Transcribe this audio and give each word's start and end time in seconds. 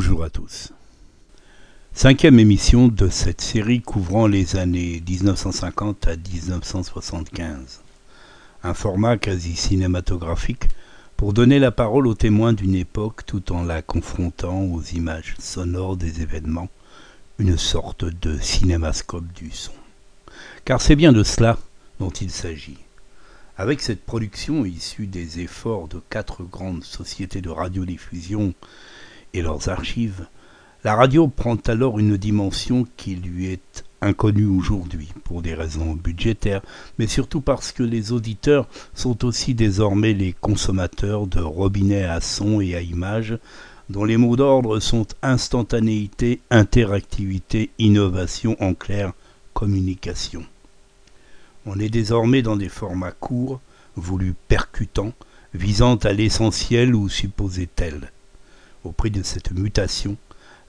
Bonjour 0.00 0.22
à 0.22 0.30
tous. 0.30 0.72
Cinquième 1.92 2.38
émission 2.38 2.86
de 2.86 3.08
cette 3.08 3.40
série 3.40 3.82
couvrant 3.82 4.28
les 4.28 4.54
années 4.54 5.02
1950 5.04 6.06
à 6.06 6.14
1975. 6.14 7.80
Un 8.62 8.74
format 8.74 9.16
quasi 9.16 9.56
cinématographique 9.56 10.68
pour 11.16 11.32
donner 11.32 11.58
la 11.58 11.72
parole 11.72 12.06
aux 12.06 12.14
témoins 12.14 12.52
d'une 12.52 12.76
époque 12.76 13.26
tout 13.26 13.50
en 13.50 13.64
la 13.64 13.82
confrontant 13.82 14.62
aux 14.62 14.82
images 14.82 15.34
sonores 15.40 15.96
des 15.96 16.22
événements, 16.22 16.68
une 17.40 17.58
sorte 17.58 18.04
de 18.04 18.38
cinémascope 18.38 19.32
du 19.32 19.50
son. 19.50 19.72
Car 20.64 20.80
c'est 20.80 20.94
bien 20.94 21.12
de 21.12 21.24
cela 21.24 21.58
dont 21.98 22.10
il 22.10 22.30
s'agit. 22.30 22.78
Avec 23.56 23.80
cette 23.80 24.06
production 24.06 24.64
issue 24.64 25.08
des 25.08 25.40
efforts 25.40 25.88
de 25.88 26.00
quatre 26.08 26.44
grandes 26.44 26.84
sociétés 26.84 27.40
de 27.40 27.50
radiodiffusion 27.50 28.54
et 29.34 29.42
leurs 29.42 29.68
archives, 29.68 30.26
la 30.84 30.94
radio 30.94 31.26
prend 31.28 31.56
alors 31.66 31.98
une 31.98 32.16
dimension 32.16 32.86
qui 32.96 33.16
lui 33.16 33.46
est 33.46 33.84
inconnue 34.00 34.46
aujourd'hui 34.46 35.08
pour 35.24 35.42
des 35.42 35.54
raisons 35.54 35.94
budgétaires, 35.94 36.62
mais 36.98 37.06
surtout 37.06 37.40
parce 37.40 37.72
que 37.72 37.82
les 37.82 38.12
auditeurs 38.12 38.68
sont 38.94 39.24
aussi 39.24 39.54
désormais 39.54 40.12
les 40.12 40.32
consommateurs 40.32 41.26
de 41.26 41.40
robinets 41.40 42.04
à 42.04 42.20
son 42.20 42.60
et 42.60 42.74
à 42.76 42.80
images 42.80 43.38
dont 43.90 44.04
les 44.04 44.16
mots 44.16 44.36
d'ordre 44.36 44.80
sont 44.80 45.06
instantanéité, 45.22 46.40
interactivité, 46.50 47.70
innovation, 47.78 48.56
en 48.60 48.74
clair, 48.74 49.12
communication. 49.54 50.44
On 51.66 51.78
est 51.80 51.88
désormais 51.88 52.42
dans 52.42 52.56
des 52.56 52.68
formats 52.68 53.12
courts, 53.12 53.60
voulus 53.96 54.34
percutants, 54.46 55.12
visant 55.54 55.96
à 55.96 56.12
l'essentiel 56.12 56.94
ou 56.94 57.08
supposé 57.08 57.66
tel. 57.66 58.12
Au 58.84 58.92
prix 58.92 59.10
de 59.10 59.22
cette 59.22 59.50
mutation, 59.52 60.16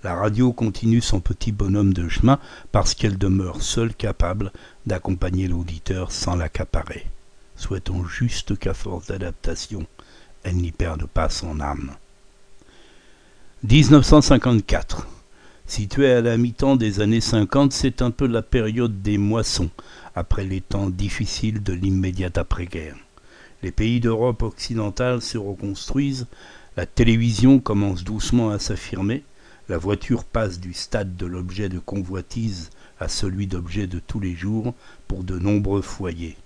la 0.04 0.16
radio 0.16 0.54
continue 0.54 1.02
son 1.02 1.20
petit 1.20 1.52
bonhomme 1.52 1.94
de 1.94 2.08
chemin 2.08 2.40
parce 2.72 2.94
qu'elle 2.94 3.18
demeure 3.18 3.62
seule 3.62 3.94
capable 3.94 4.52
d'accompagner 4.86 5.48
l'auditeur 5.48 6.12
sans 6.12 6.36
l'accaparer. 6.36 7.06
Souhaitons 7.56 8.06
juste 8.06 8.58
qu'à 8.58 8.74
force 8.74 9.08
d'adaptation, 9.08 9.86
elle 10.44 10.56
n'y 10.56 10.72
perde 10.72 11.06
pas 11.06 11.30
son 11.30 11.60
âme. 11.60 11.92
1954. 13.64 15.08
Situé 15.68 16.12
à 16.12 16.22
la 16.22 16.38
mi-temps 16.38 16.78
des 16.78 17.02
années 17.02 17.22
50, 17.22 17.74
c'est 17.74 18.02
un 18.02 18.10
peu 18.10 18.26
la 18.26 18.42
période 18.42 19.02
des 19.02 19.18
moissons, 19.18 19.70
après 20.16 20.46
les 20.46 20.62
temps 20.62 20.90
difficiles 20.90 21.62
de 21.62 21.74
l'immédiate 21.74 22.38
après-guerre. 22.38 22.96
Les 23.62 23.72
pays 23.72 24.00
d'Europe 24.00 24.42
occidentale 24.42 25.22
se 25.22 25.38
reconstruisent, 25.38 26.28
la 26.80 26.86
télévision 26.86 27.60
commence 27.60 28.06
doucement 28.06 28.52
à 28.52 28.58
s'affirmer, 28.58 29.26
la 29.68 29.78
voiture 29.78 30.24
passe 30.24 30.62
du 30.62 30.74
stade 30.74 31.18
de 31.18 31.26
l'objet 31.26 31.68
de 31.68 31.78
convoitise 31.78 32.70
à 33.02 33.10
celui 33.10 33.48
d'objet 33.48 33.86
de 33.86 34.00
tous 34.00 34.22
les 34.22 34.34
jours 34.34 34.74
pour 35.10 35.26
de 35.26 35.38
nombreux 35.38 35.82
foyers. 35.82 36.38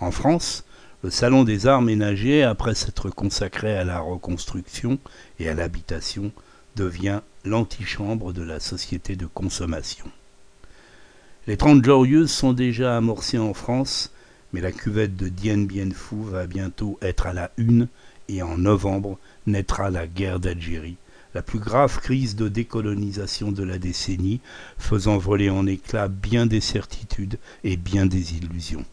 En 0.00 0.10
France, 0.10 0.64
le 1.02 1.10
salon 1.10 1.44
des 1.44 1.66
arts 1.66 1.82
ménagers, 1.82 2.44
après 2.44 2.74
s'être 2.74 3.10
consacré 3.10 3.76
à 3.76 3.84
la 3.84 3.98
reconstruction 3.98 4.98
et 5.38 5.50
à 5.50 5.54
l'habitation, 5.54 6.32
devient 6.76 7.20
l'antichambre 7.44 8.32
de 8.32 8.42
la 8.42 8.60
société 8.60 9.16
de 9.16 9.26
consommation. 9.26 10.06
Les 11.46 11.58
Trente 11.58 11.82
Glorieuses 11.82 12.32
sont 12.32 12.54
déjà 12.54 12.96
amorcées 12.96 13.36
en 13.36 13.52
France, 13.52 14.14
mais 14.54 14.62
la 14.62 14.72
cuvette 14.72 15.14
de 15.14 15.28
Dien 15.28 15.58
Bien 15.58 15.90
Phu 15.90 16.22
va 16.22 16.46
bientôt 16.46 16.98
être 17.02 17.26
à 17.26 17.34
la 17.34 17.50
une 17.58 17.88
et 18.30 18.42
en 18.42 18.56
novembre 18.56 19.18
naîtra 19.46 19.90
la 19.90 20.06
guerre 20.06 20.40
d'Algérie, 20.40 20.96
la 21.34 21.42
plus 21.42 21.58
grave 21.58 22.00
crise 22.00 22.36
de 22.36 22.48
décolonisation 22.48 23.52
de 23.52 23.62
la 23.62 23.78
décennie, 23.78 24.40
faisant 24.78 25.18
voler 25.18 25.50
en 25.50 25.66
éclats 25.66 26.08
bien 26.08 26.46
des 26.46 26.60
certitudes 26.60 27.38
et 27.64 27.76
bien 27.76 28.06
des 28.06 28.34
illusions. 28.34 28.84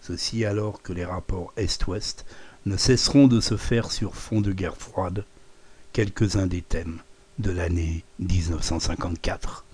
Ceci 0.00 0.44
alors 0.44 0.82
que 0.82 0.92
les 0.92 1.04
rapports 1.04 1.52
Est-Ouest 1.56 2.24
ne 2.66 2.76
cesseront 2.76 3.26
de 3.26 3.40
se 3.40 3.56
faire 3.56 3.90
sur 3.90 4.14
fond 4.14 4.40
de 4.40 4.52
guerre 4.52 4.76
froide, 4.76 5.24
quelques-uns 5.92 6.46
des 6.46 6.62
thèmes 6.62 6.98
de 7.38 7.50
l'année 7.50 8.04
1954. 8.18 9.64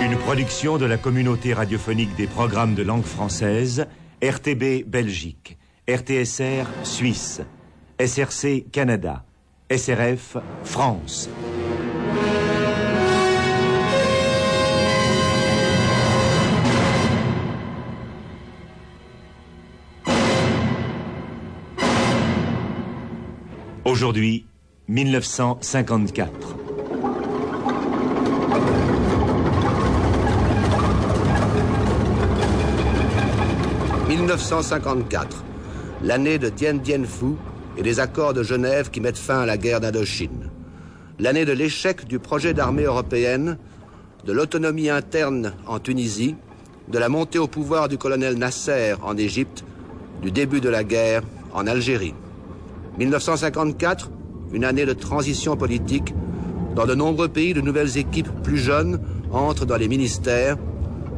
Une 0.02 0.18
production 0.18 0.78
de 0.78 0.86
la 0.86 0.98
communauté 0.98 1.54
radiophonique 1.54 2.14
des 2.18 2.28
programmes 2.28 2.76
de 2.76 2.84
langue 2.84 3.06
française, 3.06 3.88
RTB 4.22 4.84
Belgique, 4.86 5.58
RTSR 5.90 6.66
Suisse, 6.84 7.40
SRC 7.98 8.66
Canada, 8.72 9.24
SRF 9.70 10.36
France. 10.66 11.30
Aujourd'hui, 24.01 24.47
1954. 24.88 26.31
«1954, 34.09 35.44
l'année 36.01 36.39
de 36.39 36.50
Dien 36.50 36.73
Dien 36.73 37.03
Phu 37.03 37.35
et 37.78 37.84
des 37.84 38.00
accords 38.00 38.34
de 38.34 38.41
Genève 38.41 38.89
qui 38.89 39.01
mettent 39.01 39.19
fin 39.19 39.41
à 39.41 39.45
la 39.45 39.57
guerre 39.57 39.79
d'Indochine. 39.79 40.50
L'année 41.19 41.45
de 41.45 41.51
l'échec 41.51 42.07
du 42.07 42.18
projet 42.18 42.56
d'armée 42.56 42.85
européenne, 42.85 43.59
de 44.25 44.33
l'autonomie 44.33 44.89
interne 44.89 45.53
en 45.68 45.78
Tunisie, 45.78 46.35
de 46.88 46.97
la 46.97 47.07
montée 47.07 47.38
au 47.38 47.45
pouvoir 47.45 47.88
du 47.88 48.00
colonel 48.00 48.39
Nasser 48.39 48.95
en 49.03 49.16
Égypte, 49.16 49.63
du 50.23 50.31
début 50.31 50.59
de 50.59 50.69
la 50.69 50.83
guerre 50.83 51.22
en 51.53 51.68
Algérie. 51.68 52.16
1954, 53.06 54.12
une 54.53 54.63
année 54.63 54.85
de 54.85 54.94
transition 54.94 55.57
politique. 55.57 56.13
Dans 56.75 56.85
de 56.85 56.94
nombreux 56.94 57.29
pays, 57.29 57.56
de 57.56 57.62
nouvelles 57.62 57.97
équipes 57.97 58.29
plus 58.44 58.59
jeunes 58.59 59.00
entrent 59.31 59.66
dans 59.66 59.78
les 59.78 59.88
ministères. 59.88 60.57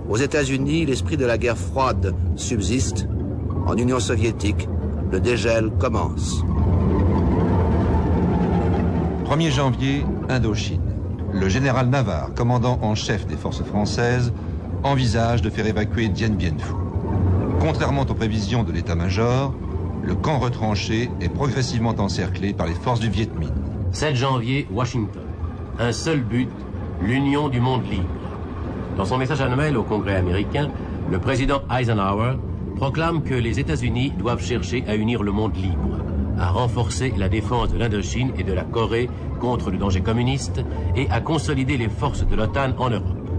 Aux 0.09 0.15
États-Unis, 0.15 0.85
l'esprit 0.85 1.17
de 1.17 1.25
la 1.25 1.37
guerre 1.37 1.57
froide 1.57 2.15
subsiste. 2.37 3.05
En 3.65 3.75
Union 3.75 3.99
soviétique, 3.99 4.69
le 5.11 5.19
dégel 5.19 5.71
commence. 5.77 6.41
1er 9.25 9.51
janvier, 9.51 10.05
Indochine. 10.29 10.79
Le 11.33 11.49
général 11.49 11.89
Navarre, 11.89 12.33
commandant 12.33 12.79
en 12.81 12.95
chef 12.95 13.27
des 13.27 13.35
forces 13.35 13.63
françaises, 13.63 14.31
envisage 14.83 15.41
de 15.41 15.49
faire 15.49 15.67
évacuer 15.67 16.07
Dien 16.07 16.29
Bien 16.29 16.55
Phu. 16.57 16.73
Contrairement 17.59 18.03
aux 18.03 18.13
prévisions 18.13 18.63
de 18.63 18.71
l'état-major, 18.71 19.53
le 20.05 20.15
camp 20.15 20.39
retranché 20.39 21.09
est 21.21 21.29
progressivement 21.29 21.95
encerclé 21.97 22.53
par 22.53 22.67
les 22.67 22.73
forces 22.73 22.99
du 22.99 23.09
Viet 23.09 23.29
Minh. 23.39 23.51
7 23.91 24.15
janvier, 24.15 24.67
Washington. 24.71 25.23
Un 25.79 25.91
seul 25.91 26.21
but, 26.21 26.49
l'union 27.01 27.47
du 27.47 27.61
monde 27.61 27.83
libre. 27.89 28.03
Dans 28.97 29.05
son 29.05 29.17
message 29.17 29.41
annuel 29.41 29.77
au 29.77 29.83
Congrès 29.83 30.15
américain, 30.15 30.69
le 31.09 31.19
président 31.19 31.61
Eisenhower 31.71 32.33
proclame 32.75 33.23
que 33.23 33.33
les 33.33 33.59
États-Unis 33.59 34.11
doivent 34.17 34.43
chercher 34.43 34.83
à 34.87 34.95
unir 34.95 35.23
le 35.23 35.31
monde 35.31 35.55
libre, 35.55 35.99
à 36.37 36.49
renforcer 36.49 37.13
la 37.17 37.29
défense 37.29 37.71
de 37.71 37.77
l'Indochine 37.77 38.31
et 38.37 38.43
de 38.43 38.53
la 38.53 38.63
Corée 38.63 39.09
contre 39.39 39.71
le 39.71 39.77
danger 39.77 40.01
communiste 40.01 40.61
et 40.95 41.09
à 41.09 41.21
consolider 41.21 41.77
les 41.77 41.89
forces 41.89 42.27
de 42.27 42.35
l'OTAN 42.35 42.73
en 42.77 42.89
Europe. 42.89 43.29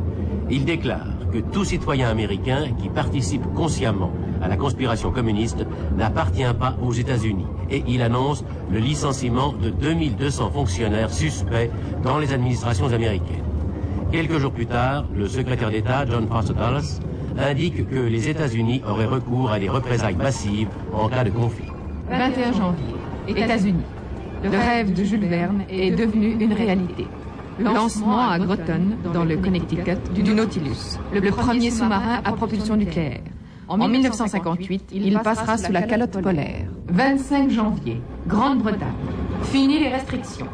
Il 0.51 0.65
déclare 0.65 1.09
que 1.33 1.39
tout 1.39 1.65
citoyen 1.65 2.09
américain 2.09 2.69
qui 2.81 2.89
participe 2.89 3.45
consciemment 3.55 4.13
à 4.45 4.49
la 4.49 4.57
conspiration 4.57 5.11
communiste 5.11 5.65
n'appartient 5.97 6.43
pas 6.59 6.77
aux 6.83 6.93
États-Unis 6.93 7.47
et 7.71 7.83
il 7.89 8.03
annonce 8.03 8.45
le 8.71 8.79
licenciement 8.79 9.53
de 9.55 9.71
2200 9.71 10.51
fonctionnaires 10.51 11.11
suspects 11.11 11.71
dans 12.03 12.19
les 12.19 12.33
administrations 12.33 12.93
américaines. 12.93 13.43
Quelques 14.13 14.39
jours 14.39 14.53
plus 14.53 14.67
tard, 14.67 15.07
le 15.17 15.27
secrétaire 15.29 15.71
d'État 15.71 16.05
John 16.07 16.29
Foster 16.29 16.53
Dulles 16.53 17.43
indique 17.43 17.89
que 17.89 17.97
les 17.99 18.29
États-Unis 18.29 18.83
auraient 18.87 19.07
recours 19.07 19.51
à 19.51 19.59
des 19.59 19.69
représailles 19.69 20.15
massives 20.15 20.69
en 20.93 21.09
cas 21.09 21.25
de 21.25 21.31
conflit. 21.31 21.65
21 22.11 22.53
janvier, 22.53 22.95
États-Unis. 23.27 23.83
le 24.45 24.51
rêve 24.51 24.93
de 24.93 25.05
Jules 25.05 25.27
Verne 25.27 25.63
est 25.71 25.91
devenu 25.93 26.37
une 26.39 26.53
réalité. 26.53 27.07
Lancement 27.59 28.29
à 28.29 28.39
Groton, 28.39 28.99
dans 29.15 29.25
le 29.25 29.37
Connecticut, 29.39 30.13
du 30.15 30.35
Nautilus, 30.35 30.99
le 31.13 31.31
premier 31.31 31.71
sous-marin 31.71 32.21
à 32.25 32.33
propulsion 32.33 32.77
nucléaire. 32.77 33.23
En 33.67 33.79
1958, 33.89 34.91
il 34.93 35.19
passera 35.21 35.57
sous 35.57 35.73
la 35.73 35.83
calotte 35.83 36.21
polaire. 36.21 36.67
25 36.89 37.51
janvier, 37.51 38.01
Grande-Bretagne. 38.27 38.93
Fini 39.45 39.79
les 39.79 39.89
restrictions. 39.89 40.49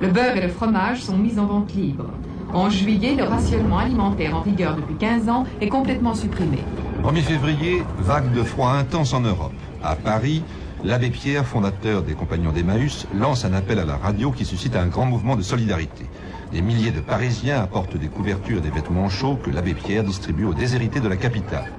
Le 0.00 0.08
beurre 0.08 0.36
et 0.36 0.40
le 0.40 0.48
fromage 0.48 1.02
sont 1.02 1.16
mis 1.16 1.38
en 1.38 1.46
vente 1.46 1.72
libre. 1.74 2.06
En 2.52 2.68
juillet, 2.70 3.14
le 3.14 3.24
rationnement 3.24 3.78
alimentaire 3.78 4.36
en 4.36 4.40
vigueur 4.40 4.74
depuis 4.74 4.96
15 4.96 5.28
ans 5.28 5.44
est 5.60 5.68
complètement 5.68 6.14
supprimé. 6.14 6.58
1er 7.04 7.22
février, 7.22 7.82
vague 7.98 8.32
de 8.32 8.42
froid 8.42 8.70
intense 8.70 9.12
en 9.12 9.20
Europe. 9.20 9.52
À 9.82 9.94
Paris, 9.94 10.42
l'abbé 10.82 11.10
Pierre, 11.10 11.46
fondateur 11.46 12.02
des 12.02 12.14
Compagnons 12.14 12.52
d'Emmaüs, 12.52 13.06
lance 13.14 13.44
un 13.44 13.52
appel 13.52 13.78
à 13.78 13.84
la 13.84 13.96
radio 13.96 14.32
qui 14.32 14.44
suscite 14.44 14.74
un 14.74 14.86
grand 14.86 15.06
mouvement 15.06 15.36
de 15.36 15.42
solidarité. 15.42 16.06
Des 16.52 16.62
milliers 16.62 16.90
de 16.90 17.00
Parisiens 17.00 17.62
apportent 17.62 17.96
des 17.96 18.08
couvertures 18.08 18.58
et 18.58 18.62
des 18.62 18.70
vêtements 18.70 19.10
chauds 19.10 19.36
que 19.36 19.50
l'abbé 19.50 19.74
Pierre 19.74 20.02
distribue 20.02 20.44
aux 20.44 20.54
déshérités 20.54 21.00
de 21.00 21.08
la 21.08 21.16
capitale. 21.16 21.70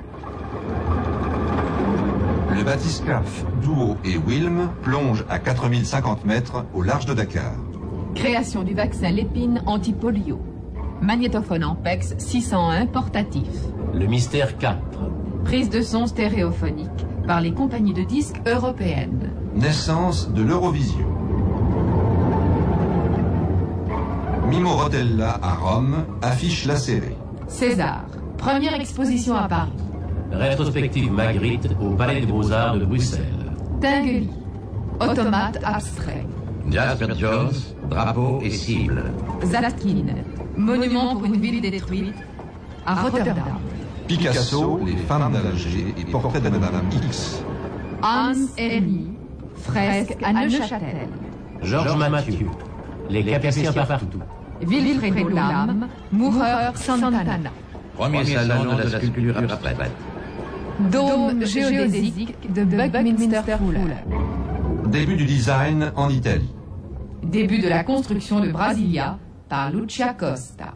Le 2.60 2.66
bathyscaphe 2.66 3.46
Duo 3.62 3.96
et 4.04 4.18
Wilm 4.18 4.68
plongent 4.84 5.24
à 5.30 5.40
4050 5.40 6.26
mètres 6.26 6.66
au 6.74 6.82
large 6.82 7.06
de 7.06 7.14
Dakar. 7.14 7.54
Création 8.16 8.64
du 8.64 8.74
vaccin 8.74 9.12
Lépine 9.12 9.62
anti-polio. 9.66 10.42
Magnétophone 11.02 11.64
Ampex 11.64 12.16
601 12.18 12.88
portatif. 12.88 13.48
Le 13.94 14.06
mystère 14.08 14.58
4. 14.58 14.76
Prise 15.46 15.70
de 15.70 15.82
son 15.82 16.06
stéréophonique 16.06 16.90
par 17.26 17.40
les 17.40 17.54
compagnies 17.54 17.94
de 17.94 18.04
disques 18.04 18.42
européennes. 18.46 19.32
Naissance 19.56 20.30
de 20.34 20.42
l'Eurovision. 20.44 21.08
Mimo 24.50 24.72
Rotella 24.72 25.40
à 25.42 25.54
Rome 25.56 26.04
affiche 26.22 26.66
la 26.66 26.76
série. 26.76 27.16
César. 27.48 28.04
Première 28.38 28.74
exposition 28.78 29.36
à 29.36 29.48
Paris. 29.48 29.72
Rétrospective 30.32 31.12
Magritte 31.12 31.70
au 31.82 31.92
Palais 31.96 32.22
des 32.22 32.28
Beaux-Arts 32.28 32.78
de 32.78 32.86
Bruxelles. 32.86 33.52
Tinguely. 33.82 34.30
Automate 35.00 35.60
abstrait. 35.64 36.26
Jasper 36.70 37.14
Jones, 37.18 37.54
drapeau 37.90 38.40
et 38.44 38.52
cible. 38.52 39.04
Zatkin. 39.44 40.06
Monument 40.56 41.16
pour 41.16 41.26
une 41.26 41.38
ville 41.38 41.62
détruite. 41.62 42.14
À 42.86 42.96
Rotterdam. 43.02 43.36
Picasso, 44.08 44.80
Les 44.86 44.98
femmes 44.98 45.32
d'Alger 45.32 45.94
et 45.98 46.06
Portrait 46.06 46.42
de 46.42 46.50
Madame 46.50 46.90
X. 47.08 47.44
Hans 48.02 48.34
Hermy. 48.58 49.08
Fresque 49.56 50.18
à 50.24 50.34
Neuchâtel. 50.34 51.08
Georges 51.62 52.10
Mathieu. 52.10 52.48
Les 53.10 53.24
Capétiens 53.24 53.74
partout. 53.74 54.20
Wilfredo 54.62 55.30
Lam. 55.30 55.88
Moureur 56.12 56.78
Santana. 56.78 57.24
Premier 57.96 58.26
salon 58.26 58.76
de 58.76 58.84
la 58.84 59.00
sculpture 59.00 59.38
abstraite. 59.38 59.92
Dôme 60.80 61.46
géodésique 61.46 62.54
de 62.54 62.64
Buckminster 62.64 63.42
Fuller. 63.58 63.82
Début 64.88 65.18
du 65.18 65.26
design 65.26 65.92
en 65.98 66.10
Italie. 66.10 66.50
Début 67.22 67.60
de 67.60 67.68
la 67.68 67.84
construction 67.84 68.40
de 68.40 68.50
Brasilia 68.50 69.20
par 69.50 69.74
Lucia 69.74 70.14
Costa. 70.14 70.76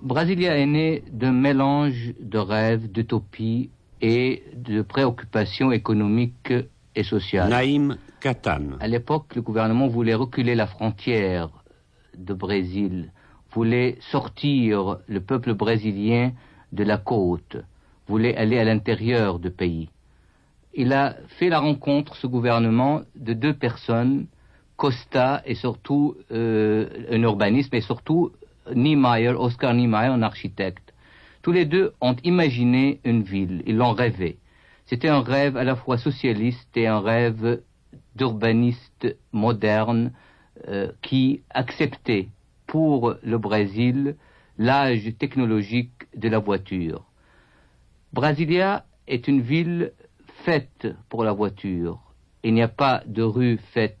Brasilia 0.00 0.56
est 0.56 0.64
né 0.64 1.04
d'un 1.12 1.32
mélange 1.32 2.14
de 2.18 2.38
rêves, 2.38 2.90
d'utopies 2.90 3.68
et 4.00 4.42
de 4.56 4.80
préoccupations 4.80 5.70
économiques 5.70 6.54
et 6.94 7.04
sociales. 7.04 7.50
Naïm 7.50 7.98
Katan. 8.20 8.78
À 8.80 8.88
l'époque, 8.88 9.34
le 9.36 9.42
gouvernement 9.42 9.86
voulait 9.86 10.14
reculer 10.14 10.54
la 10.54 10.66
frontière 10.66 11.50
de 12.16 12.32
Brésil, 12.32 13.12
voulait 13.52 13.98
sortir 14.00 14.96
le 15.06 15.20
peuple 15.20 15.52
brésilien 15.52 16.32
de 16.72 16.84
la 16.84 16.96
côte, 16.96 17.58
voulait 18.06 18.36
aller 18.36 18.58
à 18.58 18.64
l'intérieur 18.64 19.38
du 19.38 19.50
pays. 19.50 19.88
Il 20.74 20.92
a 20.92 21.16
fait 21.38 21.48
la 21.48 21.58
rencontre, 21.58 22.16
ce 22.16 22.26
gouvernement, 22.26 23.02
de 23.14 23.32
deux 23.32 23.54
personnes, 23.54 24.26
Costa 24.76 25.42
et 25.46 25.54
surtout 25.54 26.16
euh, 26.30 27.06
un 27.10 27.22
urbaniste, 27.22 27.72
mais 27.72 27.80
surtout 27.80 28.32
Niemeyer, 28.74 29.30
Oscar 29.30 29.72
Niemeyer, 29.72 30.10
un 30.10 30.22
architecte. 30.22 30.92
Tous 31.42 31.52
les 31.52 31.64
deux 31.64 31.92
ont 32.00 32.16
imaginé 32.24 33.00
une 33.04 33.22
ville, 33.22 33.62
ils 33.66 33.76
l'ont 33.76 33.92
rêvé. 33.92 34.38
C'était 34.84 35.08
un 35.08 35.22
rêve 35.22 35.56
à 35.56 35.64
la 35.64 35.76
fois 35.76 35.96
socialiste 35.96 36.76
et 36.76 36.86
un 36.86 37.00
rêve 37.00 37.62
d'urbaniste 38.14 39.16
moderne 39.32 40.12
euh, 40.68 40.92
qui 41.02 41.42
acceptait 41.50 42.28
pour 42.66 43.14
le 43.22 43.38
Brésil 43.38 44.16
l'âge 44.58 45.10
technologique 45.18 46.06
de 46.16 46.28
la 46.28 46.38
voiture. 46.38 47.05
Brasilia 48.16 48.86
est 49.06 49.28
une 49.28 49.42
ville 49.42 49.92
faite 50.46 50.88
pour 51.10 51.22
la 51.22 51.34
voiture. 51.34 52.00
Il 52.44 52.54
n'y 52.54 52.62
a 52.62 52.68
pas 52.68 53.02
de 53.04 53.22
rue 53.22 53.58
faite 53.74 53.98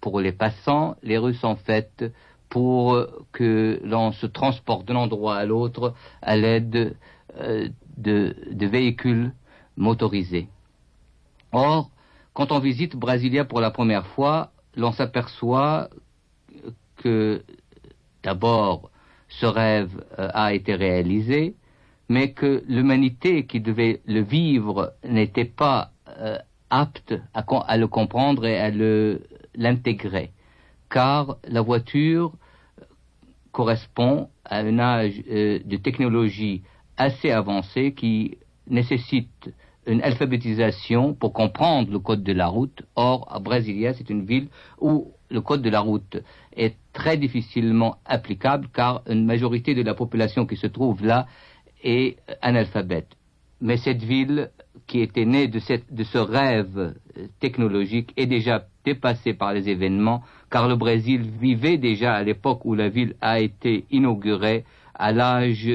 pour 0.00 0.20
les 0.20 0.30
passants, 0.30 0.94
les 1.02 1.18
rues 1.18 1.34
sont 1.34 1.56
faites 1.56 2.04
pour 2.50 3.04
que 3.32 3.80
l'on 3.82 4.12
se 4.12 4.26
transporte 4.26 4.86
d'un 4.86 4.94
endroit 4.94 5.34
à 5.34 5.44
l'autre 5.44 5.94
à 6.22 6.36
l'aide 6.36 6.96
euh, 7.40 7.68
de, 7.96 8.32
véhicules 8.52 9.32
motorisés. 9.76 10.46
Or, 11.50 11.90
quand 12.34 12.52
on 12.52 12.60
visite 12.60 12.94
Brasilia 12.94 13.44
pour 13.44 13.60
la 13.60 13.72
première 13.72 14.06
fois, 14.06 14.52
l'on 14.76 14.92
s'aperçoit 14.92 15.88
que 16.94 17.42
d'abord 18.22 18.92
ce 19.28 19.46
rêve 19.46 20.00
euh, 20.20 20.28
a 20.32 20.54
été 20.54 20.76
réalisé, 20.76 21.56
mais 22.08 22.32
que 22.32 22.64
l'humanité 22.66 23.46
qui 23.46 23.60
devait 23.60 24.00
le 24.06 24.20
vivre 24.20 24.94
n'était 25.04 25.44
pas 25.44 25.90
euh, 26.08 26.38
apte 26.70 27.14
à, 27.34 27.76
le 27.76 27.86
comprendre 27.86 28.46
et 28.46 28.58
à 28.58 28.70
l'intégrer, 29.54 30.32
car 30.90 31.36
la 31.44 31.60
voiture 31.60 32.32
correspond 33.52 34.28
à 34.44 34.58
un 34.58 34.78
âge 34.78 35.22
euh, 35.30 35.58
de 35.64 35.76
technologie 35.76 36.62
assez 36.96 37.30
avancé 37.30 37.92
qui 37.92 38.38
nécessite 38.66 39.50
une 39.86 40.02
alphabétisation 40.02 41.14
pour 41.14 41.32
comprendre 41.32 41.90
le 41.90 41.98
code 41.98 42.22
de 42.22 42.32
la 42.32 42.46
route. 42.46 42.82
Or, 42.94 43.26
à 43.30 43.38
Brasilia, 43.38 43.94
c'est 43.94 44.10
une 44.10 44.24
ville 44.24 44.48
où 44.80 45.12
le 45.30 45.40
code 45.40 45.62
de 45.62 45.70
la 45.70 45.80
route 45.80 46.18
est 46.54 46.76
très 46.92 47.16
difficilement 47.16 47.96
applicable 48.04 48.68
car 48.72 49.02
une 49.08 49.24
majorité 49.24 49.74
de 49.74 49.82
la 49.82 49.94
population 49.94 50.46
qui 50.46 50.56
se 50.56 50.66
trouve 50.66 51.04
là 51.04 51.26
est 51.82 52.16
analphabète. 52.42 53.08
Mais 53.60 53.76
cette 53.76 54.02
ville 54.02 54.50
qui 54.86 55.00
était 55.00 55.24
née 55.24 55.48
de, 55.48 55.60
de 55.90 56.04
ce 56.04 56.18
rêve 56.18 56.94
technologique 57.40 58.12
est 58.16 58.26
déjà 58.26 58.66
dépassée 58.84 59.34
par 59.34 59.52
les 59.52 59.68
événements 59.68 60.22
car 60.50 60.68
le 60.68 60.76
Brésil 60.76 61.28
vivait 61.40 61.76
déjà 61.76 62.14
à 62.14 62.22
l'époque 62.22 62.64
où 62.64 62.74
la 62.74 62.88
ville 62.88 63.16
a 63.20 63.40
été 63.40 63.84
inaugurée 63.90 64.64
à 64.94 65.12
l'âge 65.12 65.68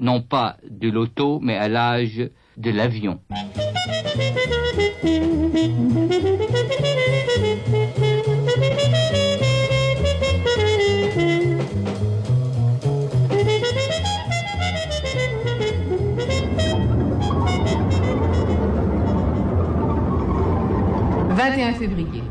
non 0.00 0.22
pas 0.22 0.56
de 0.68 0.90
l'auto 0.90 1.38
mais 1.40 1.56
à 1.56 1.68
l'âge 1.68 2.28
de 2.56 2.70
l'avion. 2.70 3.20
«21 21.38 21.74
février, 21.74 22.24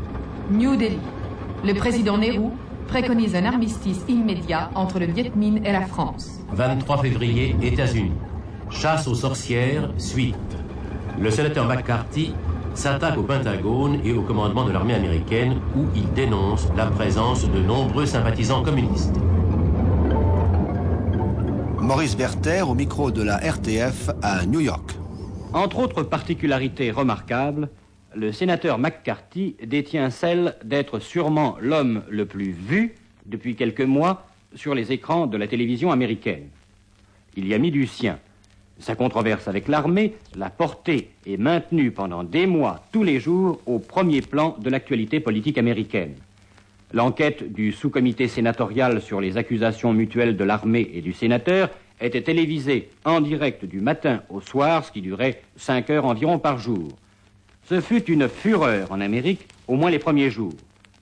New 0.50 0.76
Delhi. 0.76 0.98
Le 1.64 1.72
président 1.72 2.18
Nehru 2.18 2.50
préconise 2.88 3.34
un 3.34 3.46
armistice 3.46 4.04
immédiat 4.06 4.70
entre 4.74 4.98
le 4.98 5.06
Viet 5.06 5.32
Minh 5.34 5.62
et 5.64 5.72
la 5.72 5.86
France. 5.86 6.40
23 6.52 6.98
février, 6.98 7.56
États-Unis. 7.62 8.12
Chasse 8.68 9.08
aux 9.08 9.14
sorcières, 9.14 9.88
suite. 9.96 10.36
Le 11.18 11.30
sénateur 11.30 11.66
McCarthy 11.66 12.34
s'attaque 12.74 13.16
au 13.16 13.22
Pentagone 13.22 13.98
et 14.04 14.12
au 14.12 14.20
commandement 14.20 14.66
de 14.66 14.72
l'armée 14.72 14.92
américaine 14.92 15.54
où 15.74 15.86
il 15.96 16.12
dénonce 16.12 16.68
la 16.76 16.84
présence 16.84 17.50
de 17.50 17.60
nombreux 17.60 18.04
sympathisants 18.04 18.62
communistes. 18.62 19.16
Maurice 21.80 22.14
Berther 22.14 22.68
au 22.68 22.74
micro 22.74 23.10
de 23.10 23.22
la 23.22 23.38
RTF 23.38 24.10
à 24.20 24.44
New 24.44 24.60
York. 24.60 24.96
Entre 25.54 25.78
autres 25.78 26.02
particularités 26.02 26.90
remarquables, 26.90 27.70
le 28.14 28.32
sénateur 28.32 28.78
McCarthy 28.78 29.56
détient 29.64 30.10
celle 30.10 30.56
d'être 30.64 30.98
sûrement 30.98 31.56
l'homme 31.60 32.02
le 32.08 32.26
plus 32.26 32.50
vu 32.50 32.94
depuis 33.26 33.54
quelques 33.54 33.82
mois 33.82 34.26
sur 34.54 34.74
les 34.74 34.92
écrans 34.92 35.26
de 35.26 35.36
la 35.36 35.46
télévision 35.46 35.92
américaine. 35.92 36.48
Il 37.36 37.46
y 37.46 37.54
a 37.54 37.58
mis 37.58 37.70
du 37.70 37.86
sien. 37.86 38.18
Sa 38.78 38.94
controverse 38.94 39.48
avec 39.48 39.68
l'armée 39.68 40.14
l'a 40.36 40.50
porté 40.50 41.10
et 41.26 41.36
maintenu 41.36 41.90
pendant 41.90 42.24
des 42.24 42.46
mois, 42.46 42.84
tous 42.92 43.02
les 43.02 43.20
jours, 43.20 43.60
au 43.66 43.78
premier 43.78 44.22
plan 44.22 44.56
de 44.58 44.70
l'actualité 44.70 45.20
politique 45.20 45.58
américaine. 45.58 46.14
L'enquête 46.92 47.52
du 47.52 47.72
sous-comité 47.72 48.28
sénatorial 48.28 49.02
sur 49.02 49.20
les 49.20 49.36
accusations 49.36 49.92
mutuelles 49.92 50.36
de 50.36 50.44
l'armée 50.44 50.90
et 50.94 51.02
du 51.02 51.12
sénateur 51.12 51.68
était 52.00 52.22
télévisée 52.22 52.88
en 53.04 53.20
direct 53.20 53.64
du 53.64 53.80
matin 53.80 54.22
au 54.30 54.40
soir, 54.40 54.84
ce 54.84 54.92
qui 54.92 55.02
durait 55.02 55.42
cinq 55.56 55.90
heures 55.90 56.06
environ 56.06 56.38
par 56.38 56.58
jour. 56.58 56.88
Ce 57.68 57.82
fut 57.82 58.10
une 58.10 58.30
fureur 58.30 58.90
en 58.90 58.98
Amérique, 59.02 59.46
au 59.66 59.74
moins 59.74 59.90
les 59.90 59.98
premiers 59.98 60.30
jours. 60.30 60.54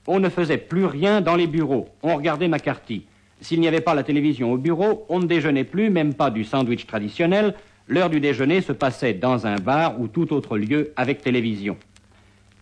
On 0.08 0.18
ne 0.18 0.28
faisait 0.28 0.58
plus 0.58 0.84
rien 0.84 1.20
dans 1.20 1.36
les 1.36 1.46
bureaux, 1.46 1.88
on 2.02 2.16
regardait 2.16 2.48
McCarthy. 2.48 3.04
S'il 3.40 3.60
n'y 3.60 3.68
avait 3.68 3.80
pas 3.80 3.94
la 3.94 4.02
télévision 4.02 4.50
au 4.50 4.56
bureau, 4.56 5.06
on 5.08 5.20
ne 5.20 5.26
déjeunait 5.26 5.62
plus, 5.62 5.90
même 5.90 6.12
pas 6.12 6.28
du 6.28 6.42
sandwich 6.42 6.84
traditionnel. 6.88 7.54
L'heure 7.86 8.10
du 8.10 8.18
déjeuner 8.18 8.62
se 8.62 8.72
passait 8.72 9.14
dans 9.14 9.46
un 9.46 9.54
bar 9.54 10.00
ou 10.00 10.08
tout 10.08 10.32
autre 10.32 10.58
lieu 10.58 10.92
avec 10.96 11.22
télévision. 11.22 11.76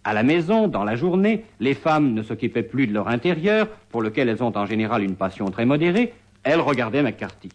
À 0.04 0.12
la 0.12 0.22
maison, 0.22 0.68
dans 0.68 0.84
la 0.84 0.96
journée, 0.96 1.46
les 1.58 1.72
femmes 1.72 2.12
ne 2.12 2.22
s'occupaient 2.22 2.62
plus 2.62 2.86
de 2.86 2.92
leur 2.92 3.08
intérieur, 3.08 3.68
pour 3.88 4.02
lequel 4.02 4.28
elles 4.28 4.42
ont 4.42 4.54
en 4.54 4.66
général 4.66 5.02
une 5.02 5.16
passion 5.16 5.46
très 5.50 5.64
modérée, 5.64 6.12
elles 6.42 6.60
regardaient 6.60 7.02
McCarthy. 7.02 7.48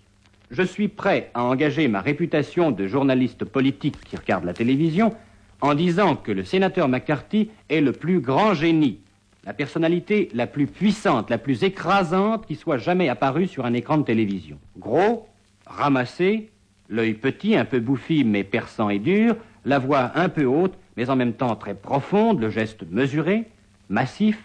Je 0.50 0.63
suis 0.63 0.88
prêt 0.88 1.29
à 1.36 1.44
engager 1.44 1.88
ma 1.88 2.01
réputation 2.01 2.72
de 2.72 2.88
journaliste 2.88 3.46
politique 3.46 4.03
qui 4.03 4.18
regarde 4.18 4.46
la 4.46 4.53
télévision 4.53 5.13
en 5.62 5.75
disant 5.75 6.16
que 6.16 6.32
le 6.32 6.44
sénateur 6.44 6.88
McCarthy 6.88 7.50
est 7.70 7.82
le 7.82 7.92
plus 7.92 8.20
grand 8.20 8.54
génie, 8.54 9.00
la 9.46 9.54
personnalité 9.54 10.30
la 10.34 10.48
plus 10.48 10.68
puissante, 10.68 11.30
la 11.30 11.38
plus 11.38 11.63
écrasante 11.63 12.46
qui 12.46 12.56
soit 12.56 12.78
jamais 12.78 13.10
apparue 13.10 13.48
sur 13.48 13.66
un 13.66 13.74
écran 13.74 13.98
de 13.98 14.04
télévision. 14.04 14.58
Gros, 14.78 15.28
ramassé, 15.66 16.50
l'œil 16.89 17.13
petit, 17.13 17.56
un 17.56 17.66
peu 17.66 17.80
bouffi 17.80 18.24
mais 18.24 18.44
perçant 18.44 18.89
et 18.89 19.00
dur, 19.00 19.36
la 19.66 19.80
voix 19.80 20.12
un 20.16 20.30
peu 20.30 20.46
haute 20.46 20.75
mais 20.98 21.10
en 21.10 21.16
même 21.16 21.34
temps 21.34 21.56
très 21.56 21.75
profonde, 21.75 22.42
le 22.42 22.50
geste 22.50 22.84
mesuré, 22.89 23.46
massif, 23.89 24.38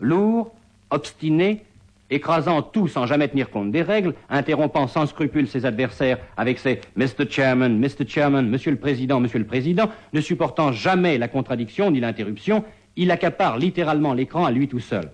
lourd, 0.00 0.54
obstiné, 0.90 1.64
écrasant 2.12 2.62
tout 2.62 2.88
sans 2.88 3.06
jamais 3.06 3.28
tenir 3.28 3.50
compte 3.50 3.72
des 3.72 3.82
règles, 3.82 4.14
interrompant 4.28 4.86
sans 4.86 5.06
scrupule 5.06 5.48
ses 5.48 5.66
adversaires 5.66 6.18
avec 6.36 6.58
ses 6.58 6.80
Mr. 6.96 7.28
Chairman, 7.28 7.78
Mr. 7.78 8.06
Chairman, 8.06 8.48
Monsieur 8.48 8.70
le 8.70 8.78
Président, 8.78 9.18
Monsieur 9.20 9.38
le 9.38 9.46
Président, 9.46 9.88
ne 10.12 10.20
supportant 10.20 10.72
jamais 10.72 11.18
la 11.18 11.28
contradiction 11.28 11.90
ni 11.90 12.00
l'interruption, 12.00 12.64
il 12.96 13.10
accapare 13.10 13.58
littéralement 13.58 14.12
l'écran 14.12 14.44
à 14.44 14.50
lui 14.50 14.68
tout 14.68 14.80
seul. 14.80 15.10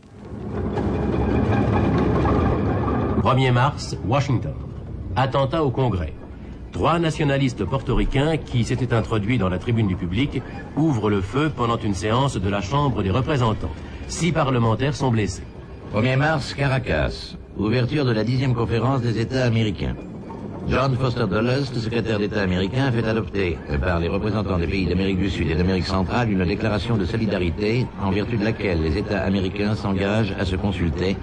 1er 3.23 3.52
mars, 3.52 3.97
Washington. 4.07 4.55
Attentat 5.14 5.62
au 5.64 5.71
Congrès. 5.71 6.12
Trois 6.73 6.99
nationalistes 6.99 7.64
portoricains 7.64 8.37
qui 8.37 8.64
s'étaient 8.64 8.95
introduits 8.95 9.38
dans 9.38 9.49
la 9.49 9.59
tribune 9.59 9.88
du 9.88 9.97
public 9.97 10.43
ouvrent 10.76 11.11
le 11.11 11.21
feu 11.21 11.50
pendant 11.55 11.78
une 11.78 11.95
séance 11.95 12.37
de 12.37 12.49
la 12.49 12.61
Chambre 12.61 13.02
des 13.02 13.11
représentants. 13.11 13.71
Six 14.09 14.33
parlementaires 14.33 14.95
sont 14.95 15.11
blessés. 15.11 15.43
1er 15.95 16.16
mars, 16.16 16.54
Caracas. 16.54 17.35
Ouverture 17.57 18.04
de 18.04 18.12
la 18.12 18.23
dixième 18.23 18.54
conférence 18.54 19.00
des 19.00 19.18
États 19.18 19.45
américains. 19.47 19.97
John 20.68 20.95
Foster 20.97 21.25
Dulles, 21.26 21.64
secrétaire 21.64 22.18
d'État 22.18 22.42
américain, 22.42 22.92
fait 22.92 23.09
adopter 23.09 23.57
par 23.80 23.99
les 23.99 24.09
représentants 24.09 24.59
des 24.59 24.66
pays 24.66 24.85
d'Amérique 24.85 25.18
du 25.18 25.30
Sud 25.30 25.50
et 25.50 25.54
d'Amérique 25.54 25.87
centrale 25.87 26.30
une 26.30 26.45
déclaration 26.45 26.99
de 26.99 27.07
solidarité 27.07 27.87
en 28.02 28.11
vertu 28.11 28.37
de 28.37 28.45
laquelle 28.45 28.83
les 28.83 28.99
États 28.99 29.23
américains 29.23 29.75
s'engagent 29.75 30.35
à 30.38 30.45
se 30.45 30.57
consulter 30.57 31.16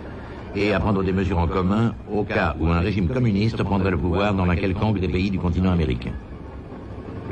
et 0.55 0.73
à 0.73 0.79
prendre 0.79 1.03
des 1.03 1.13
mesures 1.13 1.37
en 1.37 1.47
commun 1.47 1.93
au 2.11 2.23
cas 2.23 2.55
où 2.59 2.67
un 2.67 2.79
régime 2.79 3.07
communiste 3.07 3.61
prendrait 3.61 3.91
le 3.91 3.97
pouvoir 3.97 4.33
dans 4.33 4.49
un 4.49 4.55
quelconque 4.55 4.99
des 4.99 5.09
pays 5.09 5.29
du 5.29 5.37
continent 5.37 5.71
américain. 5.71 6.13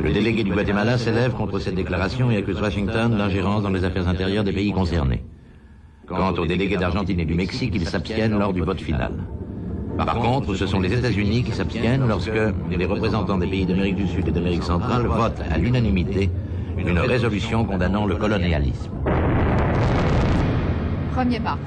Le 0.01 0.13
délégué 0.13 0.43
du 0.43 0.51
Guatemala 0.51 0.99
s'élève 0.99 1.31
contre 1.31 1.57
cette 1.57 1.75
déclaration 1.75 2.29
et 2.29 2.37
accuse 2.37 2.61
Washington 2.61 3.17
d'ingérence 3.17 3.63
dans 3.63 3.71
les 3.71 3.83
affaires 3.85 4.07
intérieures 4.07 4.43
des 4.43 4.53
pays 4.53 4.71
concernés. 4.71 5.23
Quant 6.05 6.33
aux 6.33 6.45
délégués 6.45 6.77
d'Argentine 6.77 7.19
et 7.21 7.25
du 7.25 7.33
Mexique, 7.33 7.71
ils 7.75 7.87
s'abstiennent 7.87 8.37
lors 8.37 8.51
du 8.51 8.61
vote 8.61 8.81
final. 8.81 9.13
Par 9.97 10.15
contre, 10.15 10.53
ce 10.55 10.65
sont 10.65 10.81
les 10.81 10.91
États-Unis 10.91 11.43
qui 11.43 11.51
s'abstiennent 11.51 12.05
lorsque 12.07 12.31
les 12.69 12.85
représentants 12.85 13.37
des 13.37 13.47
pays 13.47 13.65
d'Amérique 13.65 13.95
du 13.95 14.07
Sud 14.07 14.27
et 14.27 14.31
d'Amérique 14.31 14.63
centrale 14.63 15.05
votent 15.05 15.41
à 15.49 15.57
l'unanimité 15.57 16.29
une 16.77 16.99
résolution 16.99 17.63
condamnant 17.63 18.05
le 18.05 18.15
colonialisme. 18.15 18.91
1er 21.15 21.41
mars. 21.41 21.61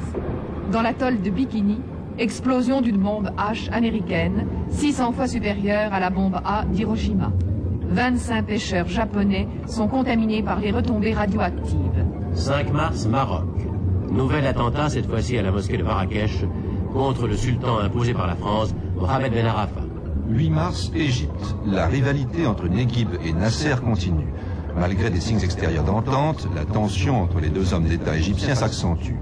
Dans 0.71 0.83
l'atoll 0.83 1.23
de 1.23 1.31
Bikini, 1.31 1.81
explosion 2.19 2.83
d'une 2.83 2.99
bombe 2.99 3.31
H 3.39 3.71
américaine, 3.71 4.47
600 4.69 5.13
fois 5.13 5.29
supérieure 5.29 5.95
à 5.95 6.01
la 6.01 6.11
bombe 6.11 6.41
A 6.45 6.65
d'Hiroshima. 6.65 7.33
25 7.89 8.45
pêcheurs 8.45 8.89
japonais 8.89 9.47
sont 9.67 9.87
contaminés 9.87 10.43
par 10.43 10.59
les 10.59 10.73
retombées 10.73 11.15
radioactives. 11.15 12.05
5 12.33 12.73
mars, 12.73 13.07
Maroc. 13.07 13.66
Nouvel 14.17 14.47
attentat, 14.47 14.89
cette 14.89 15.07
fois-ci 15.07 15.37
à 15.37 15.43
la 15.43 15.51
mosquée 15.51 15.77
de 15.77 15.83
Marrakech, 15.83 16.47
contre 16.95 17.27
le 17.27 17.37
sultan 17.37 17.79
imposé 17.81 18.15
par 18.15 18.27
la 18.27 18.35
France, 18.35 18.75
Mohamed 18.99 19.31
Ben 19.31 19.45
Arafat. 19.45 19.83
8 20.31 20.51
mars, 20.51 20.91
Égypte. 20.95 21.55
La 21.67 21.87
rivalité 21.87 22.47
entre 22.47 22.67
Neguib 22.67 23.11
et 23.23 23.35
Nasser 23.35 23.75
continue. 23.85 24.33
Malgré 24.75 25.11
des 25.11 25.21
signes 25.21 25.43
extérieurs 25.43 25.85
d'entente, 25.85 26.49
la 26.55 26.65
tension 26.65 27.23
entre 27.23 27.41
les 27.41 27.51
deux 27.51 27.75
hommes 27.75 27.85
d'État 27.85 28.17
égyptiens 28.17 28.55
s'accentue. 28.55 29.17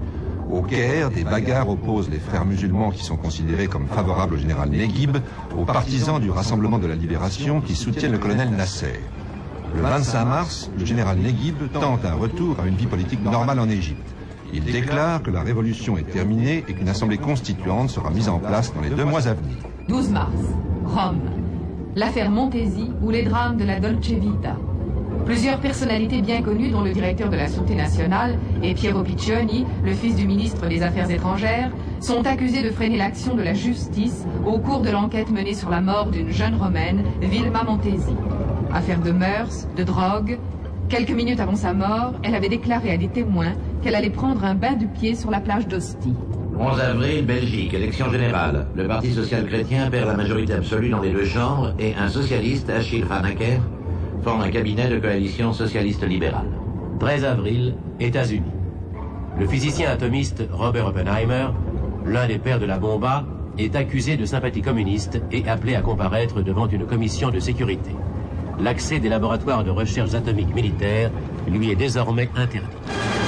Au 0.49 0.61
Caire, 0.61 1.11
des 1.11 1.25
bagarres 1.25 1.69
opposent 1.69 2.09
les 2.09 2.19
frères 2.19 2.45
musulmans 2.45 2.91
qui 2.91 3.03
sont 3.03 3.17
considérés 3.17 3.67
comme 3.67 3.87
favorables 3.87 4.35
au 4.35 4.37
général 4.37 4.69
Neguib 4.69 5.17
aux 5.57 5.65
partisans 5.65 6.21
du 6.21 6.31
Rassemblement 6.31 6.79
de 6.79 6.87
la 6.87 6.95
Libération 6.95 7.59
qui 7.59 7.75
soutiennent 7.75 8.13
le 8.13 8.17
colonel 8.17 8.49
Nasser. 8.49 9.01
Le 9.75 9.81
25 9.81 10.25
mars, 10.25 10.71
le 10.79 10.85
général 10.85 11.17
Neguib 11.17 11.57
tente 11.73 12.05
un 12.05 12.13
retour 12.13 12.55
à 12.63 12.67
une 12.67 12.75
vie 12.75 12.87
politique 12.87 13.21
normale 13.21 13.59
en 13.59 13.67
Égypte. 13.67 14.14
Il 14.55 14.63
déclare 14.63 15.21
que 15.21 15.31
la 15.31 15.41
révolution 15.41 15.97
est 15.97 16.09
terminée 16.09 16.63
et 16.67 16.73
qu'une 16.73 16.87
assemblée 16.87 17.17
constituante 17.17 17.89
sera 17.89 18.09
mise 18.09 18.29
en 18.29 18.39
place 18.39 18.73
dans 18.73 18.79
les 18.79 18.89
deux 18.89 19.03
mois 19.03 19.27
à 19.27 19.33
venir. 19.33 19.57
12 19.89 20.09
mars, 20.11 20.31
Rome. 20.85 21.19
L'affaire 21.93 22.31
Montesi 22.31 22.89
ou 23.01 23.09
les 23.09 23.23
drames 23.23 23.57
de 23.57 23.65
la 23.65 23.81
Dolce 23.81 24.07
Vita. 24.07 24.55
Plusieurs 25.25 25.59
personnalités 25.59 26.21
bien 26.21 26.41
connues, 26.41 26.69
dont 26.69 26.83
le 26.83 26.93
directeur 26.93 27.29
de 27.29 27.35
la 27.35 27.49
Sûreté 27.49 27.75
nationale 27.75 28.37
et 28.63 28.73
Piero 28.75 29.03
Piccioni, 29.03 29.65
le 29.83 29.93
fils 29.93 30.15
du 30.15 30.25
ministre 30.25 30.67
des 30.67 30.83
Affaires 30.83 31.11
étrangères, 31.11 31.71
sont 31.99 32.25
accusés 32.25 32.63
de 32.63 32.69
freiner 32.69 32.97
l'action 32.97 33.35
de 33.35 33.41
la 33.41 33.53
justice 33.53 34.23
au 34.45 34.59
cours 34.59 34.81
de 34.81 34.89
l'enquête 34.89 35.31
menée 35.31 35.53
sur 35.53 35.69
la 35.69 35.81
mort 35.81 36.11
d'une 36.11 36.31
jeune 36.31 36.55
romaine, 36.55 37.03
Vilma 37.21 37.63
Montesi. 37.63 38.15
Affaire 38.73 39.01
de 39.01 39.11
mœurs, 39.11 39.67
de 39.75 39.83
drogue. 39.83 40.37
Quelques 40.87 41.11
minutes 41.11 41.39
avant 41.39 41.55
sa 41.55 41.73
mort, 41.73 42.13
elle 42.21 42.35
avait 42.35 42.49
déclaré 42.49 42.91
à 42.91 42.97
des 42.97 43.07
témoins 43.07 43.53
qu'elle 43.81 43.95
allait 43.95 44.11
prendre 44.11 44.43
un 44.43 44.53
bain 44.53 44.73
du 44.73 44.87
pied 44.87 45.15
sur 45.15 45.31
la 45.31 45.39
plage 45.39 45.67
d'Ostie. 45.67 46.13
11 46.59 46.79
avril, 46.79 47.25
Belgique, 47.25 47.73
élection 47.73 48.11
générale. 48.11 48.67
Le 48.75 48.87
Parti 48.87 49.11
social-chrétien 49.11 49.89
perd 49.89 50.07
la 50.07 50.15
majorité 50.15 50.53
absolue 50.53 50.89
dans 50.89 51.01
les 51.01 51.11
deux 51.11 51.25
chambres 51.25 51.73
et 51.79 51.95
un 51.95 52.07
socialiste, 52.07 52.69
Achille 52.69 53.03
Hanaker, 53.09 53.61
forme 54.23 54.41
un 54.41 54.49
cabinet 54.49 54.87
de 54.87 54.99
coalition 54.99 55.53
socialiste-libérale. 55.53 56.51
13 56.99 57.25
avril, 57.25 57.73
États-Unis. 57.99 58.53
Le 59.39 59.47
physicien 59.47 59.89
atomiste 59.89 60.43
Robert 60.51 60.85
Oppenheimer, 60.85 61.47
l'un 62.05 62.27
des 62.27 62.37
pères 62.37 62.59
de 62.59 62.65
la 62.65 62.77
bomba, 62.77 63.25
est 63.57 63.75
accusé 63.75 64.17
de 64.17 64.25
sympathie 64.25 64.61
communiste 64.61 65.19
et 65.31 65.47
appelé 65.47 65.75
à 65.75 65.81
comparaître 65.81 66.41
devant 66.41 66.67
une 66.67 66.85
commission 66.85 67.31
de 67.31 67.39
sécurité. 67.39 67.91
L'accès 68.59 68.99
des 68.99 69.09
laboratoires 69.09 69.63
de 69.63 69.69
recherche 69.69 70.13
atomiques 70.13 70.55
militaires 70.55 71.11
lui 71.47 71.71
est 71.71 71.75
désormais 71.75 72.29
interdit. 72.35 73.24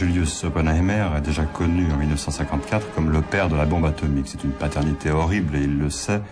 Julius 0.00 0.44
Oppenheimer 0.44 1.08
est 1.18 1.20
déjà 1.20 1.44
connu 1.44 1.92
en 1.92 1.98
1954 1.98 2.94
comme 2.94 3.10
le 3.10 3.20
père 3.20 3.50
de 3.50 3.54
la 3.54 3.66
bombe 3.66 3.84
atomique. 3.84 4.28
C'est 4.28 4.42
une 4.44 4.52
paternité 4.52 5.10
horrible 5.10 5.54
et 5.56 5.64
il 5.64 5.76
le 5.76 5.90
sait, 5.90 6.22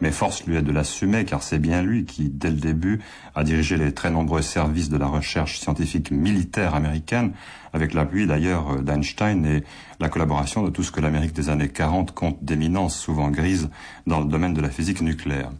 mais 0.00 0.10
force 0.10 0.44
lui 0.44 0.56
est 0.56 0.62
de 0.62 0.72
l'assumer 0.72 1.24
car 1.24 1.40
c'est 1.40 1.60
bien 1.60 1.82
lui 1.82 2.04
qui, 2.04 2.28
dès 2.28 2.50
le 2.50 2.56
début, 2.56 2.98
a 3.36 3.44
dirigé 3.44 3.76
les 3.76 3.94
très 3.94 4.10
nombreux 4.10 4.42
services 4.42 4.88
de 4.88 4.96
la 4.96 5.06
recherche 5.06 5.60
scientifique 5.60 6.10
militaire 6.10 6.74
américaine, 6.74 7.30
avec 7.72 7.94
l'appui 7.94 8.26
d'ailleurs 8.26 8.82
d'Einstein 8.82 9.46
et 9.46 9.62
la 10.00 10.08
collaboration 10.08 10.64
de 10.64 10.70
tout 10.70 10.82
ce 10.82 10.90
que 10.90 11.00
l'Amérique 11.00 11.32
des 11.32 11.48
années 11.48 11.68
40 11.68 12.12
compte 12.14 12.42
d'éminence 12.42 12.98
souvent 12.98 13.30
grise 13.30 13.70
dans 14.04 14.18
le 14.18 14.26
domaine 14.26 14.52
de 14.52 14.60
la 14.60 14.68
physique 14.68 15.00
nucléaire. 15.00 15.52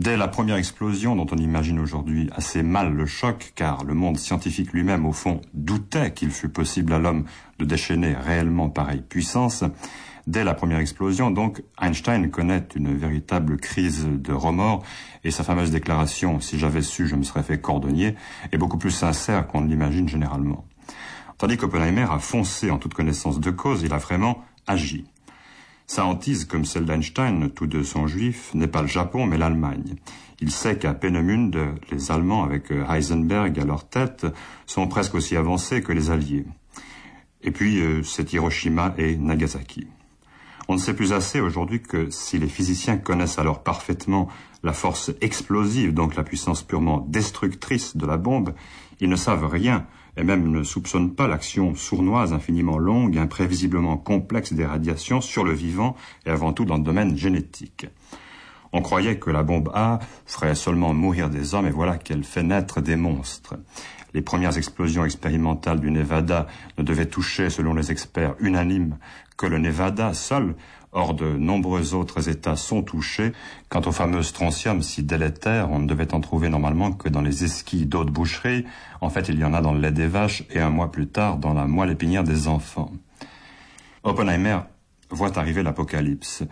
Dès 0.00 0.16
la 0.16 0.28
première 0.28 0.56
explosion, 0.56 1.14
dont 1.14 1.26
on 1.30 1.36
imagine 1.36 1.78
aujourd'hui 1.78 2.30
assez 2.34 2.62
mal 2.62 2.94
le 2.94 3.04
choc, 3.04 3.52
car 3.54 3.84
le 3.84 3.92
monde 3.92 4.16
scientifique 4.16 4.72
lui-même, 4.72 5.04
au 5.04 5.12
fond, 5.12 5.42
doutait 5.52 6.14
qu'il 6.14 6.30
fût 6.30 6.48
possible 6.48 6.94
à 6.94 6.98
l'homme 6.98 7.26
de 7.58 7.66
déchaîner 7.66 8.14
réellement 8.14 8.70
pareille 8.70 9.02
puissance, 9.06 9.62
Dès 10.26 10.44
la 10.44 10.54
première 10.54 10.78
explosion, 10.78 11.30
donc, 11.30 11.62
Einstein 11.80 12.30
connaît 12.30 12.64
une 12.74 12.96
véritable 12.96 13.58
crise 13.58 14.06
de 14.06 14.32
remords 14.32 14.82
et 15.24 15.30
sa 15.30 15.44
fameuse 15.44 15.70
déclaration⁇ 15.70 16.38
Si 16.40 16.58
j'avais 16.58 16.82
su, 16.82 17.06
je 17.06 17.16
me 17.16 17.22
serais 17.22 17.42
fait 17.42 17.60
cordonnier⁇ 17.60 18.10
est 18.52 18.58
beaucoup 18.58 18.78
plus 18.78 18.90
sincère 18.90 19.48
qu'on 19.48 19.60
ne 19.60 19.68
l'imagine 19.68 20.08
généralement. 20.08 20.64
Tandis 21.36 21.56
qu'Oppenheimer 21.56 22.06
a 22.10 22.18
foncé 22.18 22.70
en 22.70 22.78
toute 22.78 22.94
connaissance 22.94 23.38
de 23.40 23.50
cause, 23.50 23.82
il 23.82 23.92
a 23.92 23.98
vraiment 23.98 24.44
agi. 24.66 25.04
Sa 25.90 26.04
hantise, 26.04 26.44
comme 26.44 26.64
celle 26.64 26.84
d'Einstein, 26.84 27.50
tous 27.50 27.66
deux 27.66 27.82
sont 27.82 28.06
juifs, 28.06 28.54
n'est 28.54 28.68
pas 28.68 28.80
le 28.80 28.86
Japon, 28.86 29.26
mais 29.26 29.38
l'Allemagne. 29.38 29.96
Il 30.38 30.52
sait 30.52 30.78
qu'à 30.78 30.94
Peenemünde, 30.94 31.58
les 31.90 32.12
Allemands, 32.12 32.44
avec 32.44 32.70
Heisenberg 32.70 33.58
à 33.58 33.64
leur 33.64 33.88
tête, 33.88 34.24
sont 34.66 34.86
presque 34.86 35.16
aussi 35.16 35.34
avancés 35.36 35.82
que 35.82 35.90
les 35.90 36.12
Alliés. 36.12 36.44
Et 37.42 37.50
puis, 37.50 37.80
euh, 37.80 38.04
c'est 38.04 38.32
Hiroshima 38.32 38.94
et 38.98 39.16
Nagasaki. 39.16 39.88
On 40.68 40.74
ne 40.74 40.78
sait 40.78 40.94
plus 40.94 41.12
assez 41.12 41.40
aujourd'hui 41.40 41.82
que 41.82 42.08
si 42.08 42.38
les 42.38 42.46
physiciens 42.46 42.96
connaissent 42.96 43.40
alors 43.40 43.64
parfaitement 43.64 44.28
la 44.62 44.72
force 44.72 45.10
explosive, 45.20 45.92
donc 45.92 46.14
la 46.14 46.22
puissance 46.22 46.62
purement 46.62 47.04
destructrice 47.08 47.96
de 47.96 48.06
la 48.06 48.16
bombe, 48.16 48.54
ils 49.00 49.08
ne 49.08 49.16
savent 49.16 49.46
rien 49.46 49.86
et 50.16 50.24
même 50.24 50.50
ne 50.50 50.62
soupçonnent 50.62 51.14
pas 51.14 51.28
l'action 51.28 51.74
sournoise 51.74 52.32
infiniment 52.32 52.78
longue, 52.78 53.18
imprévisiblement 53.18 53.96
complexe 53.96 54.52
des 54.52 54.66
radiations 54.66 55.20
sur 55.20 55.44
le 55.44 55.52
vivant 55.52 55.96
et 56.26 56.30
avant 56.30 56.52
tout 56.52 56.64
dans 56.64 56.76
le 56.76 56.82
domaine 56.82 57.16
génétique. 57.16 57.86
On 58.72 58.82
croyait 58.82 59.18
que 59.18 59.30
la 59.30 59.42
bombe 59.42 59.70
A 59.74 59.98
ferait 60.26 60.54
seulement 60.54 60.94
mourir 60.94 61.28
des 61.28 61.54
hommes 61.54 61.66
et 61.66 61.72
voilà 61.72 61.98
qu'elle 61.98 62.24
fait 62.24 62.42
naître 62.42 62.80
des 62.80 62.96
monstres. 62.96 63.56
Les 64.14 64.22
premières 64.22 64.56
explosions 64.56 65.04
expérimentales 65.04 65.80
du 65.80 65.90
Nevada 65.90 66.46
ne 66.78 66.82
devaient 66.82 67.06
toucher, 67.06 67.50
selon 67.50 67.74
les 67.74 67.92
experts 67.92 68.34
unanimes, 68.40 68.98
que 69.36 69.46
le 69.46 69.58
Nevada 69.58 70.14
seul, 70.14 70.54
Or, 70.92 71.14
de 71.14 71.36
nombreux 71.36 71.94
autres 71.94 72.28
États 72.28 72.56
sont 72.56 72.82
touchés. 72.82 73.32
Quant 73.68 73.82
au 73.82 73.92
fameux 73.92 74.24
strontium 74.24 74.82
si 74.82 75.04
délétère, 75.04 75.70
on 75.70 75.78
ne 75.78 75.86
devait 75.86 76.14
en 76.14 76.20
trouver 76.20 76.48
normalement 76.48 76.90
que 76.90 77.08
dans 77.08 77.22
les 77.22 77.44
esquilles 77.44 77.86
d'eau 77.86 78.04
de 78.04 78.10
boucherie. 78.10 78.64
En 79.00 79.08
fait, 79.08 79.28
il 79.28 79.38
y 79.38 79.44
en 79.44 79.54
a 79.54 79.60
dans 79.60 79.72
le 79.72 79.80
lait 79.80 79.92
des 79.92 80.08
vaches 80.08 80.42
et 80.50 80.58
un 80.58 80.70
mois 80.70 80.90
plus 80.90 81.06
tard 81.06 81.36
dans 81.36 81.54
la 81.54 81.66
moelle 81.66 81.90
épinière 81.90 82.24
des 82.24 82.48
enfants. 82.48 82.90
Oppenheimer 84.02 84.58
voit 85.10 85.38
arriver 85.38 85.62
l'apocalypse. 85.62 86.42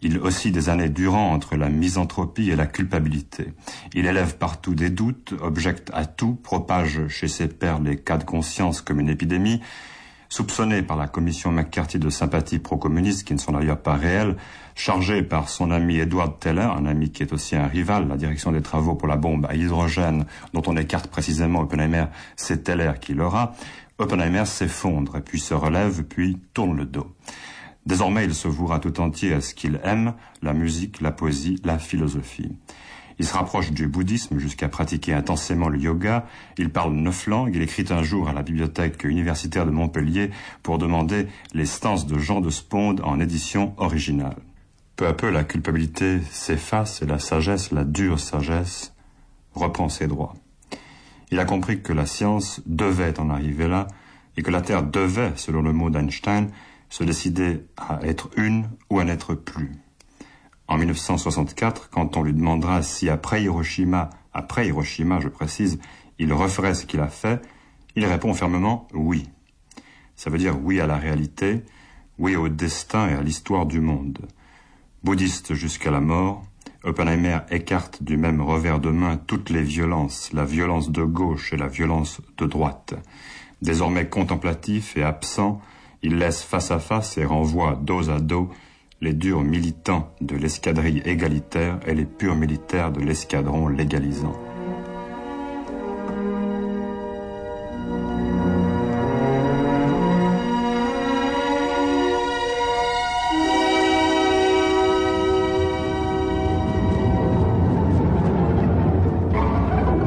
Il 0.00 0.18
oscille 0.18 0.52
des 0.52 0.68
années 0.68 0.88
durant 0.88 1.30
entre 1.30 1.56
la 1.56 1.68
misanthropie 1.68 2.50
et 2.50 2.56
la 2.56 2.66
culpabilité. 2.66 3.52
Il 3.94 4.06
élève 4.06 4.36
partout 4.36 4.74
des 4.74 4.90
doutes, 4.90 5.34
objecte 5.40 5.90
à 5.94 6.06
tout, 6.06 6.34
propage 6.34 7.06
chez 7.08 7.28
ses 7.28 7.46
pairs 7.46 7.78
les 7.78 7.96
cas 7.96 8.18
de 8.18 8.24
conscience 8.24 8.80
comme 8.80 9.00
une 9.00 9.08
épidémie, 9.08 9.60
soupçonné 10.32 10.80
par 10.80 10.96
la 10.96 11.08
commission 11.08 11.52
McCarthy 11.52 11.98
de 11.98 12.08
sympathie 12.08 12.58
pro-communiste, 12.58 13.26
qui 13.26 13.34
ne 13.34 13.38
sont 13.38 13.52
d'ailleurs 13.52 13.82
pas 13.82 13.96
réelles, 13.96 14.36
chargé 14.74 15.22
par 15.22 15.50
son 15.50 15.70
ami 15.70 15.98
Edward 15.98 16.38
Teller, 16.40 16.70
un 16.74 16.86
ami 16.86 17.10
qui 17.10 17.22
est 17.22 17.34
aussi 17.34 17.54
un 17.54 17.66
rival, 17.66 18.08
la 18.08 18.16
direction 18.16 18.50
des 18.50 18.62
travaux 18.62 18.94
pour 18.94 19.08
la 19.08 19.16
bombe 19.16 19.44
à 19.44 19.54
hydrogène, 19.54 20.24
dont 20.54 20.62
on 20.66 20.78
écarte 20.78 21.08
précisément 21.08 21.60
Oppenheimer, 21.60 22.06
c'est 22.34 22.64
Teller 22.64 22.92
qui 22.98 23.12
l'aura, 23.12 23.52
Oppenheimer 23.98 24.46
s'effondre, 24.46 25.20
puis 25.20 25.38
se 25.38 25.52
relève, 25.52 26.02
puis 26.04 26.38
tourne 26.54 26.78
le 26.78 26.86
dos. 26.86 27.14
Désormais, 27.84 28.24
il 28.24 28.34
se 28.34 28.48
vouera 28.48 28.78
tout 28.78 29.02
entier 29.02 29.34
à 29.34 29.42
ce 29.42 29.52
qu'il 29.52 29.80
aime, 29.84 30.14
la 30.40 30.54
musique, 30.54 31.02
la 31.02 31.10
poésie, 31.10 31.60
la 31.62 31.78
philosophie. 31.78 32.56
Il 33.18 33.26
se 33.26 33.34
rapproche 33.34 33.72
du 33.72 33.88
bouddhisme 33.88 34.38
jusqu'à 34.38 34.68
pratiquer 34.68 35.14
intensément 35.14 35.68
le 35.68 35.78
yoga. 35.78 36.26
Il 36.58 36.70
parle 36.70 36.94
neuf 36.94 37.26
langues. 37.26 37.54
Il 37.54 37.62
écrit 37.62 37.84
un 37.90 38.02
jour 38.02 38.28
à 38.28 38.32
la 38.32 38.42
bibliothèque 38.42 39.04
universitaire 39.04 39.66
de 39.66 39.70
Montpellier 39.70 40.30
pour 40.62 40.78
demander 40.78 41.26
les 41.54 41.66
stances 41.66 42.06
de 42.06 42.18
Jean 42.18 42.40
de 42.40 42.50
Sponde 42.50 43.00
en 43.04 43.20
édition 43.20 43.74
originale. 43.76 44.36
Peu 44.96 45.06
à 45.06 45.14
peu, 45.14 45.30
la 45.30 45.44
culpabilité 45.44 46.20
s'efface 46.30 47.02
et 47.02 47.06
la 47.06 47.18
sagesse, 47.18 47.72
la 47.72 47.84
dure 47.84 48.20
sagesse, 48.20 48.94
reprend 49.54 49.88
ses 49.88 50.06
droits. 50.06 50.34
Il 51.30 51.38
a 51.40 51.44
compris 51.44 51.80
que 51.80 51.92
la 51.92 52.06
science 52.06 52.60
devait 52.66 53.18
en 53.18 53.30
arriver 53.30 53.68
là 53.68 53.88
et 54.36 54.42
que 54.42 54.50
la 54.50 54.60
Terre 54.60 54.82
devait, 54.82 55.32
selon 55.36 55.62
le 55.62 55.72
mot 55.72 55.90
d'Einstein, 55.90 56.48
se 56.90 57.04
décider 57.04 57.64
à 57.76 58.00
être 58.02 58.28
une 58.36 58.68
ou 58.90 58.98
à 58.98 59.04
n'être 59.04 59.34
plus 59.34 59.72
en 60.72 60.78
1964, 60.78 61.90
quand 61.90 62.16
on 62.16 62.22
lui 62.22 62.32
demandera 62.32 62.80
si 62.80 63.10
après 63.10 63.42
Hiroshima, 63.42 64.08
après 64.32 64.68
Hiroshima, 64.68 65.20
je 65.20 65.28
précise, 65.28 65.78
il 66.18 66.32
referait 66.32 66.72
ce 66.72 66.86
qu'il 66.86 67.00
a 67.00 67.08
fait, 67.08 67.42
il 67.94 68.06
répond 68.06 68.32
fermement 68.32 68.88
oui. 68.94 69.28
Ça 70.16 70.30
veut 70.30 70.38
dire 70.38 70.56
oui 70.64 70.80
à 70.80 70.86
la 70.86 70.96
réalité, 70.96 71.62
oui 72.18 72.36
au 72.36 72.48
destin 72.48 73.06
et 73.10 73.12
à 73.12 73.20
l'histoire 73.20 73.66
du 73.66 73.80
monde. 73.80 74.20
Bouddhiste 75.04 75.52
jusqu'à 75.52 75.90
la 75.90 76.00
mort, 76.00 76.42
Oppenheimer 76.84 77.40
écarte 77.50 78.02
du 78.02 78.16
même 78.16 78.40
revers 78.40 78.80
de 78.80 78.88
main 78.88 79.18
toutes 79.18 79.50
les 79.50 79.62
violences, 79.62 80.32
la 80.32 80.46
violence 80.46 80.90
de 80.90 81.02
gauche 81.02 81.52
et 81.52 81.58
la 81.58 81.68
violence 81.68 82.22
de 82.38 82.46
droite. 82.46 82.94
Désormais 83.60 84.08
contemplatif 84.08 84.96
et 84.96 85.02
absent, 85.02 85.60
il 86.02 86.16
laisse 86.16 86.42
face 86.42 86.70
à 86.70 86.78
face 86.78 87.18
et 87.18 87.26
renvoie 87.26 87.78
dos 87.78 88.08
à 88.08 88.20
dos 88.20 88.48
les 89.02 89.12
durs 89.12 89.42
militants 89.42 90.08
de 90.20 90.36
l'escadrille 90.36 91.02
égalitaire 91.04 91.80
et 91.88 91.94
les 91.94 92.04
purs 92.04 92.36
militaires 92.36 92.92
de 92.92 93.00
l'escadron 93.00 93.66
légalisant. 93.66 94.36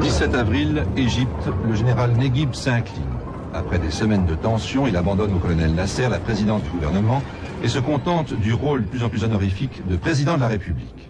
17 0.00 0.34
avril, 0.34 0.86
Égypte, 0.96 1.28
le 1.68 1.74
général 1.74 2.12
Neguib 2.16 2.54
s'incline. 2.54 3.04
Après 3.52 3.78
des 3.78 3.90
semaines 3.90 4.24
de 4.24 4.34
tension, 4.34 4.86
il 4.86 4.96
abandonne 4.96 5.34
au 5.34 5.38
colonel 5.38 5.74
Nasser 5.74 6.08
la 6.08 6.18
présidence 6.18 6.62
du 6.62 6.70
gouvernement 6.70 7.20
et 7.62 7.68
se 7.68 7.78
contente 7.78 8.34
du 8.34 8.52
rôle 8.52 8.84
de 8.84 8.88
plus 8.88 9.02
en 9.02 9.08
plus 9.08 9.24
honorifique 9.24 9.86
de 9.88 9.96
président 9.96 10.36
de 10.36 10.40
la 10.40 10.48
République. 10.48 11.08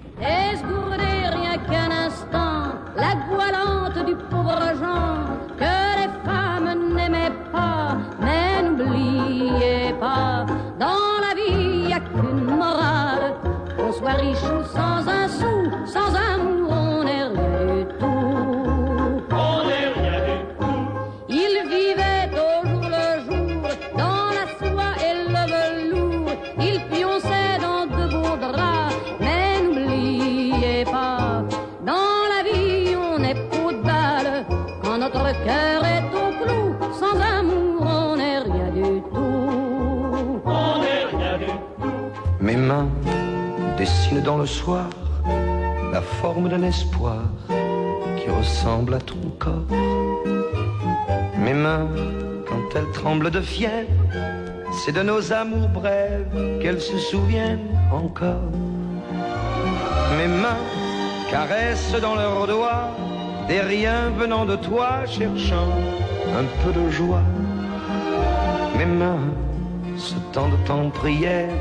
Dessinent 43.87 44.22
dans 44.22 44.38
le 44.38 44.46
soir 44.46 44.87
la 45.92 46.03
forme 46.20 46.49
d'un 46.49 46.64
espoir 46.64 47.22
qui 48.18 48.29
ressemble 48.29 48.94
à 48.94 48.99
ton 48.99 49.22
corps. 49.38 49.70
Mes 51.38 51.55
mains, 51.55 51.87
quand 52.49 52.66
elles 52.75 52.90
tremblent 52.92 53.31
de 53.31 53.40
fièvre, 53.40 53.92
c'est 54.72 54.90
de 54.90 55.03
nos 55.03 55.33
amours 55.33 55.68
brèves 55.68 56.59
qu'elles 56.61 56.81
se 56.81 56.99
souviennent 56.99 57.68
encore. 57.92 58.51
Mes 60.18 60.33
mains 60.44 60.64
caressent 61.31 62.01
dans 62.01 62.16
leurs 62.16 62.49
doigts 62.49 62.88
des 63.46 63.61
riens 63.61 64.11
venant 64.18 64.44
de 64.44 64.57
toi, 64.57 65.07
cherchant 65.07 65.70
un 66.40 66.46
peu 66.61 66.72
de 66.72 66.90
joie. 66.90 67.27
Mes 68.77 68.90
mains 69.01 69.29
se 69.96 70.16
tendent 70.33 70.70
en 70.70 70.90
prière 70.90 71.55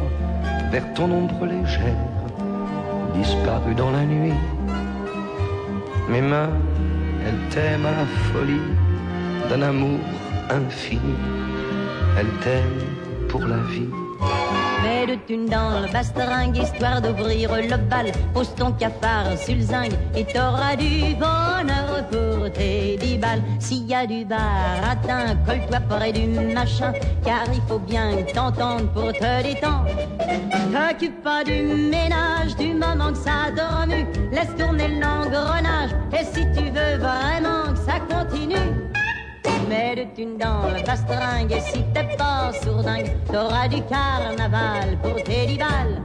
vers 0.71 0.93
ton 0.95 1.11
ombre 1.11 1.45
légère, 1.45 2.14
disparue 3.17 3.75
dans 3.75 3.91
la 3.91 4.03
nuit. 4.05 4.33
Mes 6.09 6.21
mains, 6.21 6.49
elles 7.25 7.49
t'aiment 7.49 7.85
à 7.85 7.91
la 7.91 8.05
folie 8.31 8.67
d'un 9.49 9.61
amour 9.61 9.99
infini. 10.49 11.15
Elles 12.17 12.33
t'aiment 12.41 13.27
pour 13.27 13.41
la 13.45 13.57
vie. 13.71 14.04
De 15.05 15.13
thunes 15.27 15.45
dans 15.45 15.81
le 15.81 15.93
basteringue, 15.93 16.57
histoire 16.57 16.99
d'ouvrir 16.99 17.51
le 17.55 17.77
bal. 17.77 18.11
Pose 18.33 18.55
ton 18.55 18.71
cafard 18.71 19.37
zinc 19.37 19.91
et 20.15 20.25
t'auras 20.25 20.75
du 20.75 21.13
bonheur 21.13 22.07
pour 22.09 22.51
tes 22.51 22.97
dix 22.97 23.19
balles. 23.19 23.43
S'il 23.59 23.85
y 23.85 23.93
a 23.93 24.07
du 24.07 24.25
baratin, 24.25 25.35
colle-toi 25.45 25.79
près 25.87 26.11
du 26.11 26.27
machin, 26.27 26.91
car 27.23 27.43
il 27.53 27.61
faut 27.67 27.77
bien 27.77 28.15
t'entendre 28.33 28.87
pour 28.93 29.13
te 29.13 29.43
détendre. 29.43 29.85
T'occupe 30.73 31.21
pas 31.21 31.43
du 31.43 31.61
ménage 31.61 32.55
du 32.57 32.73
moment 32.73 33.11
que 33.11 33.19
ça 33.19 33.51
remue. 33.55 34.07
Laisse 34.31 34.55
tourner 34.57 34.87
l'engrenage. 34.87 35.91
Et 36.19 36.25
si 36.25 36.41
tu 36.57 36.63
veux 36.71 36.97
vraiment 36.97 37.71
que 37.73 37.79
ça 37.85 37.99
continue, 38.09 38.55
mets 39.69 39.95
de 39.95 40.15
thunes 40.15 40.37
dans 40.37 40.67
le 40.67 40.85
bastringue. 40.85 41.51
Et 41.51 41.61
si 41.61 41.83
t'es 41.93 42.15
pas 42.17 42.51
sourdingue, 42.63 43.11
t'auras 43.27 43.67
du 43.67 43.81
carnaval 43.83 44.97
pour 45.01 45.15
tes 45.23 45.45
dix 45.47 45.57
balles. 45.57 46.01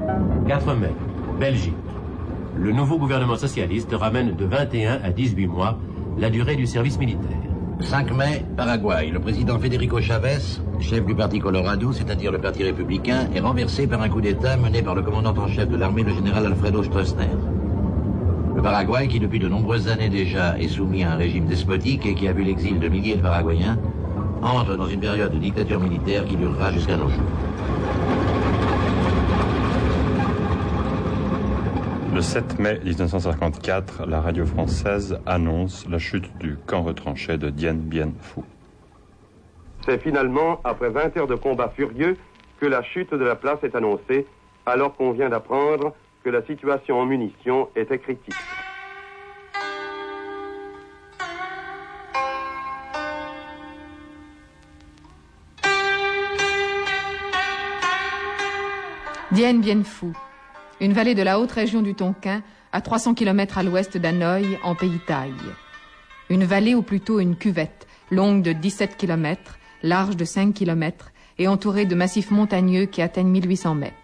4 0.48 0.74
mai, 0.74 0.94
Belgique. 1.38 1.74
Le 2.56 2.72
nouveau 2.72 2.98
gouvernement 2.98 3.36
socialiste 3.36 3.92
ramène 3.92 4.34
de 4.34 4.44
21 4.44 5.00
à 5.02 5.10
18 5.10 5.46
mois 5.46 5.78
la 6.18 6.30
durée 6.30 6.56
du 6.56 6.66
service 6.66 6.98
militaire. 6.98 7.38
5 7.80 8.12
mai, 8.12 8.44
Paraguay. 8.56 9.10
Le 9.10 9.20
président 9.20 9.58
Federico 9.58 10.00
Chavez, 10.00 10.60
chef 10.80 11.04
du 11.06 11.14
parti 11.14 11.38
Colorado, 11.38 11.92
c'est-à-dire 11.92 12.30
le 12.32 12.38
parti 12.38 12.62
républicain, 12.62 13.28
est 13.34 13.40
renversé 13.40 13.86
par 13.86 14.02
un 14.02 14.08
coup 14.08 14.20
d'État 14.20 14.56
mené 14.56 14.82
par 14.82 14.94
le 14.94 15.02
commandant 15.02 15.34
en 15.36 15.48
chef 15.48 15.68
de 15.68 15.76
l'armée, 15.76 16.02
le 16.02 16.12
général 16.12 16.46
Alfredo 16.46 16.82
Stroessner. 16.82 17.28
Le 18.54 18.62
Paraguay, 18.62 19.08
qui 19.08 19.20
depuis 19.20 19.38
de 19.38 19.48
nombreuses 19.48 19.88
années 19.88 20.08
déjà 20.08 20.58
est 20.58 20.68
soumis 20.68 21.04
à 21.04 21.12
un 21.12 21.16
régime 21.16 21.46
despotique 21.46 22.04
et 22.04 22.14
qui 22.14 22.26
a 22.28 22.32
vu 22.32 22.42
l'exil 22.42 22.78
de 22.78 22.88
milliers 22.88 23.16
de 23.16 23.22
Paraguayens, 23.22 23.78
entre 24.42 24.76
dans 24.76 24.86
une 24.86 25.00
période 25.00 25.32
de 25.32 25.38
dictature 25.38 25.80
militaire 25.80 26.24
qui 26.24 26.36
durera 26.36 26.72
jusqu'à 26.72 26.96
nos 26.96 27.08
jours. 27.08 27.22
Le 32.12 32.20
7 32.20 32.58
mai 32.58 32.80
1954, 32.84 34.06
la 34.06 34.20
radio 34.20 34.44
française 34.44 35.18
annonce 35.26 35.86
la 35.88 35.98
chute 35.98 36.36
du 36.38 36.56
camp 36.66 36.82
retranché 36.82 37.38
de 37.38 37.50
Dien 37.50 37.74
Bien 37.74 38.10
Phu. 38.20 38.40
C'est 39.86 40.02
finalement, 40.02 40.60
après 40.64 40.90
20 40.90 41.16
heures 41.16 41.26
de 41.28 41.36
combats 41.36 41.72
furieux, 41.74 42.16
que 42.60 42.66
la 42.66 42.82
chute 42.82 43.14
de 43.14 43.24
la 43.24 43.36
place 43.36 43.58
est 43.62 43.74
annoncée, 43.74 44.26
alors 44.66 44.94
qu'on 44.96 45.12
vient 45.12 45.28
d'apprendre 45.28 45.94
que 46.22 46.30
la 46.30 46.42
situation 46.44 47.00
en 47.00 47.06
munitions 47.06 47.68
était 47.76 47.98
critique. 47.98 48.34
Dien 59.32 59.60
Bien 59.60 59.84
Phu, 59.84 60.12
une 60.80 60.92
vallée 60.92 61.14
de 61.14 61.22
la 61.22 61.38
haute 61.38 61.52
région 61.52 61.82
du 61.82 61.94
Tonkin, 61.94 62.42
à 62.72 62.80
300 62.80 63.14
km 63.14 63.58
à 63.58 63.62
l'ouest 63.62 63.96
d'Hanoï, 63.96 64.58
en 64.64 64.74
pays 64.74 64.98
Thaï. 65.06 65.32
Une 66.30 66.44
vallée 66.44 66.74
ou 66.74 66.82
plutôt 66.82 67.20
une 67.20 67.36
cuvette, 67.36 67.86
longue 68.10 68.42
de 68.42 68.52
17 68.52 68.96
km, 68.96 69.58
large 69.82 70.16
de 70.16 70.24
5 70.24 70.52
km 70.52 71.12
et 71.38 71.48
entourée 71.48 71.86
de 71.86 71.94
massifs 71.94 72.30
montagneux 72.30 72.86
qui 72.86 73.02
atteignent 73.02 73.30
1800 73.30 73.74
mètres. 73.76 73.99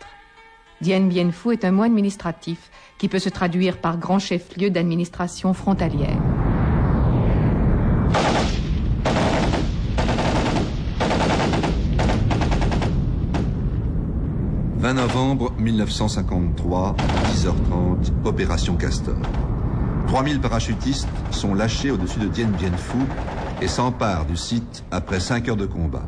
Dien 0.81 1.01
Bien 1.01 1.31
Phu 1.31 1.53
est 1.53 1.65
un 1.65 1.73
mot 1.73 1.85
administratif 1.85 2.71
qui 2.99 3.09
peut 3.09 3.19
se 3.19 3.29
traduire 3.29 3.79
par 3.79 3.99
grand 3.99 4.19
chef-lieu 4.19 4.71
d'administration 4.71 5.55
frontalière. 5.55 6.21
20 14.79 14.95
novembre 14.95 15.53
1953, 15.59 16.95
10h30, 17.33 18.13
opération 18.25 18.77
Castor. 18.77 19.17
3000 20.07 20.41
parachutistes 20.41 21.09
sont 21.33 21.55
lâchés 21.55 21.91
au-dessus 21.91 22.21
de 22.21 22.29
Dien 22.29 22.47
Bien 22.47 22.71
Phu 22.71 22.99
et 23.61 23.67
s'emparent 23.67 24.27
du 24.27 24.37
site 24.37 24.85
après 24.93 25.19
5 25.19 25.49
heures 25.49 25.57
de 25.57 25.67
combat. 25.67 26.05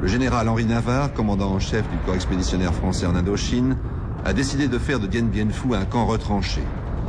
Le 0.00 0.06
général 0.06 0.48
Henri 0.48 0.64
Navarre, 0.64 1.12
commandant 1.12 1.52
en 1.52 1.58
chef 1.58 1.86
du 1.90 1.96
corps 2.06 2.14
expéditionnaire 2.14 2.72
français 2.72 3.04
en 3.04 3.14
Indochine, 3.14 3.76
a 4.24 4.32
décidé 4.32 4.66
de 4.66 4.78
faire 4.78 4.98
de 4.98 5.06
Dien 5.06 5.24
Bien 5.24 5.50
Phu 5.50 5.74
un 5.74 5.84
camp 5.84 6.06
retranché. 6.06 6.62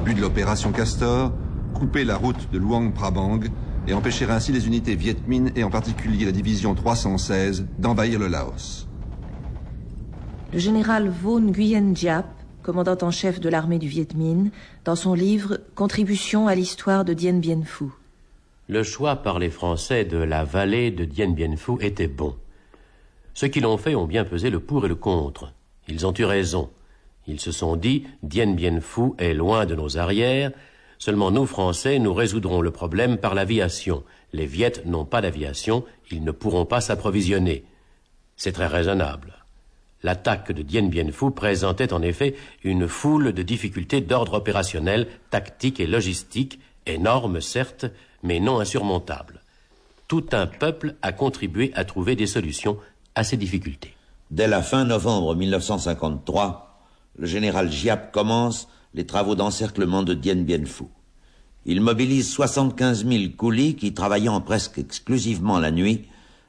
But 0.04 0.18
de 0.18 0.22
l'opération 0.22 0.74
Castor, 0.74 1.32
couper 1.74 2.04
la 2.04 2.18
route 2.18 2.52
de 2.52 2.58
Luang 2.58 2.92
Prabang 2.92 3.40
et 3.88 3.94
empêcher 3.94 4.26
ainsi 4.30 4.52
les 4.52 4.68
unités 4.68 4.96
Viet 4.96 5.16
Minh 5.26 5.52
et 5.56 5.64
en 5.64 5.70
particulier 5.70 6.26
la 6.26 6.34
division 6.34 6.76
316 6.76 7.66
d'envahir 7.80 8.20
le 8.20 8.28
Laos. 8.28 8.90
Le 10.52 10.60
général 10.60 11.08
Vaughan 11.08 11.48
Nguyen 11.48 11.94
Diap, 11.94 12.26
commandant 12.62 12.98
en 13.04 13.12
chef 13.12 13.40
de 13.40 13.48
l'armée 13.48 13.80
du 13.80 13.88
Viet 13.88 14.14
Minh, 14.16 14.52
dans 14.84 14.98
son 14.98 15.14
livre 15.14 15.62
Contribution 15.76 16.50
à 16.50 16.56
l'histoire 16.56 17.06
de 17.06 17.14
Dien 17.14 17.40
Bien 17.40 17.62
Phu. 17.64 17.86
Le 18.68 18.84
choix 18.84 19.16
par 19.16 19.40
les 19.40 19.50
Français 19.50 20.04
de 20.04 20.18
la 20.18 20.44
vallée 20.44 20.92
de 20.92 21.06
Dien 21.06 21.30
Bien 21.30 21.56
Phu 21.56 21.78
était 21.80 22.10
bon. 22.10 22.36
Ceux 23.34 23.48
qui 23.48 23.62
l'ont 23.62 23.78
fait 23.78 23.96
ont 23.96 24.06
bien 24.06 24.26
pesé 24.26 24.50
le 24.50 24.60
pour 24.60 24.86
et 24.86 24.90
le 24.90 24.96
contre. 24.96 25.54
Ils 25.88 26.06
ont 26.06 26.14
eu 26.18 26.26
raison. 26.26 26.70
Ils 27.28 27.40
se 27.40 27.52
sont 27.52 27.76
dit 27.76 28.06
Dien 28.24 28.54
Bien 28.54 28.80
Phu 28.82 29.14
est 29.18 29.34
loin 29.34 29.66
de 29.66 29.76
nos 29.76 29.98
arrières. 29.98 30.52
Seulement 30.98 31.32
nous, 31.32 31.46
Français, 31.46 32.00
nous 32.00 32.14
résoudrons 32.14 32.62
le 32.62 32.72
problème 32.72 33.18
par 33.18 33.34
l'aviation. 33.34 34.04
Les 34.34 34.46
Viettes 34.46 34.86
n'ont 34.86 35.06
pas 35.06 35.22
d'aviation, 35.22 35.84
ils 36.12 36.24
ne 36.24 36.32
pourront 36.32 36.66
pas 36.66 36.82
s'approvisionner. 36.82 37.64
C'est 38.38 38.54
très 38.54 38.68
raisonnable. 38.68 39.34
L'attaque 40.04 40.52
de 40.52 40.62
Dien 40.62 40.84
Bien 40.84 41.12
Phu 41.12 41.32
présentait 41.32 41.94
en 41.94 42.02
effet 42.02 42.36
une 42.64 42.88
foule 42.88 43.34
de 43.34 43.44
difficultés 43.44 44.02
d'ordre 44.02 44.36
opérationnel, 44.36 45.08
tactique 45.30 45.80
et 45.80 45.88
logistique, 45.88 46.60
énormes 46.88 47.42
certes, 47.42 47.86
mais 48.24 48.40
non 48.40 48.60
insurmontables. 48.60 49.42
Tout 50.08 50.26
un 50.32 50.48
peuple 50.48 50.96
a 51.02 51.12
contribué 51.12 51.72
à 51.76 51.86
trouver 51.86 52.16
des 52.16 52.28
solutions 52.28 52.78
à 53.16 53.24
ces 53.24 53.38
difficultés. 53.38 53.96
Dès 54.30 54.48
la 54.48 54.62
fin 54.62 54.86
novembre 54.86 55.36
1953, 55.36 56.80
le 57.18 57.26
général 57.28 57.72
Giap 57.72 58.12
commence 58.12 58.68
les 58.94 59.06
travaux 59.06 59.36
d'encerclement 59.36 60.04
de 60.04 60.14
Dien 60.14 60.36
Bien 60.36 60.66
Phu. 60.66 60.86
Il 61.66 61.82
mobilise 61.82 62.32
75 62.32 63.06
000 63.06 63.24
coulis 63.38 63.76
qui, 63.76 63.94
travaillant 63.94 64.42
presque 64.42 64.80
exclusivement 64.80 65.60
la 65.60 65.72
nuit, 65.72 66.08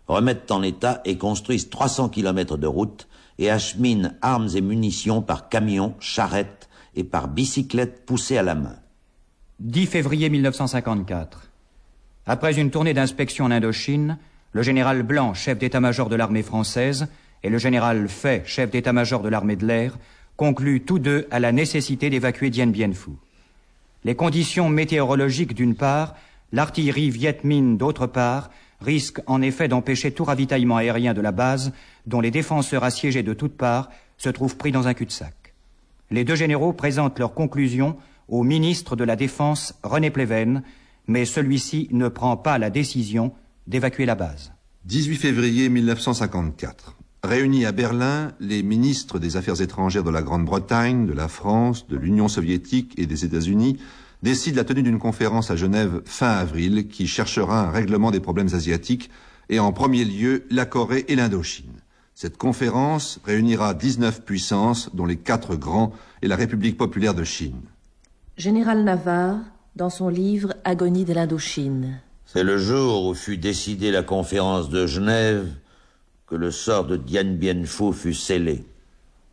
remettent 0.08 0.50
en 0.50 0.62
état 0.62 1.00
et 1.04 1.18
construisent 1.18 1.70
300 1.70 2.08
kilomètres 2.08 2.56
de 2.56 2.66
route 2.66 3.08
et 3.38 3.50
acheminent 3.50 4.12
armes 4.22 4.48
et 4.54 4.60
munitions 4.60 5.22
par 5.22 5.48
camions, 5.48 5.94
charrettes 6.00 6.68
et 6.94 7.04
par 7.04 7.28
bicyclettes 7.28 8.04
poussées 8.06 8.38
à 8.38 8.42
la 8.42 8.54
main. 8.54 8.76
10 9.60 9.86
février 9.86 10.30
1954. 10.30 11.50
Après 12.26 12.58
une 12.58 12.70
tournée 12.70 12.94
d'inspection 12.94 13.46
en 13.46 13.50
Indochine, 13.50 14.18
le 14.52 14.62
général 14.62 15.02
Blanc, 15.02 15.34
chef 15.34 15.58
d'état-major 15.58 16.08
de 16.08 16.16
l'armée 16.16 16.42
française, 16.42 17.08
et 17.42 17.48
le 17.48 17.58
général 17.58 18.08
Fay, 18.08 18.42
chef 18.44 18.70
d'état-major 18.70 19.22
de 19.22 19.28
l'armée 19.28 19.56
de 19.56 19.66
l'air, 19.66 19.98
concluent 20.36 20.82
tous 20.84 20.98
deux 20.98 21.26
à 21.30 21.40
la 21.40 21.52
nécessité 21.52 22.10
d'évacuer 22.10 22.50
Dien 22.50 22.66
Bien 22.66 22.92
Phu. 22.92 23.12
Les 24.04 24.14
conditions 24.14 24.68
météorologiques 24.68 25.54
d'une 25.54 25.74
part, 25.74 26.14
l'artillerie 26.52 27.10
Viet 27.10 27.40
Minh 27.44 27.76
d'autre 27.76 28.06
part, 28.06 28.50
risquent 28.80 29.22
en 29.26 29.42
effet 29.42 29.68
d'empêcher 29.68 30.12
tout 30.12 30.24
ravitaillement 30.24 30.76
aérien 30.76 31.14
de 31.14 31.20
la 31.20 31.32
base, 31.32 31.72
dont 32.06 32.20
les 32.20 32.30
défenseurs 32.30 32.84
assiégés 32.84 33.22
de 33.22 33.32
toutes 33.32 33.56
parts 33.56 33.90
se 34.18 34.28
trouvent 34.28 34.56
pris 34.56 34.72
dans 34.72 34.88
un 34.88 34.94
cul-de-sac. 34.94 35.34
Les 36.10 36.24
deux 36.24 36.34
généraux 36.34 36.72
présentent 36.72 37.18
leurs 37.18 37.34
conclusions 37.34 37.96
au 38.28 38.42
ministre 38.42 38.96
de 38.96 39.04
la 39.04 39.16
Défense, 39.16 39.78
René 39.82 40.10
Pleven, 40.10 40.62
mais 41.06 41.24
celui-ci 41.24 41.88
ne 41.90 42.08
prend 42.08 42.36
pas 42.36 42.58
la 42.58 42.70
décision 42.70 43.32
d'évacuer 43.66 44.06
la 44.06 44.14
base. 44.14 44.52
18 44.84 45.16
février 45.16 45.68
1954. 45.68 46.96
Réunis 47.22 47.66
à 47.66 47.72
Berlin, 47.72 48.32
les 48.40 48.64
ministres 48.64 49.20
des 49.20 49.36
Affaires 49.36 49.60
étrangères 49.60 50.02
de 50.02 50.10
la 50.10 50.22
Grande-Bretagne, 50.22 51.06
de 51.06 51.12
la 51.12 51.28
France, 51.28 51.86
de 51.86 51.96
l'Union 51.96 52.26
soviétique 52.26 52.94
et 52.98 53.06
des 53.06 53.24
États-Unis 53.24 53.78
décident 54.22 54.56
la 54.56 54.64
tenue 54.64 54.82
d'une 54.82 54.98
conférence 54.98 55.50
à 55.50 55.56
Genève 55.56 56.02
fin 56.04 56.30
avril 56.30 56.88
qui 56.88 57.06
cherchera 57.06 57.68
un 57.68 57.70
règlement 57.70 58.10
des 58.10 58.20
problèmes 58.20 58.54
asiatiques 58.54 59.10
et 59.48 59.60
en 59.60 59.72
premier 59.72 60.04
lieu 60.04 60.44
la 60.50 60.64
Corée 60.64 61.04
et 61.08 61.16
l'Indochine. 61.16 61.82
Cette 62.14 62.36
conférence 62.36 63.20
réunira 63.24 63.74
19 63.74 64.24
puissances, 64.24 64.94
dont 64.94 65.06
les 65.06 65.16
quatre 65.16 65.56
grands 65.56 65.92
et 66.22 66.28
la 66.28 66.36
République 66.36 66.76
populaire 66.76 67.14
de 67.14 67.24
Chine. 67.24 67.62
Général 68.36 68.84
Navarre, 68.84 69.40
dans 69.76 69.90
son 69.90 70.08
livre 70.08 70.54
Agonie 70.64 71.04
de 71.04 71.14
l'Indochine. 71.14 72.00
C'est 72.32 72.44
le 72.44 72.56
jour 72.56 73.04
où 73.04 73.14
fut 73.14 73.36
décidée 73.36 73.90
la 73.90 74.02
conférence 74.02 74.70
de 74.70 74.86
Genève 74.86 75.52
que 76.26 76.34
le 76.34 76.50
sort 76.50 76.86
de 76.86 76.96
Dien 76.96 77.24
Bien 77.24 77.62
Phu 77.66 77.92
fut 77.92 78.14
scellé. 78.14 78.64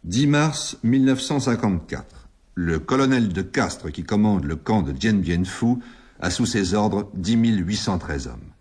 10 0.03 0.27
mars 0.27 0.77
1954. 0.83 2.27
Le 2.55 2.77
colonel 2.77 3.29
de 3.29 3.41
Castres 3.41 3.89
qui 3.89 4.03
commande 4.03 4.43
le 4.43 4.57
camp 4.57 4.81
de 4.81 4.91
Dien 4.91 5.13
Bien 5.13 5.45
Phu 5.45 5.77
a 6.19 6.29
sous 6.29 6.45
ses 6.45 6.73
ordres 6.73 7.09
10 7.13 7.37
813 7.59 8.27
hommes. 8.27 8.51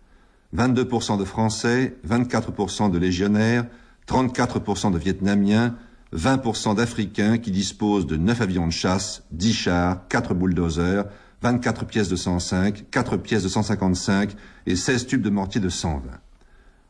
22% 0.55 1.19
de 1.19 1.25
Français, 1.25 1.97
24% 2.07 2.91
de 2.91 2.97
légionnaires, 2.97 3.65
34% 4.07 4.93
de 4.93 4.97
Vietnamiens, 4.97 5.75
20% 6.15 6.77
d'Africains 6.77 7.39
qui 7.39 7.51
disposent 7.51 8.07
de 8.07 8.15
9 8.15 8.39
avions 8.39 8.67
de 8.67 8.71
chasse, 8.71 9.21
10 9.31 9.53
chars, 9.53 10.07
4 10.07 10.33
bulldozers, 10.33 11.07
24 11.41 11.85
pièces 11.85 12.09
de 12.09 12.15
105, 12.15 12.89
4 12.91 13.17
pièces 13.17 13.43
de 13.43 13.49
155 13.49 14.35
et 14.65 14.75
16 14.75 15.07
tubes 15.07 15.21
de 15.21 15.29
mortier 15.29 15.61
de 15.61 15.69
120. 15.69 16.01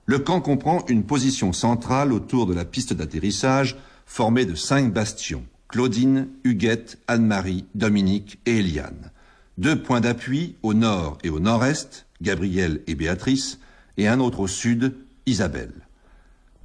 Le 0.05 0.19
camp 0.19 0.41
comprend 0.41 0.83
une 0.87 1.03
position 1.03 1.53
centrale 1.53 2.11
autour 2.11 2.47
de 2.47 2.53
la 2.53 2.65
piste 2.65 2.93
d'atterrissage 2.93 3.77
formée 4.05 4.45
de 4.45 4.55
cinq 4.55 4.91
bastions. 4.91 5.43
Claudine, 5.67 6.29
Huguette, 6.43 6.97
Anne-Marie, 7.07 7.65
Dominique 7.75 8.39
et 8.47 8.57
Eliane. 8.57 9.11
Deux 9.59 9.83
points 9.83 10.01
d'appui 10.01 10.55
au 10.63 10.73
nord 10.73 11.19
et 11.23 11.29
au 11.29 11.39
nord-est, 11.39 12.07
Gabriel 12.23 12.81
et 12.87 12.95
Béatrice, 12.95 13.59
et 13.97 14.07
un 14.07 14.19
autre 14.19 14.39
au 14.39 14.47
sud, 14.47 14.95
Isabelle. 15.27 15.73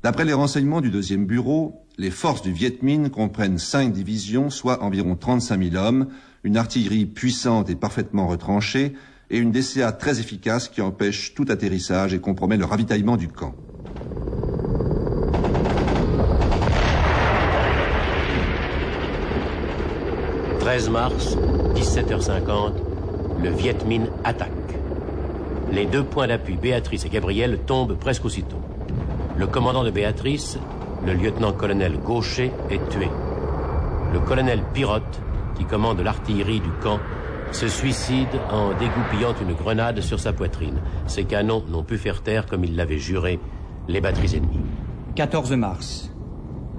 D'après 0.03 0.25
les 0.25 0.33
renseignements 0.33 0.81
du 0.81 0.90
deuxième 0.90 1.27
bureau, 1.27 1.85
les 1.99 2.11
forces 2.11 2.40
du 2.40 2.53
Viet 2.53 2.79
Minh 2.83 3.11
comprennent 3.11 3.59
cinq 3.59 3.92
divisions, 3.92 4.49
soit 4.49 4.83
environ 4.83 5.16
35 5.16 5.70
000 5.70 5.77
hommes, 5.77 6.09
une 6.44 6.59
artillerie 6.59 7.07
puissante 7.07 7.70
et 7.70 7.74
parfaitement 7.74 8.26
retranchée, 8.26 8.94
et 9.30 9.38
une 9.38 9.50
DCA 9.50 9.92
très 9.92 10.20
efficace 10.20 10.68
qui 10.68 10.83
empêche 10.83 11.35
tout 11.35 11.46
atterrissage 11.48 12.12
et 12.12 12.20
compromet 12.20 12.59
le 12.59 12.66
ravitaillement 12.66 13.16
du 13.16 13.28
camp. 13.28 13.54
13 20.61 20.90
mars, 20.90 21.37
17h50, 21.74 22.72
le 23.42 23.50
Viet 23.50 23.85
Minh 23.87 24.07
attaque. 24.24 24.50
Les 25.72 25.87
deux 25.87 26.04
points 26.04 26.26
d'appui, 26.26 26.57
Béatrice 26.57 27.04
et 27.07 27.09
Gabriel, 27.09 27.59
tombent 27.66 27.96
presque 27.98 28.24
aussitôt. 28.24 28.61
Le 29.38 29.46
commandant 29.46 29.85
de 29.85 29.90
Béatrice, 29.90 30.59
le 31.07 31.14
lieutenant-colonel 31.14 31.98
Gaucher, 31.98 32.52
est 32.70 32.88
tué. 32.88 33.09
Le 34.12 34.20
colonel 34.20 34.62
Pirotte, 34.72 35.20
qui 35.55 35.64
commande 35.64 36.01
l'artillerie 36.01 36.61
du 36.61 36.71
camp, 36.83 36.99
se 37.53 37.69
suicide 37.69 38.29
en 38.51 38.71
dégoupillant 38.71 39.35
une 39.40 39.55
grenade 39.55 40.01
sur 40.01 40.19
sa 40.19 40.33
poitrine. 40.33 40.81
Ses 41.07 41.25
canons 41.25 41.62
n'ont 41.69 41.85
pu 41.85 41.99
faire 41.99 42.23
taire, 42.23 42.47
comme 42.47 42.64
il 42.64 42.77
l'avait 42.77 42.99
juré, 42.99 43.38
les 43.88 44.01
batteries 44.01 44.37
ennemies. 44.37 44.61
14 45.14 45.53
mars. 45.53 46.11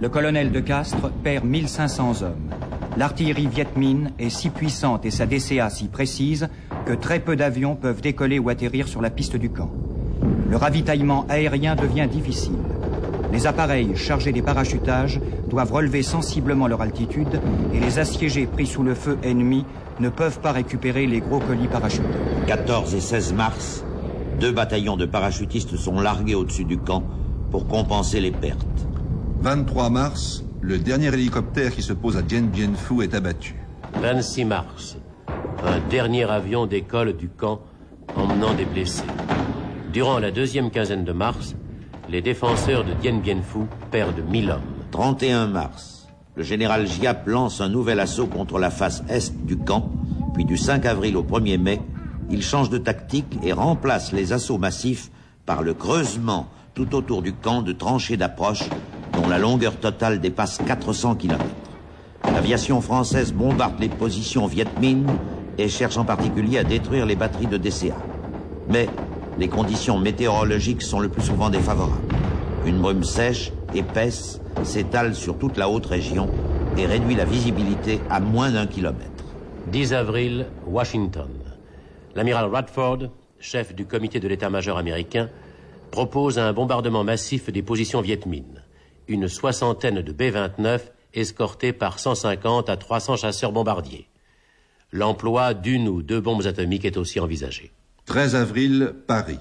Le 0.01 0.09
colonel 0.09 0.51
de 0.51 0.59
Castres 0.59 1.09
perd 1.23 1.45
1500 1.45 2.23
hommes. 2.23 2.49
L'artillerie 2.97 3.47
Viet 3.47 3.67
Minh 3.77 4.11
est 4.19 4.29
si 4.29 4.49
puissante 4.49 5.05
et 5.05 5.11
sa 5.11 5.25
DCA 5.25 5.69
si 5.69 5.87
précise 5.87 6.49
que 6.85 6.93
très 6.93 7.19
peu 7.19 7.35
d'avions 7.35 7.75
peuvent 7.75 8.01
décoller 8.01 8.39
ou 8.39 8.49
atterrir 8.49 8.87
sur 8.87 9.01
la 9.01 9.09
piste 9.09 9.37
du 9.37 9.49
camp. 9.49 9.71
Le 10.49 10.57
ravitaillement 10.57 11.25
aérien 11.29 11.75
devient 11.75 12.07
difficile. 12.11 12.59
Les 13.31 13.47
appareils 13.47 13.95
chargés 13.95 14.31
des 14.31 14.41
parachutages 14.41 15.19
doivent 15.49 15.73
relever 15.73 16.03
sensiblement 16.03 16.67
leur 16.67 16.81
altitude 16.81 17.39
et 17.73 17.79
les 17.79 17.99
assiégés 17.99 18.45
pris 18.45 18.67
sous 18.67 18.83
le 18.83 18.95
feu 18.95 19.17
ennemi 19.23 19.65
ne 19.99 20.09
peuvent 20.09 20.39
pas 20.39 20.51
récupérer 20.51 21.07
les 21.07 21.21
gros 21.21 21.39
colis 21.39 21.67
parachutés. 21.67 22.07
14 22.47 22.93
et 22.95 23.01
16 23.01 23.33
mars, 23.33 23.83
deux 24.39 24.51
bataillons 24.51 24.97
de 24.97 25.05
parachutistes 25.05 25.77
sont 25.77 25.99
largués 25.99 26.35
au-dessus 26.35 26.65
du 26.65 26.77
camp 26.77 27.03
pour 27.51 27.67
compenser 27.67 28.19
les 28.19 28.31
pertes. 28.31 28.87
23 29.41 29.89
mars, 29.89 30.43
le 30.61 30.77
dernier 30.77 31.13
hélicoptère 31.13 31.71
qui 31.71 31.81
se 31.81 31.93
pose 31.93 32.17
à 32.17 32.21
Dien 32.21 32.41
Bien 32.41 32.73
Phu 32.73 33.03
est 33.03 33.13
abattu. 33.13 33.55
26 34.01 34.45
mars, 34.45 34.97
un 35.63 35.79
dernier 35.89 36.29
avion 36.29 36.65
décolle 36.65 37.15
du 37.15 37.29
camp 37.29 37.61
emmenant 38.15 38.53
des 38.53 38.65
blessés. 38.65 39.03
Durant 39.93 40.19
la 40.19 40.31
deuxième 40.31 40.71
quinzaine 40.71 41.05
de 41.05 41.13
mars, 41.13 41.55
les 42.09 42.21
défenseurs 42.21 42.83
de 42.83 42.93
Dien 42.93 43.17
Bien 43.17 43.41
Phu 43.41 43.65
perdent 43.91 44.21
1000 44.29 44.51
hommes. 44.51 44.61
31 44.91 45.47
mars, 45.47 46.07
le 46.35 46.43
général 46.43 46.87
Giap 46.87 47.27
lance 47.27 47.61
un 47.61 47.69
nouvel 47.69 47.99
assaut 47.99 48.27
contre 48.27 48.59
la 48.59 48.69
face 48.69 49.03
est 49.09 49.35
du 49.45 49.57
camp, 49.57 49.89
puis 50.33 50.45
du 50.45 50.57
5 50.57 50.85
avril 50.85 51.17
au 51.17 51.23
1er 51.23 51.57
mai, 51.57 51.81
il 52.29 52.41
change 52.41 52.69
de 52.69 52.77
tactique 52.77 53.37
et 53.43 53.53
remplace 53.53 54.11
les 54.11 54.33
assauts 54.33 54.57
massifs 54.57 55.11
par 55.45 55.61
le 55.61 55.73
creusement 55.73 56.47
tout 56.73 56.95
autour 56.95 57.21
du 57.21 57.33
camp 57.33 57.61
de 57.61 57.71
tranchées 57.71 58.17
d'approche 58.17 58.63
dont 59.13 59.29
la 59.29 59.39
longueur 59.39 59.75
totale 59.77 60.19
dépasse 60.19 60.59
400 60.65 61.15
km. 61.15 61.43
L'aviation 62.33 62.81
française 62.81 63.31
bombarde 63.31 63.79
les 63.79 63.89
positions 63.89 64.47
Viet 64.47 64.67
Minh 64.81 65.05
et 65.57 65.69
cherche 65.69 65.97
en 65.97 66.03
particulier 66.03 66.57
à 66.57 66.63
détruire 66.63 67.05
les 67.05 67.15
batteries 67.15 67.47
de 67.47 67.57
DCA. 67.57 67.95
Mais 68.69 68.89
les 69.37 69.47
conditions 69.47 69.97
météorologiques 69.97 70.81
sont 70.81 70.99
le 70.99 71.09
plus 71.09 71.23
souvent 71.23 71.49
défavorables. 71.49 72.01
Une 72.65 72.79
brume 72.81 73.03
sèche, 73.03 73.51
épaisse, 73.73 74.39
s'étale 74.63 75.15
sur 75.15 75.37
toute 75.37 75.57
la 75.57 75.69
haute 75.69 75.85
région 75.85 76.29
et 76.77 76.85
réduit 76.85 77.15
la 77.15 77.25
visibilité 77.25 77.99
à 78.09 78.19
moins 78.19 78.51
d'un 78.51 78.67
kilomètre. 78.67 79.23
10 79.67 79.93
avril, 79.93 80.47
Washington. 80.67 81.29
L'amiral 82.15 82.45
Radford, 82.45 83.09
chef 83.39 83.75
du 83.75 83.85
comité 83.85 84.19
de 84.19 84.27
l'état-major 84.27 84.77
américain, 84.77 85.29
propose 85.91 86.39
un 86.39 86.53
bombardement 86.53 87.03
massif 87.03 87.49
des 87.49 87.61
positions 87.61 88.01
Viet 88.01 88.25
Minh 88.25 88.61
une 89.07 89.27
soixantaine 89.27 90.01
de 90.01 90.11
B-29 90.11 90.81
escortés 91.13 91.73
par 91.73 91.99
150 91.99 92.69
à 92.69 92.77
300 92.77 93.17
chasseurs 93.17 93.51
bombardiers. 93.51 94.07
L'emploi 94.91 95.53
d'une 95.53 95.87
ou 95.87 96.01
deux 96.01 96.21
bombes 96.21 96.45
atomiques 96.45 96.85
est 96.85 96.97
aussi 96.97 97.19
envisagé. 97.19 97.71
13 98.05 98.35
avril, 98.35 98.93
Paris. 99.07 99.39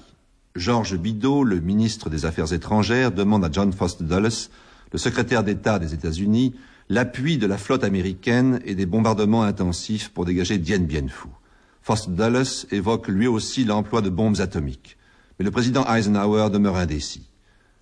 Georges 0.55 0.97
Bidault, 0.97 1.43
le 1.43 1.59
ministre 1.59 2.09
des 2.09 2.25
Affaires 2.25 2.51
étrangères, 2.51 3.11
demande 3.11 3.45
à 3.45 3.49
John 3.51 3.71
Foster 3.71 4.03
Dulles, 4.03 4.49
le 4.91 4.97
secrétaire 4.97 5.43
d'État 5.43 5.77
des 5.77 5.93
États-Unis, 5.93 6.55
l'appui 6.89 7.37
de 7.37 7.45
la 7.45 7.59
flotte 7.59 7.83
américaine 7.83 8.59
et 8.65 8.73
des 8.73 8.87
bombardements 8.87 9.43
intensifs 9.43 10.09
pour 10.09 10.25
dégager 10.25 10.57
Dien 10.57 10.79
Bien 10.79 11.07
Phu. 11.07 11.27
Foster 11.83 12.11
Dulles 12.11 12.65
évoque 12.71 13.07
lui 13.07 13.27
aussi 13.27 13.65
l'emploi 13.65 14.01
de 14.01 14.09
bombes 14.09 14.39
atomiques. 14.39 14.97
Mais 15.37 15.45
le 15.45 15.51
président 15.51 15.85
Eisenhower 15.85 16.49
demeure 16.49 16.77
indécis. 16.77 17.29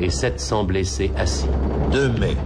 et 0.00 0.10
700 0.10 0.64
blessés 0.64 1.10
assis. 1.16 1.46
2 1.92 2.08
mai, 2.18 2.36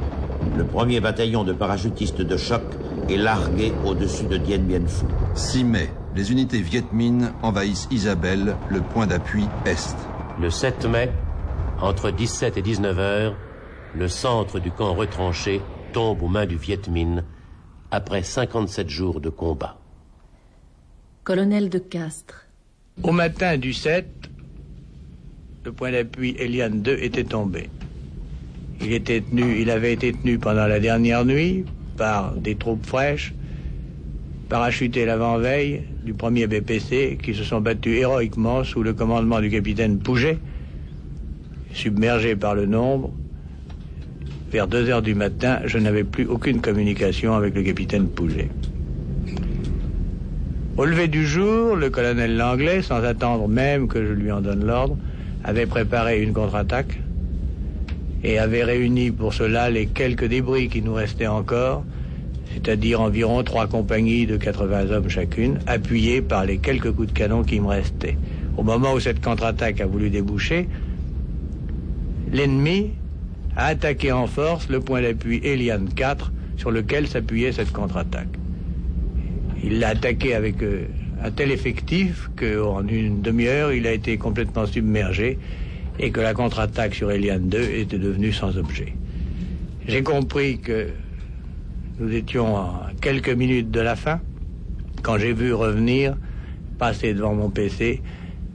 le 0.57 0.65
premier 0.65 1.01
bataillon 1.01 1.45
de 1.45 1.53
parachutistes 1.53 2.23
de 2.23 2.37
choc 2.37 2.63
est 3.09 3.17
largué 3.17 3.73
au-dessus 3.85 4.25
de 4.25 4.37
Dien 4.37 4.59
Bien 4.59 4.87
Phu. 4.87 5.07
6 5.35 5.65
mai, 5.65 5.91
les 6.15 6.33
unités 6.33 6.61
Viet 6.61 6.85
Minh 6.93 7.31
envahissent 7.43 7.89
Isabelle, 7.91 8.57
le 8.69 8.81
point 8.81 9.07
d'appui 9.07 9.45
Est. 9.65 9.97
Le 10.41 10.51
7 10.51 10.87
mai, 10.87 11.11
entre 11.81 12.11
17 12.11 12.57
et 12.57 12.63
19 12.63 12.99
heures, 12.99 13.37
le 13.95 14.09
centre 14.09 14.59
du 14.59 14.71
camp 14.71 14.95
retranché 14.95 15.61
tombe 15.93 16.23
aux 16.23 16.29
mains 16.29 16.47
du 16.47 16.57
Viet 16.57 16.89
Minh 16.91 17.23
après 17.91 18.23
57 18.23 18.89
jours 18.89 19.21
de 19.21 19.31
combat. 19.31 19.79
Colonel 21.25 21.69
de 21.69 21.79
Castres. 21.79 22.47
Au 23.03 23.13
matin 23.13 23.57
du 23.57 23.73
7, 23.73 24.07
le 25.65 25.73
point 25.73 25.93
d'appui 25.93 26.37
Eliane 26.39 26.83
2 26.83 26.99
était 27.01 27.25
tombé. 27.25 27.69
Il, 28.81 28.93
était 28.93 29.21
tenu, 29.21 29.61
il 29.61 29.71
avait 29.71 29.93
été 29.93 30.13
tenu 30.13 30.39
pendant 30.39 30.67
la 30.67 30.81
dernière 30.81 31.25
nuit 31.25 31.65
par 32.01 32.33
des 32.35 32.55
troupes 32.55 32.87
fraîches, 32.87 33.35
parachuté 34.49 35.05
l'avant-veille 35.05 35.83
du 36.03 36.15
premier 36.15 36.47
BPC 36.47 37.19
qui 37.23 37.35
se 37.35 37.45
sont 37.45 37.61
battus 37.61 37.95
héroïquement 38.01 38.65
sous 38.65 38.83
le 38.83 38.95
commandement 38.95 39.39
du 39.39 39.51
capitaine 39.51 39.99
Pouget, 39.99 40.39
submergé 41.75 42.37
par 42.37 42.55
le 42.55 42.65
nombre. 42.65 43.13
Vers 44.51 44.67
2 44.67 44.89
heures 44.89 45.03
du 45.03 45.15
matin, 45.15 45.59
je 45.67 45.77
n'avais 45.77 46.05
plus 46.05 46.25
aucune 46.25 46.63
communication 46.63 47.35
avec 47.35 47.55
le 47.55 47.63
capitaine 47.63 48.09
Pouget. 48.09 48.49
Au 50.79 50.87
lever 50.87 51.09
du 51.09 51.27
jour, 51.27 51.77
le 51.77 51.91
colonel 51.91 52.35
Langlais, 52.35 52.81
sans 52.81 53.05
attendre 53.05 53.47
même 53.47 53.89
que 53.89 54.07
je 54.07 54.13
lui 54.15 54.33
en 54.33 54.41
donne 54.41 54.65
l'ordre, 54.65 54.97
avait 55.45 55.67
préparé 55.67 56.23
une 56.23 56.33
contre-attaque 56.33 56.99
et 58.23 58.39
avait 58.39 58.65
réuni 58.65 59.11
pour 59.11 59.35
cela 59.35 59.71
les 59.71 59.87
quelques 59.87 60.27
débris 60.27 60.69
qui 60.69 60.83
nous 60.83 60.95
restaient 60.95 61.27
encore, 61.27 61.85
c'est-à-dire 62.53 63.01
environ 63.01 63.43
trois 63.43 63.67
compagnies 63.67 64.27
de 64.27 64.37
80 64.37 64.91
hommes 64.91 65.09
chacune, 65.09 65.59
appuyées 65.67 66.21
par 66.21 66.45
les 66.45 66.59
quelques 66.59 66.93
coups 66.93 67.09
de 67.09 67.13
canon 67.13 67.43
qui 67.45 67.61
me 67.61 67.69
restaient. 67.69 68.17
Au 68.57 68.63
moment 68.63 68.93
où 68.93 69.01
cette 69.01 69.25
contre-attaque 69.25 69.81
a 69.81 69.87
voulu 69.87 70.11
déboucher, 70.11 70.69
l'ennemi 72.33 72.91
a 73.57 73.67
attaqué 73.67 74.13
en 74.13 74.27
force 74.27 74.69
le 74.69 74.81
point 74.81 75.03
d'appui 75.03 75.41
Eliane 75.43 75.89
4 75.95 76.33
sur 76.57 76.71
lequel 76.71 77.09
s'appuyait 77.09 77.53
cette 77.53 77.73
contre-attaque. 77.73 78.29
Il 79.63 79.79
l'a 79.79 79.89
attaqué 79.89 80.35
avec 80.35 80.63
euh, 80.63 80.87
un 81.23 81.31
tel 81.31 81.51
effectif 81.51 82.31
qu'en 82.37 82.87
une 82.87 83.23
demi-heure, 83.23 83.73
il 83.73 83.87
a 83.87 83.93
été 83.93 84.17
complètement 84.17 84.67
submergé 84.67 85.39
et 86.03 86.11
que 86.11 86.21
la 86.21 86.33
contre-attaque 86.33 86.95
sur 86.95 87.13
Eliane 87.13 87.49
2 87.49 87.61
était 87.61 87.99
devenue 87.99 88.33
sans 88.33 88.57
objet. 88.57 88.95
J'ai 89.87 90.03
compris 90.03 90.59
que 90.59 90.89
nous 91.99 92.11
étions 92.13 92.57
à 92.57 92.91
quelques 93.03 93.29
minutes 93.31 93.71
de 93.71 93.81
la 93.81 93.97
fin 93.97 94.21
quand 95.03 95.19
j'ai 95.19 95.35
vu 95.35 95.53
revenir, 95.53 96.17
passer 96.79 97.13
devant 97.13 97.35
mon 97.35 97.51
PC, 97.51 98.03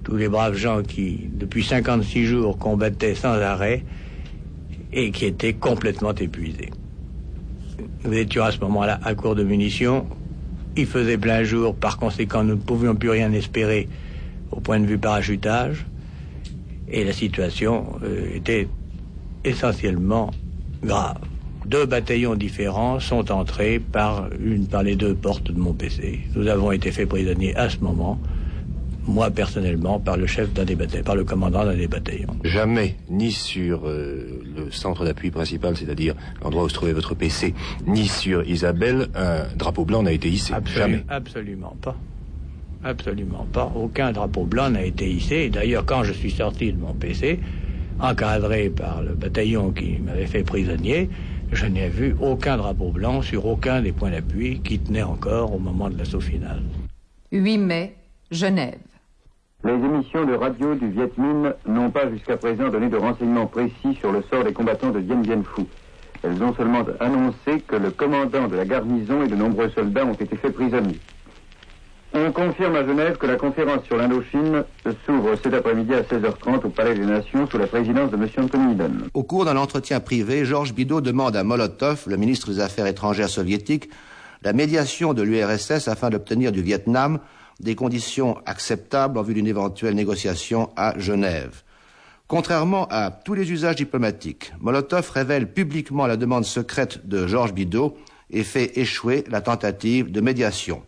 tous 0.03 0.15
les 0.15 0.27
braves 0.27 0.55
gens 0.55 0.81
qui, 0.81 1.29
depuis 1.34 1.63
56 1.63 2.25
jours, 2.25 2.58
combattaient 2.58 3.15
sans 3.15 3.34
arrêt 3.34 3.84
et 4.91 5.12
qui 5.12 5.25
étaient 5.25 5.53
complètement 5.53 6.13
épuisés. 6.13 6.71
Nous 8.03 8.13
étions 8.13 8.43
à 8.43 8.51
ce 8.51 8.60
moment-là 8.60 8.99
à 9.03 9.13
court 9.13 9.36
de 9.36 9.43
munitions. 9.43 10.08
Il 10.77 10.86
faisait 10.88 11.17
plein 11.17 11.43
jour, 11.43 11.75
par 11.75 11.97
conséquent, 11.97 12.43
nous 12.43 12.55
ne 12.55 12.60
pouvions 12.60 12.95
plus 12.95 13.10
rien 13.10 13.31
espérer 13.34 13.88
au 14.51 14.60
point 14.60 14.79
de 14.79 14.86
vue 14.86 14.97
parachutage. 14.97 15.86
Et 16.89 17.04
la 17.04 17.13
situation 17.13 17.86
euh, 18.04 18.36
était 18.36 18.67
essentiellement 19.43 20.32
grave. 20.84 21.17
Deux 21.65 21.86
bataillons 21.86 22.36
différents 22.36 23.00
sont 23.00 23.32
entrés 23.32 23.80
par 23.80 24.30
une 24.39 24.67
par 24.67 24.84
les 24.84 24.95
deux 24.95 25.15
portes 25.15 25.52
de 25.52 25.60
mon 25.60 25.74
PC. 25.74 26.19
Nous 26.36 26.48
avons 26.48 26.71
été 26.71 26.91
faits 26.91 27.10
prisonniers 27.10 27.56
à 27.56 27.69
ce 27.69 27.80
moment, 27.80 28.19
moi 29.08 29.32
personnellement, 29.32 30.00
par 30.00 30.15
le 30.15 30.28
chef 30.28 30.54
d'un 30.54 30.63
des 30.63 30.76
bataillons, 30.76 31.04
par 31.04 31.15
le 31.15 31.24
commandant 31.24 31.65
d'un 31.65 31.76
des 31.76 31.88
bataillons. 31.88 32.36
Jamais, 32.43 32.98
ni 33.10 33.32
sur 33.32 33.88
euh, 33.88 34.43
le 34.56 34.69
centre 34.71 35.06
d'appui 35.06 35.32
principal, 35.32 35.76
c'est-à-dire 35.76 36.13
l'endroit 36.43 36.63
où 36.65 36.69
se 36.69 36.76
trouvait 36.76 36.93
votre 36.93 37.15
PC, 37.15 37.56
ni 37.88 38.08
sur 38.08 38.48
Isabelle, 38.48 39.08
un 39.15 39.45
drapeau 39.56 39.86
blanc 39.86 40.04
n'a 40.04 40.12
été 40.12 40.30
hissé. 40.30 40.54
Jamais. 40.65 41.04
Absolument 41.10 41.76
pas. 41.82 41.95
Absolument 42.86 43.48
pas. 43.52 43.71
Aucun 43.76 44.12
drapeau 44.12 44.45
blanc 44.45 44.69
n'a 44.69 44.84
été 44.84 45.10
hissé. 45.10 45.38
Et 45.38 45.50
D'ailleurs, 45.50 45.86
quand 45.88 46.04
je 46.04 46.13
suis 46.13 46.30
sorti 46.30 46.71
de 46.71 46.78
mon 46.78 46.93
PC, 46.93 47.39
encadré 48.00 48.69
par 48.69 49.02
le 49.02 49.15
bataillon 49.15 49.71
qui 49.71 49.98
m'avait 49.98 50.28
fait 50.28 50.43
prisonnier, 50.43 51.10
je 51.52 51.65
n'ai 51.65 51.89
vu 51.89 52.15
aucun 52.21 52.58
drapeau 52.58 52.91
blanc 52.91 53.24
sur 53.24 53.48
aucun 53.48 53.82
des 53.82 53.91
points 53.91 54.12
d'appui 54.12 54.60
qui 54.60 54.78
tenaient 54.80 55.02
encore 55.02 55.56
au 55.56 55.58
moment 55.58 55.89
de 55.89 55.98
l'assaut 55.98 56.19
final. 56.19 56.62
8 57.32 57.58
mai, 57.58 57.95
Genève. 58.30 58.78
Les 59.63 59.74
émissions 59.74 60.24
de 60.24 60.34
radio 60.34 60.76
du 60.76 60.91
Viet 60.91 61.12
Minh 61.17 61.54
n'ont 61.67 61.89
pas 61.89 62.08
jusqu'à 62.12 62.38
présent 62.38 62.69
donné 62.69 62.88
de 62.88 62.98
renseignements 62.98 63.48
précis 63.48 63.95
sur 64.00 64.12
le 64.12 64.21
sort 64.30 64.43
des 64.43 64.54
combattants 64.54 64.91
de 64.91 65.00
Dien 65.00 65.21
Bien 65.21 65.41
Phu. 65.41 65.63
Elles 66.21 66.43
ont 66.43 66.54
seulement 66.54 66.86
annoncé 67.00 67.62
que 67.67 67.78
le 67.78 67.89
commandant 67.89 68.48
de 68.48 68.56
la 68.56 68.65
garnison 68.65 69.24
et 69.24 69.28
de 69.28 69.36
nombreux 69.36 69.71
soldats 69.71 70.06
ont 70.06 70.13
été 70.13 70.36
faits 70.36 70.54
prisonniers. 70.54 71.00
On 72.17 72.32
confirme 72.32 72.78
à 72.78 72.88
Genève 72.88 73.17
que 73.17 73.25
la 73.25 73.36
conférence 73.36 73.84
sur 73.84 73.97
l'Indochine 73.97 74.63
s'ouvre 75.06 75.36
cet 75.43 75.54
après-midi 75.54 75.93
à 75.93 76.01
16h30 76.01 76.65
au 76.65 76.69
Palais 76.69 76.95
des 76.95 77.06
Nations 77.06 77.45
sous 77.45 77.58
la 77.58 77.67
présidence 77.67 78.10
de 78.10 78.15
M. 78.15 78.30
Anthony. 78.38 78.78
Au 79.13 79.23
cours 79.23 79.43
d'un 79.43 79.58
entretien 79.58 79.99
privé, 79.99 80.45
Georges 80.45 80.73
Bidault 80.73 81.01
demande 81.01 81.36
à 81.36 81.43
Molotov, 81.43 82.06
le 82.08 82.15
ministre 82.15 82.54
des 82.54 82.62
Affaires 82.62 82.88
étrangères 82.88 83.28
soviétique, 83.28 83.89
la 84.43 84.54
médiation 84.54 85.13
de 85.13 85.23
l'URSS 85.23 85.89
afin 85.89 86.10
d'obtenir 86.10 86.54
du 86.54 86.62
Vietnam 86.62 87.19
des 87.60 87.75
conditions 87.75 88.38
acceptables 88.45 89.17
en 89.17 89.21
vue 89.21 89.34
d'une 89.34 89.47
éventuelle 89.47 89.93
négociation 89.93 90.69
à 90.78 90.97
Genève. 90.97 91.63
Contrairement 92.30 92.88
à 92.91 93.12
tous 93.12 93.34
les 93.34 93.51
usages 93.51 93.75
diplomatiques, 93.75 94.54
Molotov 94.62 95.12
révèle 95.12 95.51
publiquement 95.51 96.08
la 96.08 96.15
demande 96.15 96.45
secrète 96.45 97.06
de 97.06 97.28
Georges 97.28 97.54
Bidault 97.54 97.97
et 98.32 98.43
fait 98.43 98.78
échouer 98.80 99.25
la 99.30 99.41
tentative 99.41 100.13
de 100.13 100.21
médiation. 100.21 100.82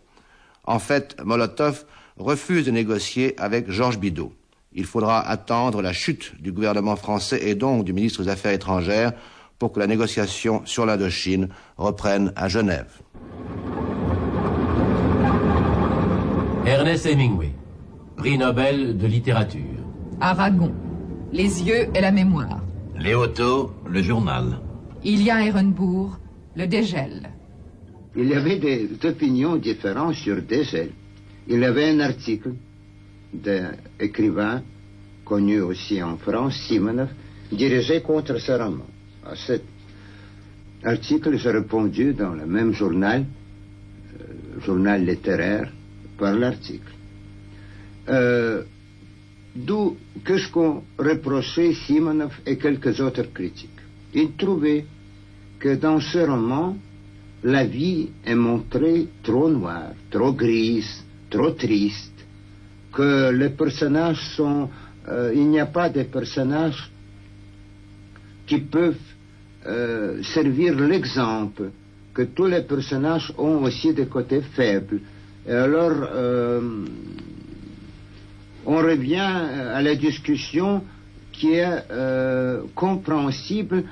En 0.68 0.78
fait, 0.78 1.16
Molotov 1.24 1.86
refuse 2.18 2.66
de 2.66 2.70
négocier 2.70 3.34
avec 3.40 3.70
Georges 3.70 3.98
Bidault. 3.98 4.34
Il 4.74 4.84
faudra 4.84 5.26
attendre 5.26 5.80
la 5.80 5.94
chute 5.94 6.34
du 6.42 6.52
gouvernement 6.52 6.94
français 6.94 7.40
et 7.42 7.54
donc 7.54 7.84
du 7.84 7.94
ministre 7.94 8.22
des 8.22 8.28
Affaires 8.28 8.52
étrangères 8.52 9.12
pour 9.58 9.72
que 9.72 9.80
la 9.80 9.86
négociation 9.86 10.60
sur 10.66 10.84
l'Indochine 10.84 11.48
reprenne 11.78 12.34
à 12.36 12.48
Genève. 12.48 13.00
Ernest 16.66 17.06
Hemingway, 17.06 17.52
prix 18.18 18.36
Nobel 18.36 18.98
de 18.98 19.06
littérature. 19.06 19.62
Aragon. 20.20 20.74
Les 21.32 21.62
yeux 21.62 21.88
et 21.94 22.00
la 22.02 22.10
mémoire. 22.10 22.60
Léoto, 22.94 23.72
le 23.88 24.02
journal. 24.02 24.60
Ilya 25.02 25.46
Ehrenbourg, 25.46 26.18
le 26.56 26.66
dégel. 26.66 27.30
Il 28.20 28.26
y 28.26 28.34
avait 28.34 28.56
des 28.58 28.88
opinions 29.04 29.54
différentes 29.56 30.16
sur 30.16 30.42
Dégel. 30.42 30.90
Il 31.46 31.60
y 31.60 31.64
avait 31.64 31.90
un 31.90 32.00
article 32.00 32.50
d'un 33.32 33.70
écrivain 34.00 34.62
connu 35.24 35.60
aussi 35.60 36.02
en 36.02 36.16
France, 36.16 36.56
Simonov, 36.66 37.10
dirigé 37.52 38.00
contre 38.00 38.38
ce 38.38 38.50
roman. 38.50 38.86
À 39.24 39.36
cet 39.36 39.62
article, 40.82 41.36
j'ai 41.36 41.50
répondu 41.50 42.12
dans 42.12 42.34
le 42.34 42.44
même 42.44 42.72
journal, 42.72 43.24
euh, 43.24 44.60
journal 44.62 45.04
littéraire, 45.04 45.70
par 46.18 46.34
l'article. 46.34 46.92
Euh, 48.08 48.64
D'où 49.54 49.96
que 50.24 50.38
ce 50.38 50.48
qu'on 50.50 50.82
reprochait 50.98 51.72
Simonov 51.72 52.32
et 52.46 52.58
quelques 52.58 53.00
autres 53.00 53.32
critiques? 53.32 53.70
Ils 54.14 54.32
trouvaient 54.32 54.84
que 55.58 55.74
dans 55.76 56.00
ce 56.00 56.18
roman, 56.18 56.76
la 57.42 57.64
vie 57.64 58.10
est 58.24 58.34
montrée 58.34 59.08
trop 59.22 59.48
noire, 59.48 59.92
trop 60.10 60.32
grise, 60.32 61.04
trop 61.30 61.50
triste, 61.50 62.12
que 62.92 63.30
les 63.30 63.50
personnages 63.50 64.20
sont... 64.36 64.68
euh, 65.08 65.32
il 65.34 65.48
n'y 65.48 65.60
a 65.60 65.66
pas 65.66 65.88
de 65.88 66.02
personnages 66.02 66.90
qui 68.46 68.58
peuvent 68.58 68.96
euh, 69.66 70.22
servir 70.22 70.74
l'exemple, 70.74 71.70
que 72.14 72.22
tous 72.22 72.46
les 72.46 72.62
personnages 72.62 73.32
ont 73.38 73.62
aussi 73.62 73.92
des 73.94 74.06
côtés 74.06 74.40
faibles. 74.40 75.00
Et 75.46 75.52
alors, 75.52 76.08
euh, 76.12 76.60
on 78.66 78.76
revient 78.76 79.16
à 79.18 79.80
la 79.80 79.94
discussion 79.94 80.82
qui 81.32 81.52
est 81.54 81.84
compréhensible 82.74 83.84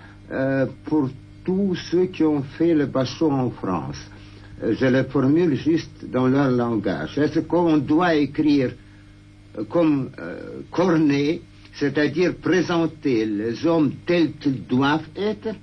pour 0.85 1.09
tous 1.47 1.77
ceux 1.91 2.07
qui 2.07 2.25
ont 2.25 2.43
fait 2.43 2.75
le 2.75 2.87
bachot 2.87 3.31
en 3.31 3.51
France. 3.51 4.01
Euh, 4.63 4.75
Je 4.75 4.87
le 4.87 5.05
formule 5.05 5.55
juste 5.55 6.05
dans 6.11 6.27
leur 6.27 6.51
langage. 6.51 7.17
Est-ce 7.17 7.41
qu'on 7.41 7.77
doit 7.79 8.17
écrire 8.17 8.73
euh, 9.57 9.65
comme 9.65 10.11
euh, 10.19 11.39
c'est-à-dire 11.75 12.35
présenter 12.37 13.27
les 13.27 13.65
hommes 13.67 13.93
tels 14.07 14.33
qu'ils 14.33 14.65
doivent 14.67 15.09
être, 15.15 15.55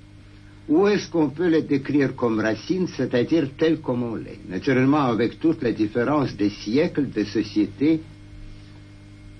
ou 0.68 0.86
est-ce 0.88 1.10
qu'on 1.10 1.28
peut 1.28 1.48
les 1.48 1.62
décrire 1.62 2.16
comme 2.16 2.40
Racine, 2.40 2.86
c'est-à-dire 2.86 3.50
tels 3.58 3.80
comme 3.80 4.04
on 4.04 4.14
l'est? 4.14 4.38
Naturellement, 4.48 5.02
avec 5.02 5.38
toutes 5.38 5.62
les 5.62 5.72
différences 5.74 6.34
des 6.34 6.50
siècles, 6.50 7.10
des 7.10 7.26
sociétés. 7.26 8.00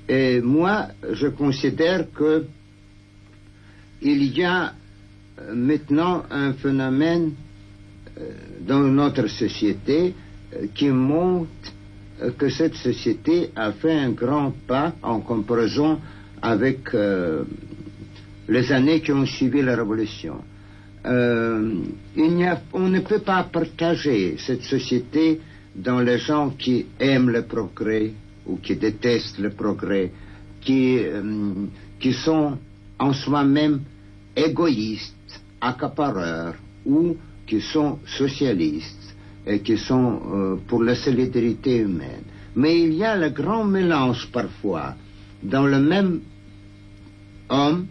Et 0.08 0.40
moi, 0.42 0.88
je 1.12 1.28
considère 1.28 2.12
que 2.12 2.44
il 4.02 4.36
y 4.36 4.44
a 4.44 4.74
maintenant 5.52 6.24
un 6.30 6.52
phénomène 6.54 7.32
euh, 8.18 8.30
dans 8.66 8.80
notre 8.80 9.26
société 9.28 10.14
euh, 10.54 10.66
qui 10.74 10.88
montre 10.88 11.48
euh, 12.22 12.30
que 12.32 12.48
cette 12.48 12.74
société 12.76 13.50
a 13.56 13.72
fait 13.72 13.92
un 13.92 14.10
grand 14.10 14.52
pas 14.66 14.94
en 15.02 15.20
comparaison 15.20 15.98
avec 16.42 16.90
les 18.48 18.70
années 18.70 19.00
qui 19.00 19.12
ont 19.12 19.24
suivi 19.24 19.62
la 19.62 19.76
Révolution. 19.76 20.36
Il 21.06 22.44
a- 22.44 22.60
on 22.74 22.88
ne 22.90 23.00
peut 23.00 23.20
pas 23.20 23.44
partager 23.44 24.36
cette 24.36 24.62
société 24.62 25.40
dans 25.74 26.00
les 26.00 26.18
gens 26.18 26.50
qui 26.50 26.84
aiment 27.00 27.30
le 27.30 27.42
progrès 27.46 28.12
ou 28.46 28.56
qui 28.56 28.76
détestent 28.76 29.38
le 29.38 29.48
progrès, 29.50 30.12
qui, 30.60 30.98
qui 31.98 32.12
sont 32.12 32.58
en 32.98 33.14
soi-même 33.14 33.80
égoïstes, 34.36 35.40
accapareurs 35.60 36.54
ou 36.86 37.16
qui 37.46 37.60
sont 37.60 37.98
socialistes 38.06 39.14
et 39.46 39.60
qui 39.60 39.76
sont 39.76 40.20
euh, 40.32 40.56
pour 40.66 40.82
la 40.82 40.94
solidarité 40.94 41.78
humaine. 41.78 42.24
Mais 42.56 42.80
il 42.80 42.94
y 42.94 43.04
a 43.04 43.16
le 43.16 43.30
grand 43.30 43.64
mélange 43.64 44.28
parfois 44.32 44.94
dans 45.42 45.66
le 45.66 45.80
même 45.80 46.20
homme 47.48 47.86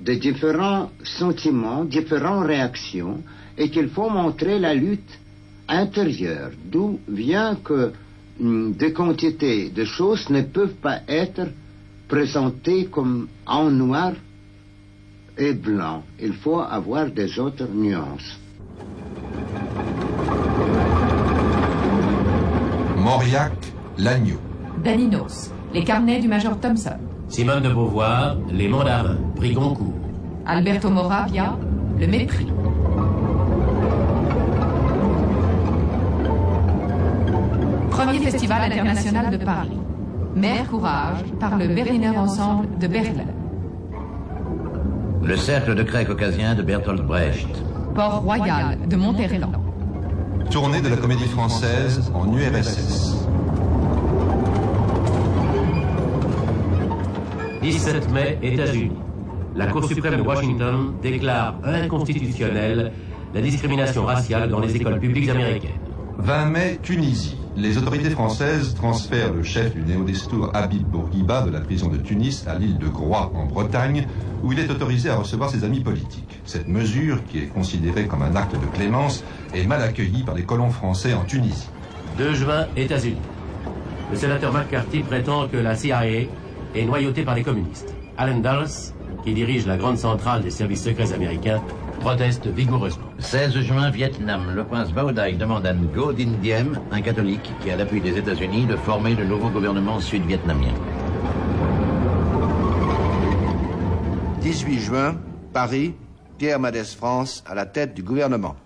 de 0.00 0.14
différents 0.14 0.90
sentiments, 1.02 1.84
différentes 1.84 2.46
réactions, 2.46 3.22
et 3.56 3.70
qu'il 3.70 3.88
faut 3.88 4.08
montrer 4.08 4.58
la 4.58 4.74
lutte 4.74 5.18
intérieure, 5.68 6.50
d'où 6.64 7.00
vient 7.08 7.56
que 7.56 7.92
hum, 8.40 8.72
des 8.72 8.92
quantités 8.92 9.70
de 9.70 9.84
choses 9.84 10.30
ne 10.30 10.42
peuvent 10.42 10.76
pas 10.80 11.00
être 11.08 11.48
présentées 12.08 12.86
comme 12.86 13.28
en 13.46 13.70
noir 13.70 14.12
et 15.38 15.54
blanc. 15.54 16.02
Il 16.20 16.32
faut 16.34 16.60
avoir 16.60 17.06
des 17.06 17.38
autres 17.38 17.68
nuances. 17.72 18.38
Mauriac, 22.96 23.52
l'agneau. 23.96 24.38
Daninos, 24.84 25.50
les 25.72 25.84
carnets 25.84 26.20
du 26.20 26.28
major 26.28 26.58
Thompson. 26.60 26.98
Simone 27.28 27.62
de 27.62 27.70
Beauvoir, 27.70 28.36
Les 28.50 28.68
Mandarins, 28.68 29.18
prix 29.36 29.52
Goncourt. 29.52 29.94
Alberto 30.46 30.90
Moravia, 30.90 31.56
Le 31.98 32.06
mépris. 32.06 32.46
Premier 37.90 38.18
festival 38.20 38.72
international 38.72 39.36
de 39.36 39.44
Paris. 39.44 39.78
Mère 40.34 40.68
Courage 40.68 41.24
par 41.40 41.56
le 41.58 41.66
Berliner 41.68 42.16
Ensemble 42.16 42.68
de 42.78 42.86
Berlin. 42.86 43.24
Le 45.28 45.36
cercle 45.36 45.74
de 45.74 45.82
craie 45.82 46.06
caucasien 46.06 46.54
de 46.54 46.62
Bertolt 46.62 47.02
Brecht. 47.02 47.62
Port 47.94 48.22
Royal 48.22 48.78
de 48.88 48.96
Monterland. 48.96 49.52
Tournée 50.50 50.80
de 50.80 50.88
la 50.88 50.96
comédie 50.96 51.26
française 51.26 52.10
en 52.14 52.32
URSS. 52.32 53.26
17 57.60 58.10
mai, 58.10 58.38
États-Unis. 58.40 58.92
La 59.54 59.66
Cour 59.66 59.84
suprême 59.84 60.16
de 60.16 60.22
Washington 60.22 60.94
déclare 61.02 61.56
inconstitutionnelle 61.62 62.92
la 63.34 63.40
discrimination 63.42 64.06
raciale 64.06 64.48
dans 64.48 64.60
les 64.60 64.76
écoles 64.76 64.98
publiques 64.98 65.28
américaines. 65.28 65.72
20 66.16 66.44
mai, 66.46 66.78
Tunisie. 66.82 67.36
Les 67.58 67.76
autorités 67.76 68.10
françaises 68.10 68.72
transfèrent 68.74 69.34
le 69.34 69.42
chef 69.42 69.74
du 69.74 69.82
néo-destour 69.82 70.52
Habib 70.54 70.84
Bourguiba 70.84 71.42
de 71.42 71.50
la 71.50 71.60
prison 71.60 71.88
de 71.88 71.96
Tunis 71.96 72.46
à 72.46 72.56
l'île 72.56 72.78
de 72.78 72.86
Groix 72.86 73.32
en 73.34 73.46
Bretagne, 73.46 74.06
où 74.44 74.52
il 74.52 74.60
est 74.60 74.70
autorisé 74.70 75.10
à 75.10 75.16
recevoir 75.16 75.50
ses 75.50 75.64
amis 75.64 75.80
politiques. 75.80 76.38
Cette 76.44 76.68
mesure, 76.68 77.18
qui 77.24 77.38
est 77.38 77.48
considérée 77.48 78.06
comme 78.06 78.22
un 78.22 78.36
acte 78.36 78.52
de 78.52 78.66
clémence, 78.66 79.24
est 79.52 79.66
mal 79.66 79.82
accueillie 79.82 80.22
par 80.22 80.36
les 80.36 80.44
colons 80.44 80.70
français 80.70 81.14
en 81.14 81.24
Tunisie. 81.24 81.66
2 82.16 82.32
juin, 82.34 82.66
États-Unis. 82.76 83.16
Le 84.12 84.16
sénateur 84.16 84.52
McCarthy 84.52 85.00
prétend 85.00 85.48
que 85.48 85.56
la 85.56 85.74
CIA 85.74 86.06
est 86.06 86.84
noyautée 86.86 87.24
par 87.24 87.34
les 87.34 87.42
communistes. 87.42 87.92
Allen 88.16 88.40
Dulles, 88.40 88.92
qui 89.24 89.34
dirige 89.34 89.66
la 89.66 89.76
grande 89.76 89.98
centrale 89.98 90.42
des 90.42 90.50
services 90.50 90.84
secrets 90.84 91.12
américains, 91.12 91.60
proteste 91.98 92.46
vigoureusement. 92.46 93.08
16 93.18 93.60
juin, 93.60 93.90
Vietnam. 93.90 94.52
Le 94.54 94.64
prince 94.64 94.92
Bao 94.92 95.12
Dai 95.12 95.34
demande 95.34 95.66
à 95.66 95.74
Ngo 95.74 96.12
Dinh 96.12 96.38
Diem, 96.40 96.80
un 96.90 97.00
catholique 97.00 97.50
qui 97.60 97.70
a 97.70 97.76
l'appui 97.76 98.00
des 98.00 98.16
États-Unis, 98.16 98.66
de 98.66 98.76
former 98.76 99.14
le 99.14 99.24
nouveau 99.24 99.50
gouvernement 99.50 100.00
sud-vietnamien. 100.00 100.72
18 104.40 104.78
juin, 104.78 105.20
Paris, 105.52 105.94
Pierre 106.38 106.60
Madès 106.60 106.84
France 106.84 107.42
à 107.46 107.54
la 107.54 107.66
tête 107.66 107.94
du 107.94 108.02
gouvernement. 108.02 108.56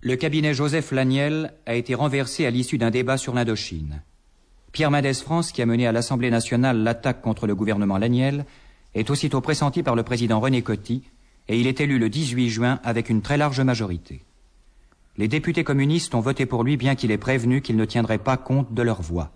Le 0.00 0.16
cabinet 0.16 0.52
Joseph 0.52 0.92
Laniel 0.92 1.54
a 1.66 1.74
été 1.74 1.94
renversé 1.94 2.44
à 2.44 2.50
l'issue 2.50 2.78
d'un 2.78 2.90
débat 2.90 3.16
sur 3.16 3.34
l'Indochine. 3.34 4.02
Pierre 4.72 4.90
Madès 4.90 5.14
France, 5.14 5.52
qui 5.52 5.62
a 5.62 5.66
mené 5.66 5.86
à 5.86 5.92
l'Assemblée 5.92 6.30
nationale 6.30 6.78
l'attaque 6.78 7.20
contre 7.20 7.46
le 7.46 7.54
gouvernement 7.54 7.98
Laniel, 7.98 8.44
est 8.94 9.10
aussitôt 9.10 9.40
pressenti 9.40 9.82
par 9.82 9.94
le 9.94 10.02
président 10.02 10.40
René 10.40 10.62
Coty, 10.62 11.02
et 11.48 11.58
il 11.58 11.66
est 11.66 11.80
élu 11.80 11.98
le 11.98 12.08
18 12.08 12.48
juin 12.48 12.80
avec 12.84 13.10
une 13.10 13.22
très 13.22 13.36
large 13.36 13.60
majorité. 13.60 14.22
Les 15.18 15.28
députés 15.28 15.64
communistes 15.64 16.14
ont 16.14 16.20
voté 16.20 16.46
pour 16.46 16.64
lui 16.64 16.76
bien 16.76 16.94
qu'il 16.94 17.10
ait 17.10 17.18
prévenu 17.18 17.60
qu'il 17.60 17.76
ne 17.76 17.84
tiendrait 17.84 18.18
pas 18.18 18.36
compte 18.36 18.72
de 18.72 18.82
leur 18.82 19.02
voix. 19.02 19.30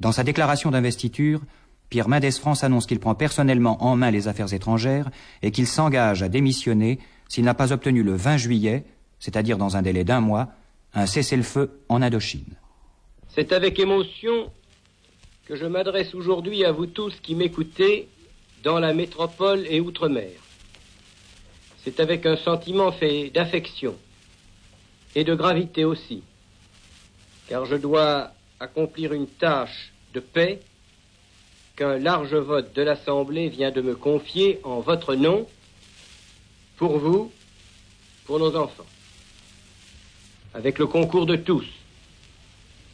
Dans 0.00 0.12
sa 0.12 0.24
déclaration 0.24 0.70
d'investiture, 0.70 1.40
Pierre 1.88 2.08
Mendès 2.08 2.32
France 2.32 2.64
annonce 2.64 2.86
qu'il 2.86 3.00
prend 3.00 3.14
personnellement 3.14 3.82
en 3.82 3.96
main 3.96 4.10
les 4.10 4.28
affaires 4.28 4.52
étrangères 4.52 5.10
et 5.42 5.50
qu'il 5.50 5.66
s'engage 5.66 6.22
à 6.22 6.28
démissionner 6.28 6.98
s'il 7.28 7.44
n'a 7.44 7.54
pas 7.54 7.72
obtenu 7.72 8.02
le 8.02 8.14
20 8.14 8.36
juillet, 8.36 8.84
c'est-à-dire 9.18 9.56
dans 9.56 9.76
un 9.76 9.82
délai 9.82 10.04
d'un 10.04 10.20
mois, 10.20 10.48
un 10.92 11.06
cessez-le-feu 11.06 11.80
en 11.88 12.02
Indochine. 12.02 12.54
C'est 13.28 13.52
avec 13.52 13.78
émotion 13.78 14.50
que 15.46 15.56
je 15.56 15.66
m'adresse 15.66 16.14
aujourd'hui 16.14 16.64
à 16.64 16.72
vous 16.72 16.86
tous 16.86 17.14
qui 17.22 17.34
m'écoutez 17.34 18.08
dans 18.62 18.78
la 18.78 18.92
métropole 18.92 19.64
et 19.68 19.80
outre-mer. 19.80 20.30
C'est 21.86 22.00
avec 22.00 22.26
un 22.26 22.36
sentiment 22.36 22.90
fait 22.90 23.30
d'affection. 23.30 23.94
Et 25.14 25.22
de 25.22 25.36
gravité 25.36 25.84
aussi, 25.84 26.24
car 27.48 27.64
je 27.64 27.76
dois 27.76 28.32
accomplir 28.58 29.12
une 29.12 29.28
tâche 29.28 29.92
de 30.12 30.18
paix 30.18 30.58
qu'un 31.76 31.96
large 31.98 32.34
vote 32.34 32.74
de 32.74 32.82
l'Assemblée 32.82 33.48
vient 33.48 33.70
de 33.70 33.82
me 33.82 33.94
confier 33.94 34.58
en 34.64 34.80
votre 34.80 35.14
nom, 35.14 35.46
pour 36.76 36.98
vous, 36.98 37.30
pour 38.24 38.40
nos 38.40 38.56
enfants. 38.56 38.84
Avec 40.54 40.80
le 40.80 40.88
concours 40.88 41.24
de 41.24 41.36
tous, 41.36 41.66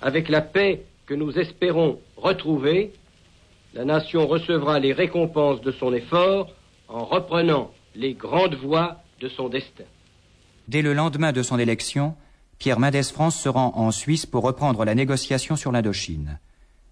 avec 0.02 0.28
la 0.28 0.42
paix 0.42 0.84
que 1.06 1.14
nous 1.14 1.38
espérons 1.38 1.98
retrouver, 2.18 2.92
la 3.72 3.86
nation 3.86 4.26
recevra 4.26 4.78
les 4.80 4.92
récompenses 4.92 5.62
de 5.62 5.72
son 5.72 5.94
effort 5.94 6.50
en 6.88 7.06
reprenant 7.06 7.72
les 7.94 8.14
grandes 8.14 8.54
voies 8.54 9.02
de 9.20 9.28
son 9.28 9.48
destin. 9.48 9.84
Dès 10.68 10.82
le 10.82 10.94
lendemain 10.94 11.32
de 11.32 11.42
son 11.42 11.58
élection, 11.58 12.14
Pierre 12.58 12.78
Mendès 12.78 13.02
France 13.02 13.36
se 13.36 13.48
rend 13.48 13.72
en 13.76 13.90
Suisse 13.90 14.26
pour 14.26 14.44
reprendre 14.44 14.84
la 14.84 14.94
négociation 14.94 15.56
sur 15.56 15.72
l'Indochine. 15.72 16.38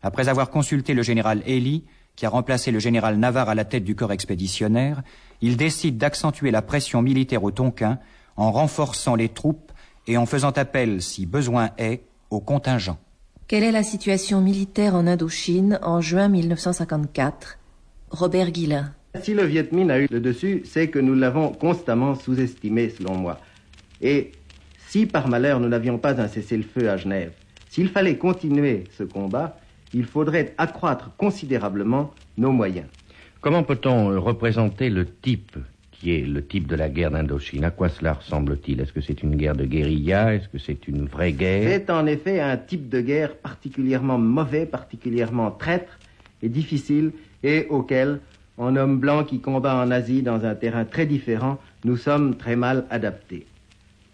Après 0.03 0.29
avoir 0.29 0.51
consulté 0.51 0.95
le 0.95 1.03
général 1.03 1.43
Elie, 1.47 1.85
qui 2.17 2.27
a 2.27 2.31
remplacé 2.31 2.71
le 2.71 2.79
général 2.79 3.17
Navarre 3.17 3.49
à 3.49 3.55
la 3.55 3.65
tête 3.65 3.85
du 3.85 3.95
corps 3.95 4.13
expéditionnaire, 4.13 5.03
il 5.41 5.57
décide 5.57 5.97
d'accentuer 5.97 6.51
la 6.51 6.63
pression 6.63 7.03
militaire 7.03 7.45
au 7.45 7.51
Tonkin 7.51 7.99
en 8.37 8.53
renforçant 8.53 9.15
les 9.15 9.29
troupes 9.29 9.73
et 10.07 10.17
en 10.17 10.27
faisant 10.27 10.51
appel, 10.51 11.03
si 11.03 11.27
besoin 11.27 11.71
est, 11.79 12.03
au 12.31 12.41
contingent. 12.41 12.99
Quelle 13.47 13.65
est 13.65 13.73
la 13.73 13.83
situation 13.83 14.41
militaire 14.41 14.95
en 14.95 15.07
Indochine 15.07 15.79
en 15.83 16.01
juin 16.01 16.29
1954 16.29 17.59
Robert 18.11 18.51
Guillain. 18.51 18.93
Si 19.19 19.35
le 19.35 19.43
Viet 19.43 19.73
Minh 19.73 19.91
a 19.91 19.99
eu 19.99 20.07
le 20.09 20.21
dessus, 20.21 20.63
c'est 20.65 20.89
que 20.89 21.01
nous 21.01 21.15
l'avons 21.15 21.51
constamment 21.51 22.15
sous-estimé, 22.15 22.91
selon 22.91 23.17
moi. 23.17 23.41
Et 24.01 24.31
si 24.79 25.05
par 25.05 25.27
malheur 25.29 25.59
nous 25.59 25.69
n'avions 25.69 25.99
pas 25.99 26.21
un 26.21 26.29
cessez-le-feu 26.29 26.89
à 26.89 26.97
Genève, 26.97 27.33
s'il 27.69 27.89
fallait 27.89 28.17
continuer 28.17 28.85
ce 28.97 29.03
combat, 29.03 29.59
il 29.93 30.05
faudrait 30.05 30.55
accroître 30.59 31.11
considérablement 31.17 32.15
nos 32.39 32.53
moyens. 32.53 32.87
Comment 33.41 33.65
peut-on 33.65 34.13
euh, 34.13 34.19
représenter 34.21 34.91
le 34.91 35.07
type 35.07 35.57
qui 35.91 36.15
est 36.15 36.27
le 36.27 36.47
type 36.47 36.69
de 36.69 36.77
la 36.77 36.89
guerre 36.89 37.11
d'Indochine? 37.11 37.65
À 37.65 37.71
quoi 37.71 37.89
cela 37.89 38.13
ressemble-t-il? 38.13 38.81
Est-ce 38.81 38.93
que 38.93 39.01
c'est 39.01 39.25
une 39.25 39.35
guerre 39.35 39.57
de 39.57 39.65
guérilla? 39.65 40.35
Est-ce 40.35 40.49
que 40.49 40.59
c'est 40.59 40.87
une 40.87 41.07
vraie 41.07 41.33
guerre? 41.33 41.69
C'est 41.69 41.91
en 41.91 42.07
effet 42.07 42.41
un 42.41 42.57
type 42.57 42.89
de 42.89 43.01
guerre 43.01 43.37
particulièrement 43.37 44.19
mauvais, 44.19 44.67
particulièrement 44.67 45.51
traître 45.51 45.99
et 46.43 46.49
difficile, 46.49 47.13
et 47.43 47.67
auquel, 47.71 48.21
en 48.59 48.77
homme 48.77 48.99
blanc 48.99 49.25
qui 49.25 49.41
combat 49.41 49.77
en 49.77 49.91
Asie 49.91 50.23
dans 50.23 50.45
un 50.45 50.55
terrain 50.55 50.85
très 50.85 51.07
différent, 51.07 51.59
nous 51.85 51.97
sommes 51.97 52.37
très 52.37 52.57
mal 52.57 52.85
adaptés. 52.91 53.47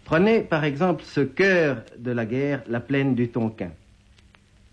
Prenez 0.05 0.41
par 0.41 0.63
exemple 0.63 1.03
ce 1.05 1.21
cœur 1.21 1.83
de 1.97 2.11
la 2.11 2.25
guerre, 2.25 2.63
la 2.69 2.79
plaine 2.79 3.13
du 3.13 3.29
Tonkin. 3.29 3.71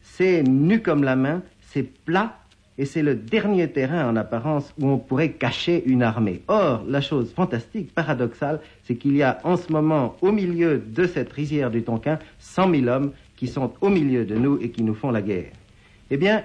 C'est 0.03 0.43
nu 0.43 0.81
comme 0.81 1.03
la 1.03 1.17
main, 1.17 1.43
c'est 1.61 1.83
plat, 1.83 2.39
et 2.77 2.87
c'est 2.87 3.03
le 3.03 3.15
dernier 3.15 3.71
terrain 3.71 4.09
en 4.09 4.17
apparence 4.17 4.75
où 4.81 4.89
on 4.89 4.99
pourrait 4.99 5.33
cacher 5.33 5.85
une 5.87 6.03
armée. 6.03 6.43
Or, 6.49 6.85
la 6.89 7.01
chose 7.01 7.33
fantastique, 7.33 7.95
paradoxale, 7.95 8.61
c'est 8.83 8.97
qu'il 8.97 9.17
y 9.17 9.23
a 9.23 9.39
en 9.45 9.57
ce 9.57 9.73
moment, 9.73 10.17
au 10.23 10.33
milieu 10.33 10.79
de 10.79 11.07
cette 11.07 11.33
rizière 11.33 11.71
du 11.71 11.83
Tonkin, 11.83 12.19
100 12.39 12.71
000 12.75 12.87
hommes 12.89 13.13
qui 13.37 13.47
sont 13.47 13.73
au 13.81 13.91
milieu 13.91 14.25
de 14.25 14.35
nous 14.37 14.59
et 14.61 14.71
qui 14.71 14.83
nous 14.83 14.95
font 14.95 15.11
la 15.11 15.23
guerre. 15.23 15.53
Eh 16.11 16.17
bien, 16.17 16.43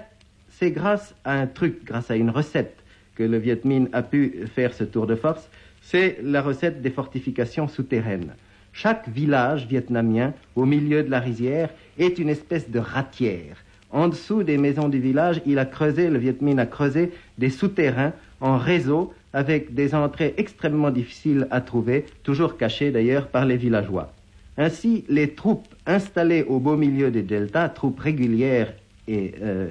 c'est 0.50 0.72
grâce 0.72 1.16
à 1.26 1.34
un 1.34 1.48
truc, 1.48 1.84
grâce 1.84 2.12
à 2.12 2.16
une 2.16 2.30
recette 2.30 2.79
que 3.20 3.24
le 3.24 3.38
Viet 3.38 3.66
Minh 3.66 3.90
a 3.92 4.02
pu 4.02 4.46
faire 4.56 4.74
ce 4.74 4.86
tour 4.86 5.06
de 5.06 5.16
force, 5.16 5.50
c'est 5.82 6.20
la 6.24 6.42
recette 6.42 6.82
des 6.82 6.90
fortifications 6.90 7.68
souterraines. 7.68 8.34
Chaque 8.72 9.10
village 9.10 9.68
vietnamien, 9.68 10.34
au 10.56 10.66
milieu 10.66 11.04
de 11.04 11.12
la 11.12 11.20
rizière, 11.20 11.70
est 11.98 12.18
une 12.18 12.30
espèce 12.30 12.70
de 12.70 12.80
ratière. 12.80 13.58
En 13.92 14.08
dessous 14.08 14.44
des 14.44 14.58
maisons 14.58 14.88
du 14.88 15.00
village, 15.00 15.42
il 15.46 15.60
a 15.60 15.66
creusé, 15.66 16.10
le 16.10 16.18
Viet 16.18 16.38
Minh 16.42 16.60
a 16.60 16.66
creusé 16.66 17.12
des 17.38 17.50
souterrains 17.50 18.14
en 18.40 18.58
réseau 18.58 19.14
avec 19.34 19.74
des 19.74 19.94
entrées 19.96 20.34
extrêmement 20.38 20.90
difficiles 20.90 21.46
à 21.52 21.60
trouver, 21.60 22.06
toujours 22.24 22.56
cachées 22.56 22.92
d'ailleurs 22.92 23.28
par 23.28 23.46
les 23.46 23.58
villageois. 23.58 24.14
Ainsi, 24.58 25.04
les 25.10 25.32
troupes 25.36 25.68
installées 25.86 26.44
au 26.44 26.60
beau 26.60 26.78
milieu 26.78 27.12
des 27.12 27.24
deltas, 27.24 27.68
troupes 27.68 28.00
régulières 28.00 28.74
et 29.10 29.34
euh, 29.42 29.68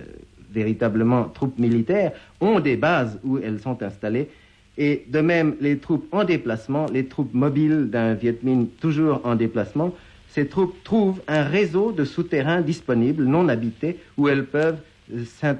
véritablement 0.52 1.24
troupes 1.24 1.58
militaires, 1.58 2.12
ont 2.40 2.60
des 2.60 2.76
bases 2.76 3.18
où 3.24 3.38
elles 3.38 3.60
sont 3.60 3.82
installées. 3.82 4.28
Et 4.76 5.04
de 5.08 5.20
même, 5.20 5.56
les 5.60 5.78
troupes 5.78 6.06
en 6.12 6.24
déplacement, 6.24 6.86
les 6.92 7.06
troupes 7.06 7.34
mobiles 7.34 7.88
d'un 7.90 8.14
Viet 8.14 8.38
Minh 8.42 8.68
toujours 8.80 9.20
en 9.24 9.34
déplacement, 9.34 9.92
ces 10.28 10.46
troupes 10.46 10.76
trouvent 10.84 11.20
un 11.26 11.42
réseau 11.42 11.90
de 11.92 12.04
souterrains 12.04 12.60
disponibles, 12.60 13.24
non 13.24 13.48
habités, 13.48 13.98
où 14.16 14.28
elles 14.28 14.44
peuvent 14.44 14.78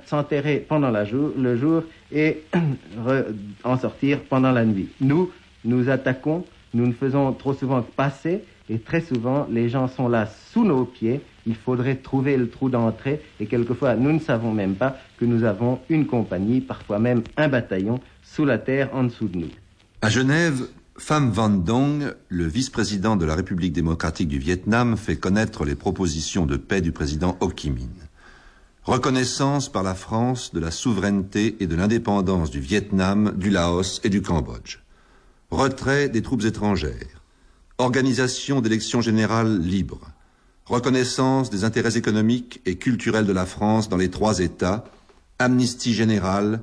s'enterrer 0.06 0.64
pendant 0.68 0.90
la 0.90 1.04
jour, 1.04 1.32
le 1.36 1.56
jour 1.56 1.82
et 2.12 2.42
en 3.64 3.78
sortir 3.78 4.20
pendant 4.20 4.52
la 4.52 4.64
nuit. 4.64 4.88
Nous, 5.00 5.30
nous 5.64 5.88
attaquons, 5.88 6.44
nous 6.74 6.86
ne 6.86 6.92
faisons 6.92 7.32
trop 7.32 7.54
souvent 7.54 7.82
que 7.82 7.90
passer 7.90 8.44
et 8.70 8.78
très 8.78 9.00
souvent 9.00 9.46
les 9.50 9.68
gens 9.68 9.88
sont 9.88 10.08
là 10.08 10.26
sous 10.52 10.64
nos 10.64 10.84
pieds. 10.84 11.20
Il 11.48 11.56
faudrait 11.56 11.96
trouver 11.96 12.36
le 12.36 12.50
trou 12.50 12.68
d'entrée 12.68 13.22
et 13.40 13.46
quelquefois 13.46 13.96
nous 13.96 14.12
ne 14.12 14.18
savons 14.18 14.52
même 14.52 14.74
pas 14.74 14.98
que 15.18 15.24
nous 15.24 15.44
avons 15.44 15.80
une 15.88 16.06
compagnie, 16.06 16.60
parfois 16.60 16.98
même 16.98 17.22
un 17.38 17.48
bataillon 17.48 18.00
sous 18.22 18.44
la 18.44 18.58
terre 18.58 18.90
en 18.92 19.04
dessous 19.04 19.28
de 19.28 19.38
nous. 19.38 19.50
À 20.02 20.10
Genève, 20.10 20.68
Pham 20.98 21.30
Van 21.30 21.48
Dong, 21.48 22.14
le 22.28 22.46
vice-président 22.46 23.16
de 23.16 23.24
la 23.24 23.34
République 23.34 23.72
démocratique 23.72 24.28
du 24.28 24.38
Vietnam, 24.38 24.98
fait 24.98 25.16
connaître 25.16 25.64
les 25.64 25.74
propositions 25.74 26.44
de 26.44 26.58
paix 26.58 26.82
du 26.82 26.92
président 26.92 27.38
Ho 27.40 27.50
Chi 27.56 27.70
Minh. 27.70 27.88
Reconnaissance 28.82 29.72
par 29.72 29.82
la 29.82 29.94
France 29.94 30.52
de 30.52 30.60
la 30.60 30.70
souveraineté 30.70 31.56
et 31.60 31.66
de 31.66 31.76
l'indépendance 31.76 32.50
du 32.50 32.60
Vietnam, 32.60 33.32
du 33.36 33.48
Laos 33.48 34.02
et 34.04 34.10
du 34.10 34.20
Cambodge. 34.20 34.80
Retrait 35.50 36.10
des 36.10 36.20
troupes 36.20 36.44
étrangères. 36.44 37.22
Organisation 37.78 38.60
d'élections 38.60 39.00
générales 39.00 39.58
libres. 39.60 40.10
Reconnaissance 40.68 41.48
des 41.48 41.64
intérêts 41.64 41.96
économiques 41.96 42.60
et 42.66 42.76
culturels 42.76 43.24
de 43.24 43.32
la 43.32 43.46
France 43.46 43.88
dans 43.88 43.96
les 43.96 44.10
trois 44.10 44.40
États. 44.40 44.84
Amnistie 45.38 45.94
générale. 45.94 46.60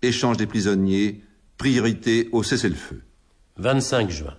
Échange 0.00 0.36
des 0.36 0.46
prisonniers. 0.46 1.22
Priorité 1.56 2.28
au 2.30 2.44
cessez-le-feu. 2.44 3.02
25 3.56 4.10
juin. 4.10 4.34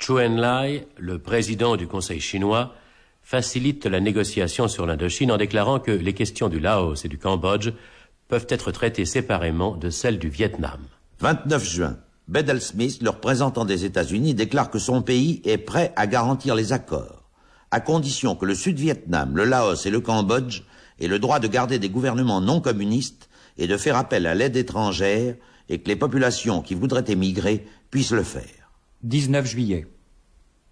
Chu 0.00 0.12
Enlai, 0.12 0.88
le 0.96 1.18
président 1.18 1.76
du 1.76 1.86
Conseil 1.86 2.20
chinois, 2.20 2.74
facilite 3.22 3.86
la 3.86 4.00
négociation 4.00 4.66
sur 4.66 4.86
l'Indochine 4.86 5.30
en 5.30 5.36
déclarant 5.36 5.78
que 5.78 5.92
les 5.92 6.14
questions 6.14 6.48
du 6.48 6.58
Laos 6.58 7.04
et 7.04 7.08
du 7.08 7.18
Cambodge 7.18 7.70
peuvent 8.26 8.46
être 8.48 8.72
traitées 8.72 9.04
séparément 9.04 9.76
de 9.76 9.90
celles 9.90 10.18
du 10.18 10.28
Vietnam. 10.28 10.80
29 11.20 11.64
juin. 11.64 11.96
Bedell 12.26 12.60
Smith, 12.60 13.00
le 13.00 13.10
représentant 13.10 13.64
des 13.64 13.84
États-Unis, 13.84 14.34
déclare 14.34 14.70
que 14.70 14.78
son 14.78 15.02
pays 15.02 15.40
est 15.44 15.58
prêt 15.58 15.92
à 15.96 16.06
garantir 16.06 16.54
les 16.54 16.72
accords, 16.72 17.17
à 17.70 17.80
condition 17.80 18.34
que 18.34 18.46
le 18.46 18.54
Sud-Vietnam, 18.54 19.36
le 19.36 19.44
Laos 19.44 19.86
et 19.86 19.90
le 19.90 20.00
Cambodge 20.00 20.62
aient 21.00 21.08
le 21.08 21.18
droit 21.18 21.38
de 21.38 21.48
garder 21.48 21.78
des 21.78 21.90
gouvernements 21.90 22.40
non 22.40 22.60
communistes 22.60 23.28
et 23.58 23.66
de 23.66 23.76
faire 23.76 23.96
appel 23.96 24.26
à 24.26 24.34
l'aide 24.34 24.56
étrangère 24.56 25.34
et 25.68 25.78
que 25.78 25.88
les 25.88 25.96
populations 25.96 26.62
qui 26.62 26.74
voudraient 26.74 27.04
émigrer 27.08 27.66
puissent 27.90 28.12
le 28.12 28.22
faire. 28.22 28.72
19 29.02 29.46
juillet. 29.46 29.86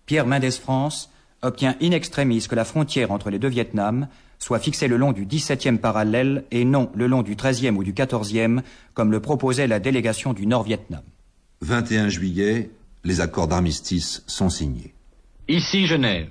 Pierre 0.07 0.27
Mendès 0.27 0.53
France 0.53 1.11
obtient 1.43 1.77
in 1.83 1.91
extremis 1.91 2.47
que 2.49 2.55
la 2.55 2.65
frontière 2.65 3.11
entre 3.13 3.31
les 3.31 3.39
deux 3.39 3.49
Vietnams 3.49 4.09
soit 4.39 4.59
fixée 4.59 4.89
le 4.89 4.97
long 4.97 5.13
du 5.13 5.27
17e 5.27 5.79
parallèle 5.79 6.45
et 6.51 6.65
non 6.65 6.91
le 6.95 7.07
long 7.07 7.23
du 7.23 7.37
13e 7.37 7.77
ou 7.77 7.85
du 7.85 7.93
14e, 7.93 8.63
comme 8.95 9.11
le 9.11 9.21
proposait 9.21 9.67
la 9.67 9.81
délégation 9.81 10.33
du 10.33 10.47
Nord-Vietnam. 10.47 11.03
21 11.63 12.09
juillet, 12.09 12.71
les 13.05 13.21
accords 13.21 13.49
d'armistice 13.49 14.23
sont 14.27 14.51
signés. 14.51 14.95
Ici 15.49 15.87
Genève. 15.87 16.29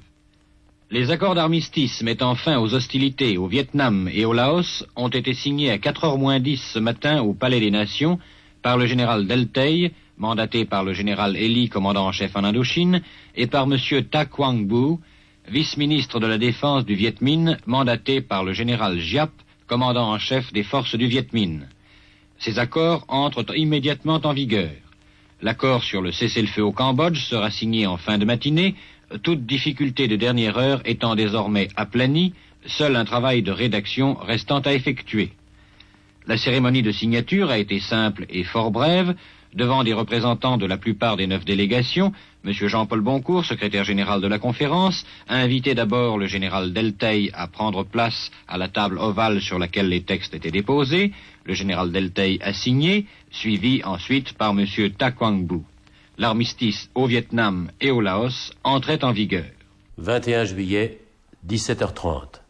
Les 0.96 1.12
accords 1.12 1.36
d'armistice 1.36 2.02
mettant 2.04 2.36
fin 2.36 2.58
aux 2.58 2.74
hostilités 2.74 3.38
au 3.38 3.48
Vietnam 3.48 4.10
et 4.14 4.24
au 4.24 4.32
Laos 4.32 4.86
ont 4.96 5.10
été 5.10 5.34
signés 5.34 5.70
à 5.70 5.78
4 5.78 6.06
h 6.06 6.18
moins 6.18 6.40
10 6.40 6.72
ce 6.72 6.80
matin 6.80 7.22
au 7.22 7.34
Palais 7.34 7.60
des 7.60 7.70
Nations 7.70 8.18
par 8.62 8.78
le 8.78 8.86
général 8.86 9.28
Deltey, 9.28 9.92
mandaté 10.18 10.64
par 10.64 10.86
le 10.86 10.94
général 10.94 11.36
Ely, 11.36 11.68
commandant 11.68 12.06
en 12.06 12.14
chef 12.14 12.34
en 12.38 12.46
Indochine, 12.46 13.02
et 13.36 13.48
par 13.48 13.66
M. 13.66 13.78
Ta 14.10 14.24
Quang 14.24 14.66
Bu, 14.66 15.02
vice-ministre 15.50 16.22
de 16.22 16.28
la 16.28 16.38
Défense 16.38 16.86
du 16.86 16.96
Viet 16.96 17.20
Minh, 17.20 17.58
mandaté 17.66 18.22
par 18.22 18.46
le 18.46 18.54
général 18.54 18.98
Giap, 18.98 19.32
commandant 19.68 20.14
en 20.14 20.18
chef 20.18 20.54
des 20.54 20.64
forces 20.64 20.96
du 20.96 21.08
Viet 21.08 21.28
Minh. 21.34 21.68
Ces 22.40 22.58
accords 22.58 23.04
entrent 23.10 23.58
immédiatement 23.58 24.22
en 24.24 24.32
vigueur. 24.32 24.72
L'accord 25.42 25.84
sur 25.84 26.02
le 26.02 26.14
cessez-le-feu 26.14 26.64
au 26.64 26.72
Cambodge 26.72 27.20
sera 27.20 27.52
signé 27.52 27.86
en 27.86 27.98
fin 27.98 28.18
de 28.18 28.24
matinée, 28.24 28.76
toute 29.24 29.46
difficulté 29.46 30.08
de 30.08 30.16
dernière 30.16 30.58
heure 30.58 30.82
étant 30.86 31.16
désormais 31.16 31.70
aplanie, 31.76 32.34
seul 32.66 32.96
un 32.96 33.06
travail 33.06 33.44
de 33.44 33.52
rédaction 33.52 34.16
restant 34.16 34.60
à 34.60 34.74
effectuer. 34.74 35.32
La 36.28 36.38
cérémonie 36.38 36.82
de 36.82 36.92
signature 36.92 37.52
a 37.52 37.60
été 37.60 37.80
simple 37.80 38.26
et 38.30 38.44
fort 38.44 38.72
brève, 38.72 39.16
devant 39.54 39.84
des 39.84 39.94
représentants 39.94 40.58
de 40.58 40.66
la 40.66 40.78
plupart 40.78 41.18
des 41.18 41.28
neuf 41.28 41.46
délégations, 41.46 42.12
M. 42.44 42.52
Jean-Paul 42.54 43.02
Boncourt, 43.02 43.46
secrétaire 43.46 43.84
général 43.84 44.22
de 44.22 44.28
la 44.28 44.38
conférence, 44.38 45.06
a 45.28 45.38
invité 45.38 45.74
d'abord 45.74 46.18
le 46.18 46.28
général 46.28 46.74
Delteil 46.74 47.32
à 47.34 47.48
prendre 47.48 47.84
place 47.84 48.32
à 48.48 48.58
la 48.58 48.68
table 48.68 48.98
ovale 49.00 49.42
sur 49.42 49.58
laquelle 49.58 49.90
les 49.90 50.04
textes 50.04 50.34
étaient 50.34 50.52
déposés. 50.52 51.14
Le 51.46 51.54
général 51.54 51.92
Delteil 51.92 52.40
a 52.42 52.54
signé, 52.54 53.06
suivi 53.32 53.82
ensuite 53.84 54.34
par 54.34 54.52
M. 54.52 54.66
Ta 54.98 55.12
Quang 55.12 55.46
Bu. 55.46 55.62
L'armistice 56.18 56.90
au 56.96 57.08
Vietnam 57.08 57.72
et 57.82 57.92
au 57.92 58.00
Laos 58.00 58.54
entrait 58.64 59.04
en 59.04 59.12
vigueur. 59.12 59.46
21 59.98 60.46
juillet, 60.46 61.02
17h30. 61.48 62.42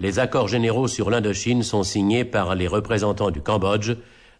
Les 0.00 0.18
accords 0.18 0.48
généraux 0.48 0.86
sur 0.86 1.10
l'Indochine 1.10 1.62
sont 1.62 1.82
signés 1.82 2.24
par 2.24 2.54
les 2.54 2.66
représentants 2.68 3.30
du 3.30 3.40
Cambodge, 3.40 3.92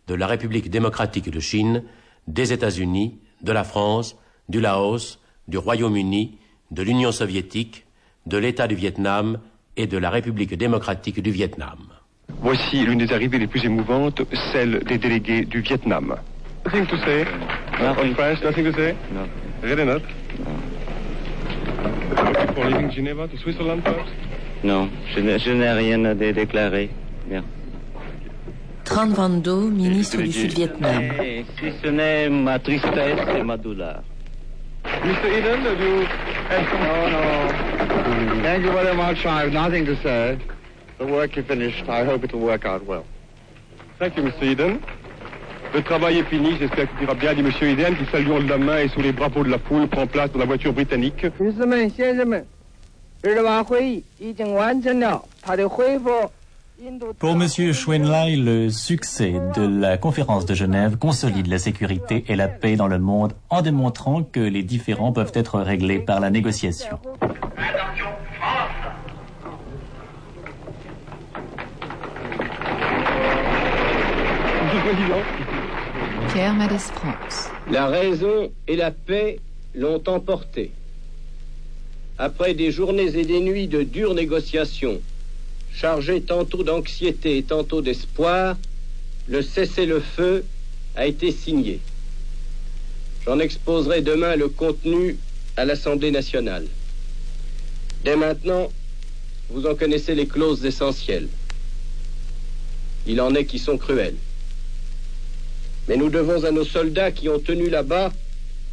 de 0.08 0.14
la 0.14 0.26
République 0.26 0.68
démocratique 0.68 1.30
de 1.30 1.40
Chine, 1.40 1.84
des 2.26 2.52
États-Unis, 2.52 3.18
de 3.42 3.52
la 3.52 3.64
France, 3.64 4.16
du 4.48 4.60
Laos, 4.60 5.18
du 5.48 5.56
Royaume-Uni, 5.56 6.38
de 6.70 6.82
l'Union 6.82 7.12
soviétique, 7.12 7.86
de 8.26 8.36
l'État 8.36 8.68
du 8.68 8.74
Vietnam 8.74 9.38
et 9.76 9.86
de 9.86 9.96
la 9.96 10.10
République 10.10 10.54
démocratique 10.54 11.22
du 11.22 11.30
Vietnam. 11.30 11.78
Voici 12.42 12.84
l'une 12.84 12.98
des 12.98 13.12
arrivées 13.12 13.38
les 13.38 13.46
plus 13.46 13.64
émouvantes, 13.64 14.22
celle 14.52 14.84
des 14.84 14.98
délégués 14.98 15.44
du 15.44 15.60
Vietnam. 15.60 16.16
Nothing 16.64 16.86
to 16.86 16.98
say? 17.04 17.24
On 17.80 18.14
French, 18.14 18.42
nothing 18.42 18.64
to 18.64 18.72
say? 18.72 18.96
No. 19.12 19.28
Really 19.62 19.84
not? 19.84 20.02
Looking 22.26 22.54
for 22.54 22.64
leaving 22.66 22.90
Geneva 22.90 23.28
to 23.28 23.36
Switzerland, 23.38 23.84
perhaps? 23.84 24.10
Non, 24.62 24.90
je 25.14 25.20
n'ai 25.20 25.38
je 25.38 25.52
n'ai 25.52 25.72
rien 25.72 26.04
à 26.04 26.14
dé- 26.14 26.32
déclarer. 26.34 26.90
Bien. 27.26 27.42
Tran 28.84 29.08
Van 29.14 29.30
Do, 29.40 29.70
ministre 29.70 30.18
du 30.20 30.32
Sud-Vietnam. 30.32 31.02
Eh, 31.20 31.44
si 31.58 31.72
ce 31.82 31.88
n'est 31.88 32.28
ma 32.28 32.58
tristesse 32.58 33.20
et 33.36 33.42
ma 33.42 33.56
douleur. 33.56 34.02
Mr. 34.84 35.28
Eden, 35.38 35.60
have 35.64 35.80
you... 35.80 36.04
No, 36.82 37.08
no. 37.08 38.42
Thank 38.42 38.64
you 38.64 38.72
very 38.72 38.94
much. 38.96 39.24
I 39.24 39.42
have 39.44 39.52
nothing 39.52 39.86
to 39.86 39.96
say. 40.02 40.38
The 40.98 41.06
work 41.06 41.36
you 41.36 41.42
finished, 41.42 41.88
I 41.88 42.04
hope 42.04 42.24
it 42.24 42.32
will 42.34 42.40
work 42.40 42.66
out 42.66 42.84
well. 42.84 43.04
Thank 43.98 44.16
you, 44.16 44.24
Mr. 44.24 44.42
Eden. 44.42 44.82
Le 45.72 45.82
travail 45.82 46.18
est 46.18 46.24
fini, 46.24 46.56
j'espère 46.58 46.88
qu'il 46.90 47.04
ira 47.04 47.14
bien, 47.14 47.32
dit 47.34 47.40
M. 47.40 47.50
Eden, 47.62 47.96
qui 47.96 48.04
saluant 48.10 48.40
de 48.40 48.48
la 48.48 48.58
main 48.58 48.78
et 48.78 48.88
sous 48.88 49.00
les 49.00 49.12
drapeaux 49.12 49.44
de 49.44 49.50
la 49.50 49.58
foule 49.58 49.86
prend 49.88 50.06
place 50.06 50.32
dans 50.32 50.40
la 50.40 50.44
voiture 50.44 50.72
britannique. 50.72 51.26
Pour 57.18 57.30
M. 57.30 57.48
Schwenlai, 57.72 58.36
le 58.36 58.70
succès 58.70 59.34
de 59.54 59.80
la 59.80 59.96
conférence 59.98 60.46
de 60.46 60.54
Genève 60.54 60.96
consolide 60.96 61.46
la 61.46 61.58
sécurité 61.58 62.24
et 62.28 62.36
la 62.36 62.48
paix 62.48 62.76
dans 62.76 62.88
le 62.88 62.98
monde 62.98 63.34
en 63.50 63.62
démontrant 63.62 64.22
que 64.22 64.40
les 64.40 64.62
différends 64.62 65.12
peuvent 65.12 65.32
être 65.34 65.60
réglés 65.60 65.98
par 65.98 66.20
la 66.20 66.30
négociation. 66.30 66.98
Le 74.72 74.80
Président, 74.80 75.49
la 77.68 77.88
raison 77.88 78.52
et 78.68 78.76
la 78.76 78.92
paix 78.92 79.40
l'ont 79.74 80.02
emporté. 80.06 80.70
Après 82.18 82.54
des 82.54 82.70
journées 82.70 83.18
et 83.18 83.24
des 83.24 83.40
nuits 83.40 83.66
de 83.66 83.82
dures 83.82 84.14
négociations, 84.14 85.00
chargées 85.72 86.20
tantôt 86.20 86.62
d'anxiété 86.62 87.38
et 87.38 87.42
tantôt 87.42 87.82
d'espoir, 87.82 88.56
le 89.26 89.42
cessez-le-feu 89.42 90.44
a 90.94 91.06
été 91.06 91.32
signé. 91.32 91.80
J'en 93.24 93.40
exposerai 93.40 94.00
demain 94.00 94.36
le 94.36 94.48
contenu 94.48 95.16
à 95.56 95.64
l'Assemblée 95.64 96.12
nationale. 96.12 96.66
Dès 98.04 98.16
maintenant, 98.16 98.70
vous 99.48 99.66
en 99.66 99.74
connaissez 99.74 100.14
les 100.14 100.28
clauses 100.28 100.64
essentielles. 100.64 101.28
Il 103.06 103.20
en 103.20 103.34
est 103.34 103.46
qui 103.46 103.58
sont 103.58 103.78
cruelles. 103.78 104.16
Mais 105.90 105.96
nous 105.96 106.08
devons 106.08 106.44
à 106.44 106.52
nos 106.52 106.64
soldats 106.64 107.10
qui 107.10 107.28
ont 107.28 107.40
tenu 107.40 107.68
là-bas, 107.68 108.12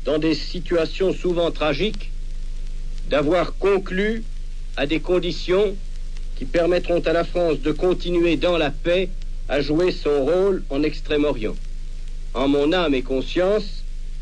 dans 0.05 0.20
des 0.20 0.36
situations 0.36 1.13
souvent 1.13 1.49
tragiques, 1.49 2.11
d'avoir 3.09 3.57
conclu 3.57 4.22
à 4.76 4.86
des 4.86 4.99
conditions 4.99 5.76
qui 6.36 6.45
permettront 6.45 6.99
à 6.99 7.13
la 7.13 7.24
France 7.24 7.59
de 7.61 7.72
continuer 7.72 8.38
dans 8.38 8.55
la 8.55 8.70
paix 8.70 9.09
à 9.49 9.61
jouer 9.61 9.91
son 9.91 10.26
rôle 10.26 10.61
en 10.70 10.84
Extrême-Orient. 10.84 11.55
En 12.36 12.47
mon 12.47 12.72
âme 12.72 12.93
et 12.93 13.01
conscience, 13.01 13.82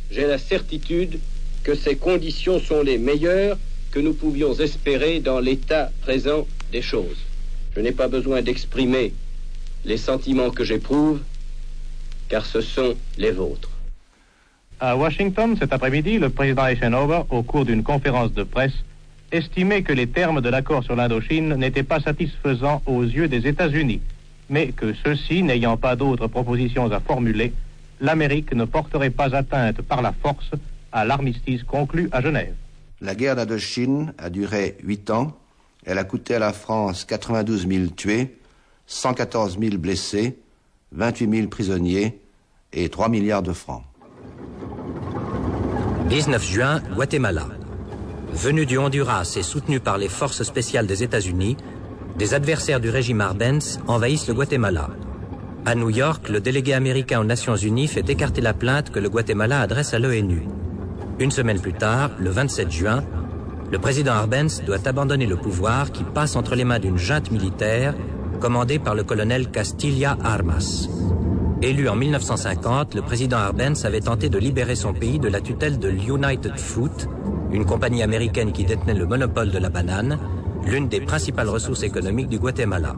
j'ai 0.09 0.25
la 0.25 0.37
certitude 0.37 1.19
que 1.65 1.75
ces 1.75 1.97
conditions 1.97 2.61
sont 2.61 2.81
les 2.81 2.97
meilleures 2.97 3.57
que 3.91 3.99
nous 3.99 4.13
pouvions 4.13 4.53
espérer 4.53 5.19
dans 5.19 5.41
l'état 5.41 5.91
présent 6.03 6.47
des 6.71 6.81
choses. 6.81 7.17
Je 7.75 7.81
n'ai 7.81 7.91
pas 7.91 8.07
besoin 8.07 8.41
d'exprimer 8.41 9.11
les 9.83 9.97
sentiments 9.97 10.49
que 10.49 10.63
j'éprouve, 10.63 11.19
car 12.29 12.45
ce 12.45 12.61
sont 12.61 12.95
les 13.17 13.31
vôtres. 13.31 13.69
À 14.79 14.97
Washington, 14.97 15.55
cet 15.57 15.71
après-midi, 15.71 16.19
le 16.19 16.29
président 16.29 16.67
Eisenhower, 16.67 17.23
au 17.29 17.43
cours 17.43 17.65
d'une 17.65 17.83
conférence 17.83 18.33
de 18.33 18.43
presse, 18.43 18.73
estimait 19.31 19.83
que 19.83 19.93
les 19.93 20.07
termes 20.07 20.41
de 20.41 20.49
l'accord 20.49 20.83
sur 20.83 20.95
l'Indochine 20.95 21.55
n'étaient 21.55 21.83
pas 21.83 21.99
satisfaisants 21.99 22.81
aux 22.85 23.03
yeux 23.03 23.27
des 23.27 23.47
États-Unis, 23.47 24.01
mais 24.49 24.73
que 24.73 24.93
ceux-ci, 25.03 25.43
n'ayant 25.43 25.77
pas 25.77 25.95
d'autres 25.95 26.27
propositions 26.27 26.91
à 26.91 26.99
formuler, 26.99 27.53
l'Amérique 28.01 28.53
ne 28.53 28.65
porterait 28.65 29.09
pas 29.09 29.35
atteinte 29.35 29.81
par 29.81 30.01
la 30.01 30.11
force 30.11 30.51
à 30.91 31.05
l'armistice 31.05 31.63
conclu 31.63 32.09
à 32.11 32.21
Genève. 32.21 32.53
La 33.01 33.15
guerre 33.15 33.35
d'Indochine 33.35 34.13
a 34.17 34.29
duré 34.29 34.77
huit 34.83 35.09
ans. 35.09 35.37
Elle 35.85 35.97
a 35.97 36.03
coûté 36.03 36.35
à 36.35 36.39
la 36.39 36.53
France 36.53 37.05
92 37.05 37.67
000 37.67 37.87
tués, 37.87 38.37
114 38.87 39.57
000 39.59 39.77
blessés, 39.77 40.37
28 40.95 41.29
000 41.29 41.47
prisonniers 41.49 42.21
et 42.73 42.89
3 42.89 43.09
milliards 43.09 43.43
de 43.43 43.53
francs. 43.53 43.83
19 46.09 46.43
juin, 46.43 46.81
Guatemala. 46.93 47.47
Venu 48.33 48.65
du 48.65 48.77
Honduras 48.77 49.35
et 49.37 49.43
soutenu 49.43 49.79
par 49.79 49.97
les 49.97 50.09
forces 50.09 50.43
spéciales 50.43 50.87
des 50.87 51.03
États-Unis, 51.03 51.57
des 52.17 52.33
adversaires 52.33 52.79
du 52.79 52.89
régime 52.89 53.21
Arbenz 53.21 53.79
envahissent 53.87 54.27
le 54.27 54.33
Guatemala. 54.33 54.89
À 55.65 55.75
New 55.75 55.89
York, 55.89 56.29
le 56.29 56.39
délégué 56.39 56.73
américain 56.73 57.19
aux 57.19 57.25
Nations 57.25 57.55
Unies 57.55 57.87
fait 57.87 58.07
écarter 58.09 58.41
la 58.41 58.53
plainte 58.53 58.91
que 58.91 58.99
le 58.99 59.09
Guatemala 59.09 59.61
adresse 59.61 59.93
à 59.93 59.99
l'ONU. 59.99 60.43
Une 61.19 61.31
semaine 61.31 61.59
plus 61.59 61.73
tard, 61.73 62.11
le 62.19 62.29
27 62.29 62.71
juin, 62.71 63.03
le 63.71 63.79
président 63.79 64.13
Arbenz 64.13 64.61
doit 64.63 64.87
abandonner 64.87 65.25
le 65.25 65.37
pouvoir 65.37 65.91
qui 65.91 66.03
passe 66.03 66.35
entre 66.35 66.55
les 66.55 66.63
mains 66.63 66.79
d'une 66.79 66.97
junte 66.97 67.31
militaire 67.31 67.95
commandée 68.35 68.79
par 68.79 68.95
le 68.95 69.03
colonel 69.03 69.49
Castilla 69.49 70.17
Armas. 70.23 70.87
Élu 71.61 71.87
en 71.89 71.95
1950, 71.95 72.95
le 72.95 73.01
président 73.01 73.37
Arbenz 73.37 73.85
avait 73.85 74.01
tenté 74.01 74.29
de 74.29 74.37
libérer 74.37 74.75
son 74.75 74.93
pays 74.93 75.19
de 75.19 75.27
la 75.27 75.41
tutelle 75.41 75.79
de 75.79 75.87
l'United 75.87 76.57
Fruit, 76.57 77.07
une 77.51 77.65
compagnie 77.65 78.03
américaine 78.03 78.51
qui 78.51 78.65
détenait 78.65 78.93
le 78.93 79.05
monopole 79.05 79.51
de 79.51 79.57
la 79.57 79.69
banane, 79.69 80.19
l'une 80.65 80.89
des 80.89 81.01
principales 81.01 81.49
ressources 81.49 81.83
économiques 81.83 82.29
du 82.29 82.39
Guatemala. 82.39 82.95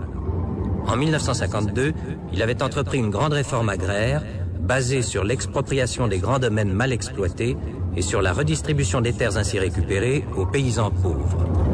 En 0.88 0.96
1952, 0.96 1.94
il 2.34 2.42
avait 2.42 2.64
entrepris 2.64 2.98
une 2.98 3.10
grande 3.10 3.34
réforme 3.34 3.70
agraire 3.70 4.24
basée 4.60 5.02
sur 5.02 5.24
l'expropriation 5.24 6.08
des 6.08 6.20
grands 6.20 6.40
domaines 6.40 6.72
mal 6.72 6.92
exploités 6.92 7.56
et 7.96 8.02
sur 8.02 8.22
la 8.22 8.34
redistribution 8.34 9.02
des 9.02 9.14
terres 9.14 9.38
ainsi 9.38 9.60
récupérées 9.60 10.26
aux 10.36 10.46
paysans 10.46 10.92
pauvres. 10.92 11.67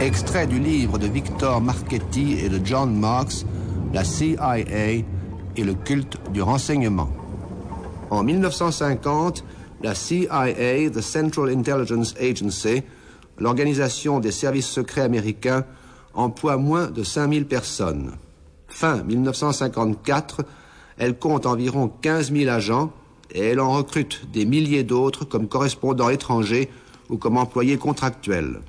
Extrait 0.00 0.46
du 0.46 0.60
livre 0.60 0.96
de 0.96 1.08
Victor 1.08 1.60
Marchetti 1.60 2.38
et 2.38 2.48
de 2.48 2.64
John 2.64 2.96
Marks, 2.96 3.44
La 3.92 4.04
CIA 4.04 4.60
et 4.60 5.04
le 5.56 5.74
culte 5.74 6.18
du 6.32 6.40
renseignement. 6.40 7.10
En 8.08 8.22
1950, 8.22 9.42
la 9.82 9.96
CIA, 9.96 10.90
the 10.90 11.00
Central 11.00 11.48
Intelligence 11.50 12.14
Agency, 12.20 12.84
l'organisation 13.38 14.20
des 14.20 14.30
services 14.30 14.68
secrets 14.68 15.02
américains, 15.02 15.64
emploie 16.14 16.58
moins 16.58 16.86
de 16.86 17.02
5000 17.02 17.46
personnes. 17.46 18.12
Fin 18.68 19.02
1954, 19.02 20.44
elle 20.98 21.18
compte 21.18 21.44
environ 21.44 21.88
15 21.88 22.32
000 22.32 22.48
agents 22.50 22.92
et 23.32 23.40
elle 23.40 23.58
en 23.58 23.72
recrute 23.72 24.30
des 24.32 24.46
milliers 24.46 24.84
d'autres 24.84 25.24
comme 25.24 25.48
correspondants 25.48 26.08
étrangers 26.08 26.70
ou 27.10 27.16
comme 27.16 27.36
employés 27.36 27.78
contractuels. 27.78 28.60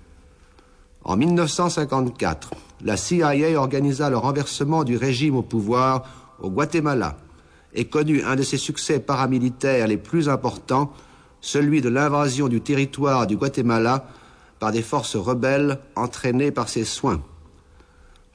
En 1.10 1.18
1954, 1.18 2.52
la 2.84 2.96
CIA 2.96 3.60
organisa 3.60 4.12
le 4.12 4.18
renversement 4.18 4.84
du 4.84 4.96
régime 4.96 5.38
au 5.38 5.42
pouvoir 5.42 6.04
au 6.40 6.52
Guatemala 6.52 7.18
et 7.74 7.86
connut 7.86 8.22
un 8.22 8.36
de 8.36 8.44
ses 8.44 8.58
succès 8.58 9.00
paramilitaires 9.00 9.88
les 9.88 9.98
plus 9.98 10.30
importants, 10.30 10.94
celui 11.42 11.82
de 11.82 11.90
l'invasion 11.90 12.48
du 12.48 12.62
territoire 12.62 13.26
du 13.26 13.38
Guatemala 13.38 14.06
par 14.60 14.72
des 14.72 14.84
forces 14.84 15.16
rebelles 15.16 15.80
entraînées 15.96 16.52
par 16.52 16.70
ses 16.70 16.86
soins. 16.86 17.24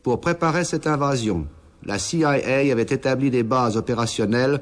Pour 0.02 0.20
préparer 0.20 0.64
cette 0.64 0.88
invasion, 0.88 1.46
la 1.84 2.00
CIA 2.00 2.30
avait 2.72 2.82
établi 2.82 3.30
des 3.30 3.44
bases 3.44 3.76
opérationnelles 3.76 4.60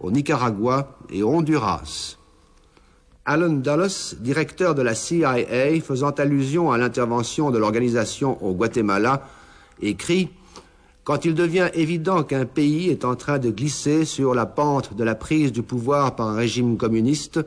au 0.00 0.10
Nicaragua 0.10 0.98
et 1.10 1.22
au 1.22 1.28
Honduras. 1.28 2.16
Alan 3.24 3.52
Dulles, 3.52 4.16
directeur 4.18 4.74
de 4.74 4.82
la 4.82 4.96
CIA, 4.96 5.36
faisant 5.80 6.10
allusion 6.10 6.72
à 6.72 6.78
l'intervention 6.78 7.52
de 7.52 7.58
l'organisation 7.58 8.42
au 8.44 8.52
Guatemala, 8.52 9.28
écrit 9.80 10.30
Quand 11.04 11.24
il 11.24 11.34
devient 11.34 11.68
évident 11.74 12.24
qu'un 12.24 12.46
pays 12.46 12.90
est 12.90 13.04
en 13.04 13.14
train 13.14 13.38
de 13.38 13.50
glisser 13.50 14.04
sur 14.04 14.34
la 14.34 14.46
pente 14.46 14.94
de 14.94 15.04
la 15.04 15.14
prise 15.14 15.52
du 15.52 15.62
pouvoir 15.62 16.16
par 16.16 16.28
un 16.28 16.34
régime 16.34 16.76
communiste, 16.76 17.38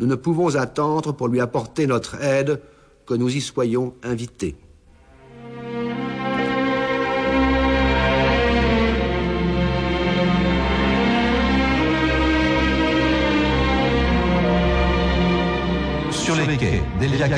nous 0.00 0.06
ne 0.06 0.16
pouvons 0.16 0.54
attendre 0.54 1.12
pour 1.12 1.28
lui 1.28 1.40
apporter 1.40 1.86
notre 1.86 2.22
aide 2.22 2.60
que 3.06 3.14
nous 3.14 3.34
y 3.34 3.40
soyons 3.40 3.94
invités. 4.02 4.54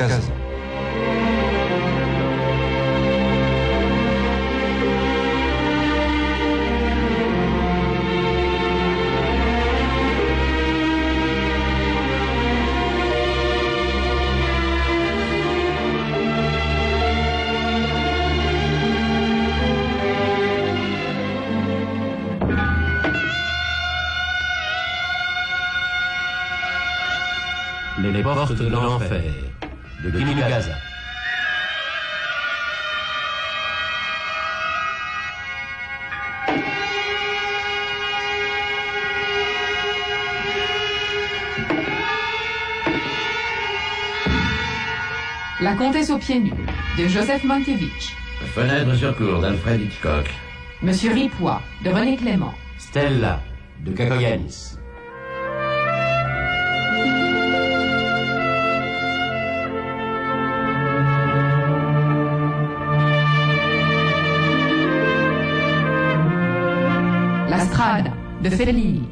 Kazan. 0.08 0.45
Les 28.12 28.22
portes 28.22 28.52
de 28.56 28.68
l'enfer 28.68 29.22
de 30.04 30.10
Guy 30.10 30.34
Gaza. 30.34 30.72
La 45.60 45.74
comtesse 45.74 46.10
aux 46.10 46.18
pieds 46.18 46.38
nus 46.38 46.52
de 46.98 47.08
Joseph 47.08 47.42
Mankiewicz. 47.44 48.12
Fenêtre 48.54 48.94
sur 48.94 49.16
cour 49.16 49.40
d'Alfred 49.40 49.80
Hitchcock. 49.80 50.30
Monsieur 50.82 51.12
Ripois 51.12 51.60
de 51.84 51.90
René 51.90 52.16
Clément. 52.16 52.54
Stella 52.78 53.40
de 53.84 53.92
Kakoyanis. 53.92 54.76
De 68.50 68.56
Fellini. 68.56 69.02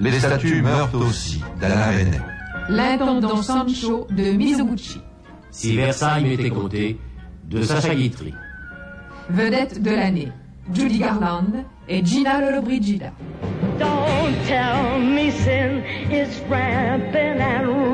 Les 0.00 0.18
statues 0.18 0.62
meurent 0.62 0.94
aussi 0.94 1.42
d'Alain 1.60 1.90
Resnais. 1.90 2.20
L'intendant 2.68 3.42
Sancho 3.42 4.06
de 4.10 4.32
Mizoguchi. 4.32 5.00
Si 5.50 5.76
Versailles 5.76 6.24
m'était 6.24 6.50
compté, 6.50 6.98
de 7.44 7.62
Sacha 7.62 7.94
Guitry. 7.94 8.34
Vedette 9.30 9.82
de 9.82 9.90
l'année, 9.90 10.32
Judy 10.72 10.98
Garland 10.98 11.64
et 11.88 12.04
Gina 12.04 12.40
Lollobrigida. 12.40 13.12
Don't 14.28 14.44
tell 14.44 14.98
me 14.98 15.30
sin 15.30 15.82
is 16.12 16.38
rampant 16.40 17.40
and 17.40 17.87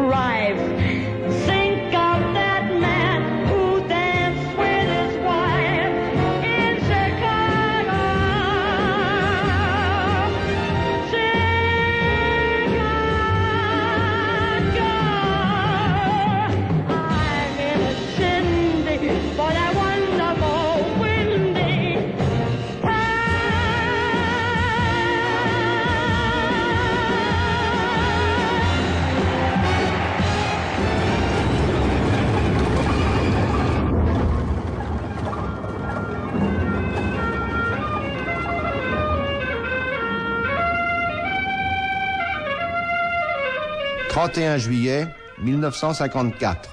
31 44.14 44.58
juillet 44.58 45.08
1954. 45.42 46.70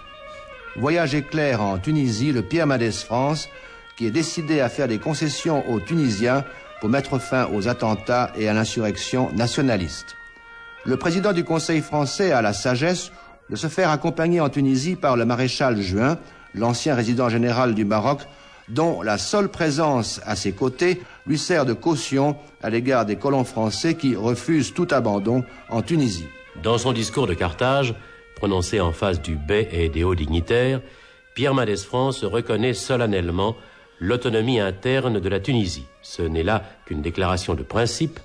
Voyage 0.75 1.15
éclair 1.15 1.59
en 1.63 1.79
Tunisie, 1.79 2.31
le 2.31 2.43
Pierre 2.43 2.67
Mendès 2.67 2.91
France, 2.91 3.49
qui 3.97 4.05
est 4.05 4.11
décidé 4.11 4.59
à 4.61 4.69
faire 4.69 4.87
des 4.87 4.99
concessions 4.99 5.67
aux 5.67 5.79
Tunisiens 5.79 6.45
pour 6.79 6.89
mettre 6.89 7.17
fin 7.17 7.49
aux 7.51 7.67
attentats 7.67 8.31
et 8.37 8.47
à 8.47 8.53
l'insurrection 8.53 9.31
nationaliste. 9.33 10.15
Le 10.85 10.97
président 10.97 11.33
du 11.33 11.43
Conseil 11.43 11.81
français 11.81 12.31
a 12.31 12.43
la 12.43 12.53
sagesse 12.53 13.11
de 13.49 13.55
se 13.55 13.69
faire 13.69 13.89
accompagner 13.89 14.39
en 14.39 14.49
Tunisie 14.49 14.95
par 14.95 15.17
le 15.17 15.25
maréchal 15.25 15.81
Juin, 15.81 16.19
l'ancien 16.53 16.93
résident 16.93 17.29
général 17.29 17.73
du 17.73 17.85
Maroc, 17.85 18.19
dont 18.69 19.01
la 19.01 19.17
seule 19.17 19.49
présence 19.49 20.21
à 20.27 20.35
ses 20.35 20.51
côtés 20.51 21.01
lui 21.25 21.39
sert 21.39 21.65
de 21.65 21.73
caution 21.73 22.35
à 22.61 22.69
l'égard 22.69 23.07
des 23.07 23.15
colons 23.15 23.45
français 23.45 23.95
qui 23.95 24.15
refusent 24.15 24.75
tout 24.75 24.89
abandon 24.91 25.43
en 25.69 25.81
Tunisie. 25.81 26.27
Dans 26.63 26.77
son 26.77 26.93
discours 26.93 27.27
de 27.27 27.33
Carthage, 27.33 27.95
prononcé 28.35 28.79
en 28.79 28.91
face 28.91 29.21
du 29.21 29.35
bey 29.35 29.69
et 29.71 29.89
des 29.89 30.03
hauts 30.03 30.15
dignitaires, 30.15 30.81
Pierre 31.35 31.53
Mendès 31.53 31.77
France 31.77 32.23
reconnaît 32.23 32.73
solennellement 32.73 33.55
l'autonomie 33.99 34.59
interne 34.59 35.19
de 35.19 35.29
la 35.29 35.39
Tunisie. 35.39 35.85
Ce 36.01 36.21
n'est 36.21 36.43
là 36.43 36.63
qu'une 36.85 37.01
déclaration 37.01 37.53
de 37.53 37.63
principe, 37.63 38.19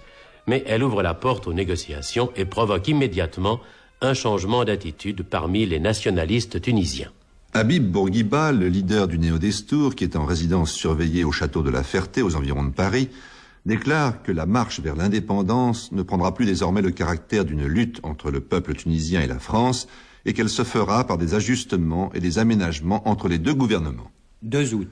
mais 0.46 0.64
elle 0.66 0.82
ouvre 0.82 1.02
la 1.02 1.14
porte 1.14 1.46
aux 1.46 1.52
négociations 1.52 2.30
et 2.36 2.44
provoque 2.44 2.88
immédiatement 2.88 3.60
un 4.00 4.14
changement 4.14 4.64
d'attitude 4.64 5.22
parmi 5.22 5.66
les 5.66 5.78
nationalistes 5.78 6.60
tunisiens. 6.60 7.12
Habib 7.54 7.90
Bourguiba, 7.90 8.52
le 8.52 8.68
leader 8.68 9.08
du 9.08 9.18
Néo-Destour, 9.18 9.94
qui 9.94 10.04
est 10.04 10.16
en 10.16 10.26
résidence 10.26 10.72
surveillée 10.72 11.24
au 11.24 11.32
château 11.32 11.62
de 11.62 11.70
la 11.70 11.82
Ferté, 11.82 12.22
aux 12.22 12.36
environs 12.36 12.64
de 12.64 12.72
Paris, 12.72 13.08
déclare 13.66 14.22
que 14.22 14.32
la 14.32 14.46
marche 14.46 14.80
vers 14.80 14.96
l'indépendance 14.96 15.92
ne 15.92 16.02
prendra 16.02 16.32
plus 16.32 16.46
désormais 16.46 16.82
le 16.82 16.92
caractère 16.92 17.44
d'une 17.44 17.66
lutte 17.66 18.00
entre 18.02 18.30
le 18.30 18.40
peuple 18.40 18.74
tunisien 18.74 19.20
et 19.20 19.26
la 19.26 19.38
France, 19.38 19.88
et 20.24 20.32
qu'elle 20.32 20.48
se 20.48 20.64
fera 20.64 21.06
par 21.06 21.18
des 21.18 21.34
ajustements 21.34 22.10
et 22.14 22.20
des 22.20 22.38
aménagements 22.38 23.08
entre 23.08 23.28
les 23.28 23.38
deux 23.38 23.54
gouvernements. 23.54 24.10
2 24.42 24.74
août. 24.74 24.88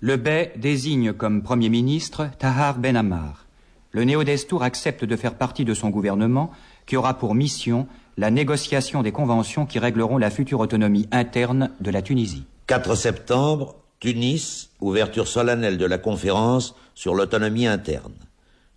Le 0.00 0.16
Bey 0.16 0.52
désigne 0.56 1.12
comme 1.12 1.42
Premier 1.42 1.68
ministre 1.68 2.30
Tahar 2.38 2.78
Ben 2.78 2.96
Ammar. 2.96 3.46
Le 3.92 4.04
Néo-Destour 4.04 4.62
accepte 4.62 5.04
de 5.04 5.16
faire 5.16 5.34
partie 5.34 5.64
de 5.64 5.74
son 5.74 5.90
gouvernement, 5.90 6.50
qui 6.86 6.96
aura 6.96 7.14
pour 7.14 7.34
mission 7.34 7.86
la 8.16 8.30
négociation 8.30 9.02
des 9.02 9.12
conventions 9.12 9.66
qui 9.66 9.78
régleront 9.78 10.16
la 10.16 10.30
future 10.30 10.60
autonomie 10.60 11.08
interne 11.10 11.70
de 11.80 11.90
la 11.90 12.02
Tunisie. 12.02 12.44
4 12.66 12.94
septembre, 12.94 13.76
Tunis, 14.00 14.70
ouverture 14.80 15.28
solennelle 15.28 15.76
de 15.76 15.84
la 15.84 15.98
conférence 15.98 16.74
sur 16.94 17.14
l'autonomie 17.14 17.66
interne. 17.66 18.14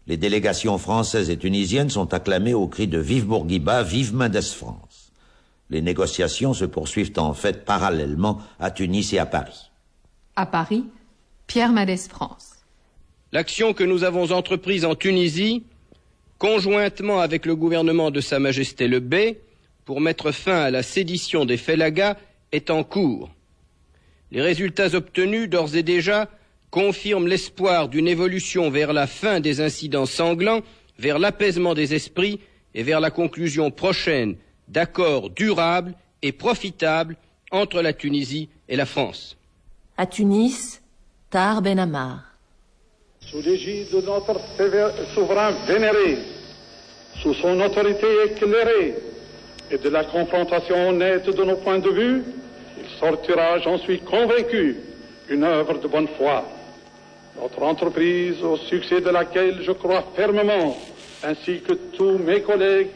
Les 0.06 0.18
délégations 0.18 0.78
françaises 0.78 1.30
et 1.30 1.38
tunisiennes 1.38 1.90
sont 1.90 2.14
acclamées 2.14 2.54
au 2.54 2.68
cri 2.68 2.88
de 2.88 3.00
Vive 3.00 3.26
Bourguiba, 3.26 3.84
vive 3.84 4.14
Mendes 4.14 4.42
France. 4.42 5.12
Les 5.70 5.82
négociations 5.82 6.54
se 6.54 6.66
poursuivent 6.66 7.14
en 7.18 7.34
fait 7.34 7.64
parallèlement 7.64 8.40
à 8.60 8.70
Tunis 8.70 9.14
et 9.14 9.18
à 9.18 9.26
Paris. 9.26 9.72
À 10.36 10.46
Paris, 10.46 10.84
Pierre 11.48 11.72
Mendès 11.72 12.10
France. 12.10 12.58
L'action 13.32 13.74
que 13.74 13.84
nous 13.84 14.04
avons 14.04 14.32
entreprise 14.32 14.84
en 14.84 14.96
Tunisie, 14.96 15.64
conjointement 16.38 17.22
avec 17.22 17.46
le 17.46 17.56
gouvernement 17.56 18.12
de 18.12 18.20
Sa 18.20 18.40
Majesté 18.40 18.88
le 18.88 19.00
Bey, 19.00 19.40
pour 19.86 20.02
mettre 20.02 20.32
fin 20.32 20.60
à 20.60 20.70
la 20.70 20.84
sédition 20.84 21.46
des 21.46 21.58
Félagas, 21.58 22.18
est 22.52 22.70
en 22.70 22.84
cours. 22.84 23.30
Les 24.34 24.42
résultats 24.42 24.96
obtenus 24.96 25.48
d'ores 25.48 25.76
et 25.76 25.84
déjà 25.84 26.28
confirment 26.72 27.28
l'espoir 27.28 27.88
d'une 27.88 28.08
évolution 28.08 28.72
vers 28.72 28.92
la 28.92 29.06
fin 29.06 29.40
des 29.40 29.62
incidents 29.62 30.08
sanglants, 30.08 30.62
vers 30.98 31.20
l'apaisement 31.20 31.76
des 31.76 31.94
esprits 31.94 32.40
et 32.74 32.82
vers 32.82 33.00
la 33.00 33.12
conclusion 33.12 33.70
prochaine 33.70 34.36
d'accords 34.68 35.30
durables 35.30 35.94
et 36.24 36.32
profitables 36.32 37.16
entre 37.52 37.84
la 37.84 37.94
Tunisie 37.94 38.50
et 38.68 38.76
la 38.76 38.88
France. 38.88 39.38
À 39.98 40.08
Tunis, 40.08 40.82
Tar 41.30 41.62
Ben 41.62 41.78
Ammar. 41.78 42.24
Sous 43.20 43.40
l'égide 43.40 43.92
de 43.92 44.02
notre 44.02 44.42
souverain 45.14 45.52
vénéré, 45.68 46.18
sous 47.22 47.36
son 47.36 47.62
autorité 47.62 48.08
éclairée 48.26 48.96
et 49.70 49.78
de 49.78 49.90
la 49.90 50.04
confrontation 50.06 50.90
honnête 50.90 51.30
de 51.30 51.44
nos 51.44 51.58
points 51.58 51.78
de 51.78 51.90
vue, 51.92 52.24
sortira, 53.00 53.60
j'en 53.60 53.78
suis 53.78 54.00
convaincu, 54.00 54.78
une 55.30 55.44
œuvre 55.44 55.80
de 55.80 55.88
bonne 55.88 56.08
foi. 56.18 56.44
Notre 57.40 57.64
entreprise, 57.64 58.42
au 58.44 58.58
succès 58.58 59.02
de 59.02 59.10
laquelle 59.10 59.62
je 59.62 59.72
crois 59.72 60.04
fermement, 60.16 60.78
ainsi 61.24 61.62
que 61.62 61.74
tous 61.74 62.18
mes 62.18 62.42
collègues, 62.42 62.90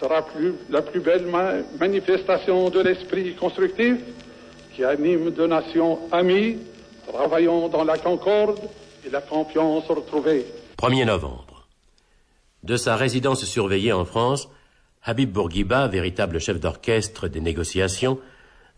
sera 0.00 0.26
la 0.68 0.82
plus 0.82 1.00
belle 1.00 1.26
ma 1.26 1.54
manifestation 1.80 2.68
de 2.68 2.80
l'esprit 2.80 3.34
constructif 3.34 3.96
qui 4.74 4.84
anime 4.84 5.30
deux 5.30 5.46
nations 5.46 5.98
amies, 6.12 6.58
travaillant 7.06 7.68
dans 7.68 7.84
la 7.84 7.96
concorde 7.96 8.58
et 9.06 9.10
la 9.10 9.22
confiance 9.22 9.86
retrouvée. 9.86 10.44
1er 10.78 11.06
novembre. 11.06 11.66
De 12.62 12.76
sa 12.76 12.96
résidence 12.96 13.44
surveillée 13.44 13.92
en 13.92 14.04
France, 14.04 14.48
Habib 15.02 15.30
Bourguiba, 15.30 15.86
véritable 15.86 16.40
chef 16.40 16.60
d'orchestre 16.60 17.28
des 17.28 17.40
négociations, 17.40 18.18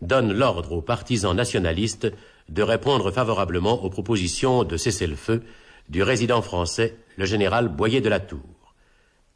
donne 0.01 0.33
l'ordre 0.33 0.73
aux 0.73 0.81
partisans 0.81 1.35
nationalistes 1.35 2.11
de 2.49 2.63
répondre 2.63 3.11
favorablement 3.11 3.83
aux 3.83 3.89
propositions 3.89 4.63
de 4.63 4.77
cessez-le-feu 4.77 5.43
du 5.89 6.03
résident 6.03 6.41
français, 6.41 6.97
le 7.17 7.25
général 7.25 7.67
Boyer 7.67 8.01
de 8.01 8.09
la 8.09 8.19
Tour. 8.19 8.39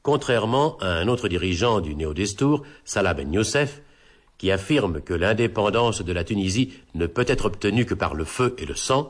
Contrairement 0.01 0.77
à 0.79 0.87
un 0.87 1.07
autre 1.07 1.27
dirigeant 1.27 1.79
du 1.79 1.95
Néo-Destour, 1.95 2.63
Salah 2.83 3.13
Ben 3.13 3.31
Youssef, 3.31 3.81
qui 4.37 4.51
affirme 4.51 5.01
que 5.01 5.13
l'indépendance 5.13 6.01
de 6.01 6.11
la 6.11 6.23
Tunisie 6.23 6.73
ne 6.95 7.05
peut 7.05 7.25
être 7.27 7.45
obtenue 7.45 7.85
que 7.85 7.93
par 7.93 8.13
le 8.13 8.25
feu 8.25 8.55
et 8.57 8.65
le 8.65 8.75
sang, 8.75 9.09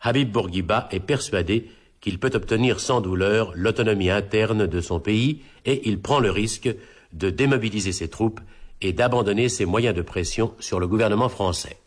Habib 0.00 0.30
Bourguiba 0.32 0.88
est 0.90 1.00
persuadé 1.00 1.70
qu'il 2.00 2.18
peut 2.18 2.32
obtenir 2.34 2.80
sans 2.80 3.00
douleur 3.00 3.52
l'autonomie 3.54 4.10
interne 4.10 4.66
de 4.66 4.80
son 4.80 5.00
pays 5.00 5.40
et 5.64 5.88
il 5.88 6.00
prend 6.00 6.18
le 6.18 6.30
risque 6.30 6.68
de 7.12 7.30
démobiliser 7.30 7.92
ses 7.92 8.08
troupes 8.08 8.40
et 8.84 8.92
d'abandonner 8.92 9.48
ses 9.48 9.64
moyens 9.64 9.96
de 9.96 10.02
pression 10.02 10.52
sur 10.60 10.78
le 10.78 10.86
gouvernement 10.86 11.30
français. 11.30 11.78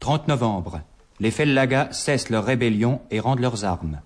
30 0.00 0.28
novembre. 0.28 0.82
Les 1.18 1.30
Fellagas 1.30 1.92
cessent 1.92 2.28
leur 2.28 2.44
rébellion 2.44 3.00
et 3.10 3.20
rendent 3.20 3.40
leurs 3.40 3.64
armes. 3.64 4.00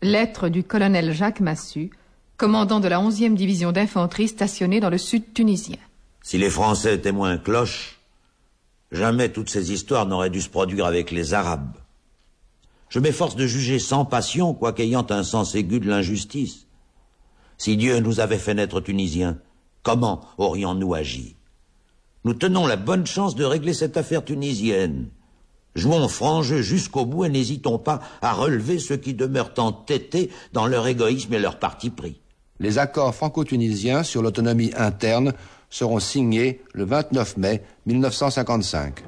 Lettre 0.00 0.48
du 0.48 0.64
colonel 0.64 1.12
Jacques 1.12 1.40
Massu, 1.40 1.90
commandant 2.38 2.80
de 2.80 2.88
la 2.88 2.98
11e 2.98 3.34
division 3.34 3.72
d'infanterie 3.72 4.28
stationnée 4.28 4.80
dans 4.80 4.88
le 4.88 4.96
sud 4.96 5.34
tunisien. 5.34 5.76
Si 6.22 6.38
les 6.38 6.48
Français 6.48 6.94
étaient 6.94 7.12
moins 7.12 7.36
cloches, 7.36 8.00
jamais 8.90 9.30
toutes 9.30 9.50
ces 9.50 9.70
histoires 9.70 10.06
n'auraient 10.06 10.30
dû 10.30 10.40
se 10.40 10.48
produire 10.48 10.86
avec 10.86 11.10
les 11.10 11.34
Arabes. 11.34 11.76
Je 12.88 13.00
m'efforce 13.00 13.36
de 13.36 13.46
juger 13.46 13.78
sans 13.78 14.06
passion, 14.06 14.54
quoiqu'ayant 14.54 15.06
un 15.10 15.24
sens 15.24 15.54
aigu 15.54 15.78
de 15.78 15.90
l'injustice. 15.90 16.66
Si 17.58 17.76
Dieu 17.76 18.00
nous 18.00 18.20
avait 18.20 18.38
fait 18.38 18.54
naître 18.54 18.80
Tunisiens, 18.80 19.36
comment 19.82 20.22
aurions-nous 20.38 20.94
agi? 20.94 21.36
Nous 22.24 22.34
tenons 22.34 22.66
la 22.66 22.76
bonne 22.76 23.06
chance 23.06 23.34
de 23.34 23.44
régler 23.44 23.72
cette 23.72 23.96
affaire 23.96 24.22
tunisienne. 24.22 25.08
Jouons 25.74 26.06
franc 26.08 26.42
jeu 26.42 26.60
jusqu'au 26.60 27.06
bout 27.06 27.24
et 27.24 27.30
n'hésitons 27.30 27.78
pas 27.78 28.00
à 28.20 28.34
relever 28.34 28.78
ceux 28.78 28.98
qui 28.98 29.14
demeurent 29.14 29.54
entêtés 29.56 30.30
dans 30.52 30.66
leur 30.66 30.86
égoïsme 30.86 31.32
et 31.32 31.38
leur 31.38 31.58
parti 31.58 31.88
pris. 31.88 32.20
Les 32.58 32.76
accords 32.76 33.14
franco-tunisiens 33.14 34.02
sur 34.02 34.20
l'autonomie 34.20 34.72
interne 34.76 35.32
seront 35.70 36.00
signés 36.00 36.60
le 36.74 36.84
29 36.84 37.38
mai 37.38 37.62
1955. 37.86 39.02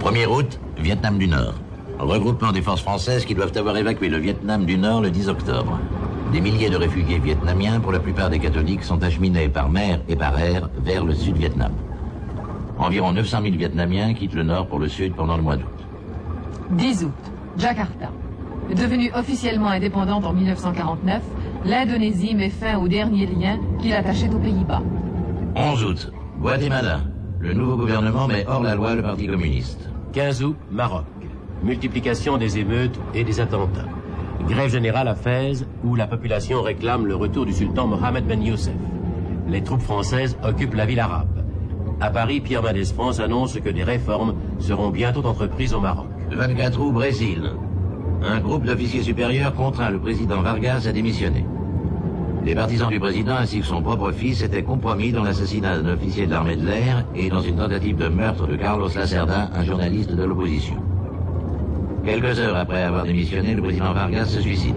Premier 0.00 0.26
août, 0.26 0.60
Vietnam 0.76 1.16
du 1.18 1.28
Nord. 1.28 1.54
Regroupement 1.98 2.52
des 2.52 2.62
forces 2.62 2.82
françaises 2.82 3.24
qui 3.24 3.34
doivent 3.34 3.56
avoir 3.56 3.76
évacué 3.78 4.10
le 4.10 4.18
Vietnam 4.18 4.66
du 4.66 4.76
Nord 4.76 5.00
le 5.00 5.10
10 5.10 5.28
octobre. 5.28 5.80
Des 6.32 6.42
milliers 6.42 6.68
de 6.68 6.76
réfugiés 6.76 7.18
vietnamiens, 7.18 7.80
pour 7.80 7.90
la 7.90 8.00
plupart 8.00 8.28
des 8.28 8.38
catholiques, 8.38 8.82
sont 8.82 9.02
acheminés 9.02 9.48
par 9.48 9.70
mer 9.70 10.00
et 10.08 10.16
par 10.16 10.38
air 10.38 10.68
vers 10.84 11.04
le 11.04 11.14
sud-Vietnam. 11.14 11.72
Environ 12.78 13.12
900 13.12 13.38
000 13.42 13.56
Vietnamiens 13.56 14.12
quittent 14.12 14.34
le 14.34 14.42
nord 14.42 14.66
pour 14.66 14.78
le 14.78 14.88
sud 14.88 15.14
pendant 15.14 15.36
le 15.36 15.42
mois 15.42 15.56
d'août. 15.56 15.66
10 16.72 17.04
août, 17.04 17.12
Jakarta. 17.56 18.10
Devenue 18.68 19.10
officiellement 19.14 19.68
indépendante 19.68 20.26
en 20.26 20.34
1949, 20.34 21.22
l'Indonésie 21.64 22.34
met 22.34 22.50
fin 22.50 22.78
aux 22.78 22.88
derniers 22.88 23.26
liens 23.26 23.58
qui 23.80 23.88
l'attachaient 23.88 24.28
aux 24.28 24.38
Pays-Bas. 24.38 24.82
11 25.56 25.84
août, 25.84 26.12
Guatemala. 26.38 27.00
Le 27.40 27.54
nouveau 27.54 27.76
gouvernement 27.76 28.28
met 28.28 28.44
hors 28.46 28.62
la 28.62 28.74
loi 28.74 28.94
le 28.94 29.02
Parti 29.02 29.26
communiste. 29.26 29.88
15 30.12 30.42
août, 30.42 30.56
Maroc. 30.70 31.06
Multiplication 31.62 32.36
des 32.36 32.58
émeutes 32.58 32.98
et 33.14 33.24
des 33.24 33.40
attentats. 33.40 33.86
Grève 34.46 34.70
générale 34.70 35.08
à 35.08 35.14
Fès, 35.14 35.66
où 35.84 35.94
la 35.94 36.06
population 36.06 36.62
réclame 36.62 37.06
le 37.06 37.16
retour 37.16 37.44
du 37.44 37.52
sultan 37.52 37.86
Mohamed 37.86 38.26
Ben 38.26 38.42
Youssef. 38.42 38.74
Les 39.48 39.62
troupes 39.62 39.82
françaises 39.82 40.36
occupent 40.42 40.74
la 40.74 40.86
ville 40.86 41.00
arabe. 41.00 41.44
À 42.00 42.10
Paris, 42.10 42.40
Pierre 42.40 42.62
Mendès 42.62 42.84
France 42.84 43.18
annonce 43.18 43.58
que 43.58 43.68
des 43.68 43.82
réformes 43.82 44.34
seront 44.58 44.90
bientôt 44.90 45.24
entreprises 45.26 45.74
au 45.74 45.80
Maroc. 45.80 46.06
24 46.30 46.80
août, 46.80 46.92
Brésil. 46.92 47.50
Un 48.22 48.40
groupe 48.40 48.64
d'officiers 48.64 49.02
supérieurs 49.02 49.54
contraint 49.54 49.90
le 49.90 49.98
président 49.98 50.40
Vargas 50.40 50.86
à 50.86 50.92
démissionner. 50.92 51.44
Les 52.44 52.54
partisans 52.54 52.88
du 52.88 53.00
président 53.00 53.34
ainsi 53.34 53.60
que 53.60 53.66
son 53.66 53.82
propre 53.82 54.12
fils 54.12 54.42
étaient 54.42 54.62
compromis 54.62 55.12
dans 55.12 55.24
l'assassinat 55.24 55.78
d'un 55.78 55.92
officier 55.92 56.26
de 56.26 56.30
l'armée 56.30 56.56
de 56.56 56.64
l'air 56.64 57.04
et 57.14 57.28
dans 57.28 57.42
une 57.42 57.56
tentative 57.56 57.96
de 57.96 58.08
meurtre 58.08 58.46
de 58.46 58.56
Carlos 58.56 58.88
Lacerda, 58.94 59.50
un 59.54 59.64
journaliste 59.64 60.14
de 60.14 60.22
l'opposition. 60.22 60.76
Quelques 62.08 62.38
heures 62.38 62.56
après 62.56 62.84
avoir 62.84 63.04
démissionné, 63.04 63.54
le 63.54 63.60
président 63.60 63.92
Vargas 63.92 64.24
se 64.24 64.40
suicide. 64.40 64.74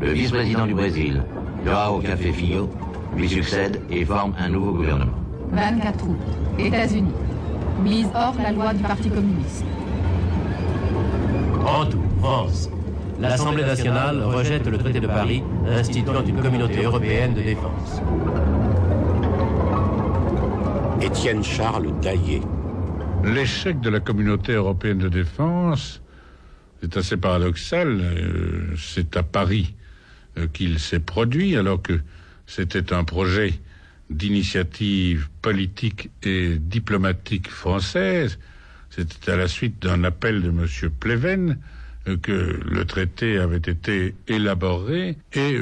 Le 0.00 0.10
vice-président 0.10 0.66
du 0.66 0.72
Brésil, 0.72 1.22
Joao 1.66 2.00
Café 2.00 2.32
Filho, 2.32 2.70
lui 3.14 3.28
succède 3.28 3.78
et 3.90 4.06
forme 4.06 4.32
un 4.38 4.48
nouveau 4.48 4.72
gouvernement. 4.72 5.12
24 5.52 6.08
août, 6.08 6.16
États-Unis. 6.58 7.12
Mise 7.84 8.08
hors 8.14 8.34
la 8.42 8.52
loi 8.52 8.72
du 8.72 8.82
Parti 8.82 9.10
communiste. 9.10 9.66
En 11.66 11.84
tout, 11.84 12.02
France. 12.20 12.70
L'Assemblée 13.20 13.64
nationale 13.64 14.22
rejette 14.22 14.66
le 14.66 14.78
traité 14.78 15.00
de 15.00 15.08
Paris 15.08 15.42
instituant 15.68 16.24
une 16.26 16.40
communauté 16.40 16.82
européenne 16.84 17.34
de 17.34 17.42
défense. 17.42 18.00
Étienne 21.02 21.44
Charles 21.44 21.88
Daillé. 22.00 22.40
L'échec 23.24 23.78
de 23.80 23.90
la 23.90 24.00
communauté 24.00 24.52
européenne 24.52 24.96
de 24.96 25.10
défense 25.10 26.00
est 26.82 26.96
assez 26.96 27.16
paradoxal. 27.16 28.00
Euh, 28.00 28.74
c'est 28.76 29.16
à 29.16 29.22
Paris 29.22 29.74
euh, 30.38 30.46
qu'il 30.52 30.78
s'est 30.78 31.00
produit, 31.00 31.56
alors 31.56 31.82
que 31.82 32.00
c'était 32.46 32.92
un 32.92 33.04
projet 33.04 33.54
d'initiative 34.08 35.28
politique 35.40 36.10
et 36.22 36.56
diplomatique 36.58 37.48
française. 37.48 38.38
C'était 38.90 39.30
à 39.30 39.36
la 39.36 39.46
suite 39.46 39.80
d'un 39.82 40.02
appel 40.02 40.42
de 40.42 40.48
M. 40.48 40.66
Pleven 40.98 41.58
euh, 42.08 42.16
que 42.16 42.60
le 42.64 42.84
traité 42.84 43.38
avait 43.38 43.56
été 43.58 44.14
élaboré 44.26 45.16
et 45.32 45.56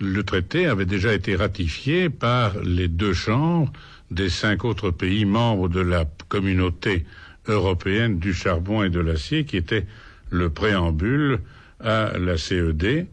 le 0.00 0.22
traité 0.22 0.66
avait 0.66 0.86
déjà 0.86 1.12
été 1.12 1.34
ratifié 1.36 2.08
par 2.08 2.58
les 2.62 2.88
deux 2.88 3.12
chambres 3.12 3.72
des 4.10 4.30
cinq 4.30 4.64
autres 4.64 4.90
pays 4.90 5.24
membres 5.24 5.68
de 5.68 5.80
la 5.80 6.06
communauté 6.28 7.04
européenne 7.46 8.18
du 8.18 8.32
charbon 8.32 8.82
et 8.82 8.90
de 8.90 9.00
l'acier, 9.00 9.44
qui 9.44 9.56
était 9.56 9.86
le 10.30 10.50
préambule 10.50 11.40
à 11.80 12.18
la 12.18 12.36
CED. 12.36 13.06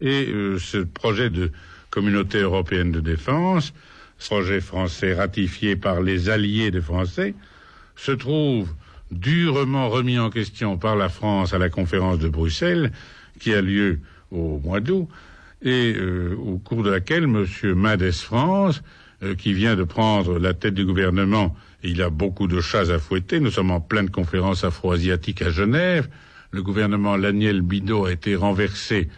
Et 0.00 0.26
euh, 0.28 0.58
ce 0.58 0.78
projet 0.78 1.30
de 1.30 1.50
communauté 1.90 2.38
européenne 2.38 2.92
de 2.92 3.00
défense, 3.00 3.72
projet 4.18 4.60
français 4.60 5.14
ratifié 5.14 5.76
par 5.76 6.02
les 6.02 6.28
alliés 6.28 6.70
des 6.70 6.80
Français, 6.80 7.34
se 7.96 8.12
trouve 8.12 8.68
durement 9.10 9.88
remis 9.88 10.18
en 10.18 10.30
question 10.30 10.76
par 10.76 10.96
la 10.96 11.08
France 11.08 11.54
à 11.54 11.58
la 11.58 11.70
conférence 11.70 12.18
de 12.18 12.28
Bruxelles, 12.28 12.92
qui 13.38 13.54
a 13.54 13.62
lieu 13.62 14.00
au 14.30 14.58
mois 14.58 14.80
d'août, 14.80 15.08
et 15.62 15.94
euh, 15.96 16.36
au 16.36 16.58
cours 16.58 16.82
de 16.82 16.90
laquelle 16.90 17.24
M. 17.24 17.46
Mendes 17.74 18.10
France 18.12 18.82
euh, 19.22 19.34
qui 19.34 19.54
vient 19.54 19.76
de 19.76 19.84
prendre 19.84 20.38
la 20.38 20.52
tête 20.52 20.74
du 20.74 20.84
gouvernement. 20.84 21.56
Il 21.82 22.02
a 22.02 22.10
beaucoup 22.10 22.46
de 22.46 22.60
chats 22.60 22.90
à 22.92 22.98
fouetter. 22.98 23.40
Nous 23.40 23.50
sommes 23.50 23.70
en 23.70 23.80
pleine 23.80 24.10
conférence 24.10 24.64
afro-asiatique 24.64 25.40
à 25.40 25.50
Genève. 25.50 26.08
Le 26.56 26.62
gouvernement 26.62 27.18
Laniel 27.18 27.60
Bidot 27.60 28.06
a 28.06 28.12
été 28.12 28.34
renversé 28.34 29.10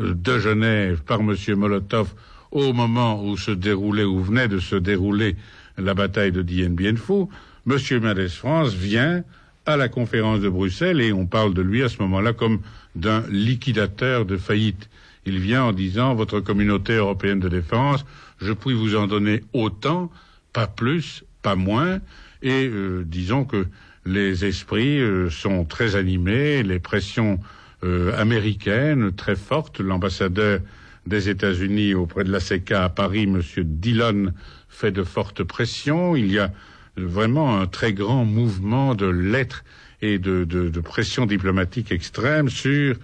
euh, 0.00 0.14
de 0.14 0.38
Genève 0.38 1.02
par 1.02 1.20
M. 1.20 1.36
Molotov 1.54 2.14
au 2.50 2.72
moment 2.72 3.22
où 3.22 3.36
se 3.36 3.50
déroulait, 3.50 4.04
ou 4.04 4.22
venait 4.22 4.48
de 4.48 4.58
se 4.58 4.76
dérouler 4.76 5.36
la 5.76 5.92
bataille 5.92 6.32
de 6.32 6.40
Dien 6.40 6.70
Bien 6.70 6.96
Phu. 6.96 7.26
M. 7.70 7.76
Mendes 8.00 8.28
France 8.28 8.72
vient 8.72 9.22
à 9.66 9.76
la 9.76 9.90
conférence 9.90 10.40
de 10.40 10.48
Bruxelles 10.48 11.02
et 11.02 11.12
on 11.12 11.26
parle 11.26 11.52
de 11.52 11.60
lui 11.60 11.82
à 11.82 11.90
ce 11.90 12.00
moment-là 12.00 12.32
comme 12.32 12.60
d'un 12.94 13.24
liquidateur 13.28 14.24
de 14.24 14.38
faillite. 14.38 14.88
Il 15.26 15.38
vient 15.38 15.64
en 15.64 15.72
disant 15.72 16.14
votre 16.14 16.40
communauté 16.40 16.94
européenne 16.94 17.40
de 17.40 17.50
défense 17.50 18.06
je 18.38 18.54
puis 18.54 18.72
vous 18.72 18.96
en 18.96 19.06
donner 19.06 19.42
autant, 19.52 20.10
pas 20.54 20.66
plus, 20.66 21.24
pas 21.42 21.56
moins, 21.56 22.00
et 22.40 22.66
euh, 22.66 23.04
disons 23.06 23.44
que 23.44 23.66
les 24.06 24.44
esprits 24.44 25.00
euh, 25.00 25.28
sont 25.28 25.64
très 25.64 25.96
animés, 25.96 26.62
les 26.62 26.78
pressions 26.78 27.40
euh, 27.84 28.16
américaines 28.18 29.12
très 29.12 29.36
fortes. 29.36 29.80
L'ambassadeur 29.80 30.60
des 31.06 31.28
États-Unis 31.28 31.94
auprès 31.94 32.24
de 32.24 32.32
la 32.32 32.40
CECA 32.40 32.84
à 32.84 32.88
Paris, 32.88 33.24
M. 33.24 33.42
Dillon, 33.58 34.32
fait 34.68 34.92
de 34.92 35.02
fortes 35.02 35.42
pressions. 35.42 36.16
Il 36.16 36.32
y 36.32 36.38
a 36.38 36.52
vraiment 36.96 37.60
un 37.60 37.66
très 37.66 37.92
grand 37.92 38.24
mouvement 38.24 38.94
de 38.94 39.06
lettres 39.06 39.64
et 40.02 40.18
de, 40.18 40.44
de, 40.44 40.68
de 40.68 40.80
pression 40.80 41.26
diplomatique 41.26 41.92
extrême 41.92 42.48
sur 42.48 42.96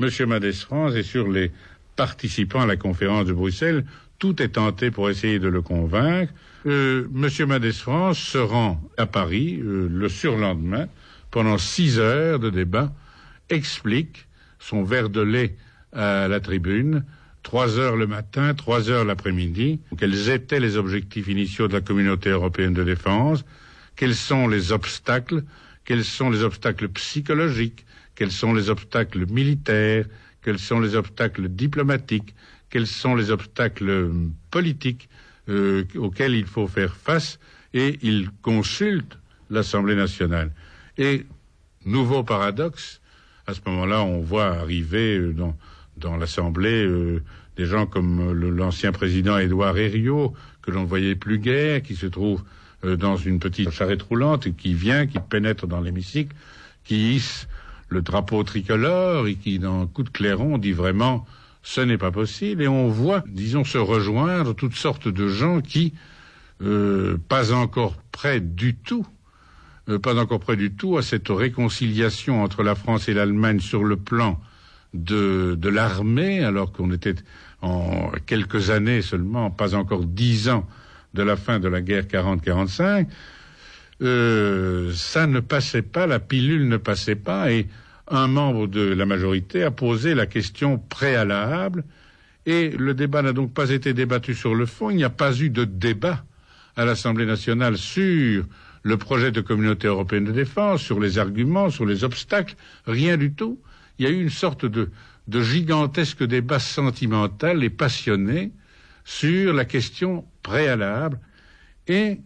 M. 0.00 0.10
Madès 0.26 0.52
France 0.52 0.94
et 0.94 1.02
sur 1.02 1.30
les 1.30 1.50
participants 1.96 2.60
à 2.60 2.66
la 2.66 2.76
conférence 2.76 3.26
de 3.26 3.32
Bruxelles 3.32 3.84
tout 4.18 4.42
est 4.42 4.48
tenté 4.48 4.90
pour 4.90 5.10
essayer 5.10 5.38
de 5.38 5.48
le 5.48 5.62
convaincre. 5.62 6.32
Euh, 6.66 7.06
Monsieur 7.12 7.46
Madès 7.46 7.72
France 7.72 8.18
se 8.18 8.38
rend 8.38 8.82
à 8.96 9.06
Paris 9.06 9.60
euh, 9.62 9.88
le 9.88 10.08
surlendemain 10.08 10.88
pendant 11.30 11.56
six 11.56 11.98
heures 12.00 12.40
de 12.40 12.50
débat, 12.50 12.92
explique 13.48 14.26
son 14.58 14.82
verre 14.82 15.08
de 15.08 15.20
lait 15.20 15.56
à 15.92 16.26
la 16.26 16.40
tribune, 16.40 17.04
trois 17.42 17.78
heures 17.78 17.96
le 17.96 18.06
matin, 18.06 18.54
trois 18.54 18.90
heures 18.90 19.04
l'après-midi, 19.04 19.80
quels 19.98 20.30
étaient 20.30 20.58
les 20.58 20.76
objectifs 20.76 21.28
initiaux 21.28 21.68
de 21.68 21.74
la 21.74 21.80
communauté 21.80 22.30
européenne 22.30 22.74
de 22.74 22.82
défense, 22.82 23.44
quels 23.94 24.16
sont 24.16 24.48
les 24.48 24.72
obstacles, 24.72 25.44
quels 25.84 26.04
sont 26.04 26.28
les 26.28 26.42
obstacles 26.42 26.88
psychologiques, 26.88 27.86
quels 28.16 28.32
sont 28.32 28.52
les 28.52 28.68
obstacles 28.68 29.26
militaires, 29.30 30.06
quels 30.42 30.58
sont 30.58 30.80
les 30.80 30.96
obstacles 30.96 31.48
diplomatiques, 31.48 32.34
quels 32.68 32.86
sont 32.86 33.14
les 33.14 33.30
obstacles 33.30 34.10
politiques 34.50 35.08
euh, 35.48 35.84
auxquels 35.96 36.34
il 36.34 36.46
faut 36.46 36.66
faire 36.66 36.94
face 36.94 37.38
et 37.72 37.98
il 38.02 38.30
consulte 38.42 39.18
l'Assemblée 39.50 39.94
nationale. 39.94 40.50
Et 40.98 41.26
nouveau 41.84 42.22
paradoxe, 42.22 43.00
à 43.46 43.54
ce 43.54 43.60
moment-là, 43.66 44.02
on 44.02 44.20
voit 44.20 44.46
arriver 44.46 45.16
euh, 45.16 45.32
dans, 45.32 45.56
dans 45.96 46.16
l'Assemblée 46.16 46.84
euh, 46.84 47.22
des 47.56 47.66
gens 47.66 47.86
comme 47.86 48.32
l'ancien 48.32 48.92
président 48.92 49.38
Édouard 49.38 49.76
Herriot, 49.78 50.34
que 50.62 50.70
l'on 50.70 50.82
ne 50.82 50.86
voyait 50.86 51.16
plus 51.16 51.38
guère, 51.38 51.82
qui 51.82 51.96
se 51.96 52.06
trouve 52.06 52.44
dans 52.84 53.16
une 53.16 53.40
petite 53.40 53.70
charrette 53.70 54.02
roulante, 54.02 54.54
qui 54.54 54.74
vient, 54.74 55.08
qui 55.08 55.18
pénètre 55.18 55.66
dans 55.66 55.80
l'hémicycle, 55.80 56.36
qui 56.84 57.14
hisse 57.14 57.48
le 57.88 58.02
drapeau 58.02 58.44
tricolore 58.44 59.26
et 59.26 59.34
qui, 59.34 59.58
dans 59.58 59.82
un 59.82 59.86
coup 59.86 60.04
de 60.04 60.10
clairon, 60.10 60.58
dit 60.58 60.72
vraiment 60.72 61.26
ce 61.62 61.80
n'est 61.80 61.98
pas 61.98 62.10
possible. 62.10 62.62
Et 62.62 62.68
on 62.68 62.88
voit, 62.88 63.22
disons, 63.26 63.64
se 63.64 63.78
rejoindre 63.78 64.54
toutes 64.54 64.76
sortes 64.76 65.08
de 65.08 65.28
gens 65.28 65.60
qui, 65.60 65.94
euh, 66.62 67.18
pas 67.28 67.52
encore 67.52 67.96
prêts 68.12 68.40
du 68.40 68.74
tout, 68.74 69.06
euh, 69.88 69.98
pas 69.98 70.16
encore 70.18 70.40
prêts 70.40 70.56
du 70.56 70.72
tout 70.72 70.96
à 70.96 71.02
cette 71.02 71.28
réconciliation 71.28 72.42
entre 72.42 72.62
la 72.62 72.74
France 72.74 73.08
et 73.08 73.14
l'Allemagne 73.14 73.60
sur 73.60 73.84
le 73.84 73.96
plan 73.96 74.40
de, 74.94 75.56
de 75.58 75.68
l'armée, 75.68 76.42
alors 76.42 76.72
qu'on 76.72 76.90
était 76.92 77.16
en 77.60 78.10
quelques 78.26 78.70
années 78.70 79.02
seulement, 79.02 79.50
pas 79.50 79.74
encore 79.74 80.04
dix 80.04 80.48
ans 80.48 80.66
de 81.14 81.22
la 81.22 81.36
fin 81.36 81.58
de 81.58 81.68
la 81.68 81.80
guerre 81.80 82.04
40-45, 82.04 83.06
euh, 84.00 84.92
ça 84.94 85.26
ne 85.26 85.40
passait 85.40 85.82
pas, 85.82 86.06
la 86.06 86.20
pilule 86.20 86.68
ne 86.68 86.76
passait 86.76 87.16
pas, 87.16 87.50
et 87.50 87.66
un 88.10 88.26
membre 88.28 88.66
de 88.66 88.80
la 88.80 89.06
majorité 89.06 89.62
a 89.62 89.70
posé 89.70 90.14
la 90.14 90.26
question 90.26 90.78
préalable 90.78 91.84
et 92.46 92.70
le 92.70 92.94
débat 92.94 93.22
n'a 93.22 93.32
donc 93.32 93.52
pas 93.52 93.70
été 93.70 93.92
débattu 93.92 94.34
sur 94.34 94.54
le 94.54 94.66
fond. 94.66 94.90
Il 94.90 94.96
n'y 94.96 95.04
a 95.04 95.10
pas 95.10 95.36
eu 95.38 95.50
de 95.50 95.64
débat 95.64 96.24
à 96.76 96.84
l'Assemblée 96.84 97.26
nationale 97.26 97.76
sur 97.76 98.44
le 98.82 98.96
projet 98.96 99.32
de 99.32 99.40
communauté 99.40 99.86
européenne 99.88 100.24
de 100.24 100.32
défense, 100.32 100.80
sur 100.82 101.00
les 101.00 101.18
arguments, 101.18 101.68
sur 101.70 101.84
les 101.84 102.04
obstacles, 102.04 102.54
rien 102.86 103.16
du 103.16 103.32
tout. 103.32 103.60
Il 103.98 104.06
y 104.06 104.08
a 104.08 104.10
eu 104.10 104.22
une 104.22 104.30
sorte 104.30 104.64
de, 104.64 104.90
gigantesque 105.28 106.22
débat 106.22 106.58
sentimental 106.58 107.62
et 107.62 107.70
passionné 107.70 108.52
sur 109.04 109.52
la 109.52 109.64
question 109.64 110.24
préalable 110.42 111.18
et 111.86 112.20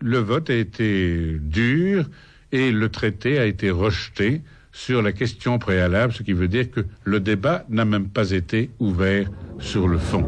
le 0.00 0.18
vote 0.18 0.48
a 0.48 0.54
été 0.54 1.36
dur 1.40 2.08
et 2.52 2.70
le 2.70 2.88
traité 2.88 3.38
a 3.38 3.44
été 3.44 3.70
rejeté 3.70 4.42
sur 4.72 5.02
la 5.02 5.12
question 5.12 5.58
préalable, 5.58 6.12
ce 6.12 6.22
qui 6.22 6.32
veut 6.32 6.48
dire 6.48 6.70
que 6.70 6.80
le 7.04 7.20
débat 7.20 7.64
n'a 7.68 7.84
même 7.84 8.08
pas 8.08 8.30
été 8.30 8.70
ouvert 8.78 9.28
sur 9.58 9.88
le 9.88 9.98
fond. 9.98 10.24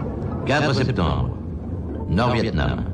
4 0.47 0.75
septembre, 0.75 1.37
Nord-Vietnam. 2.09 2.85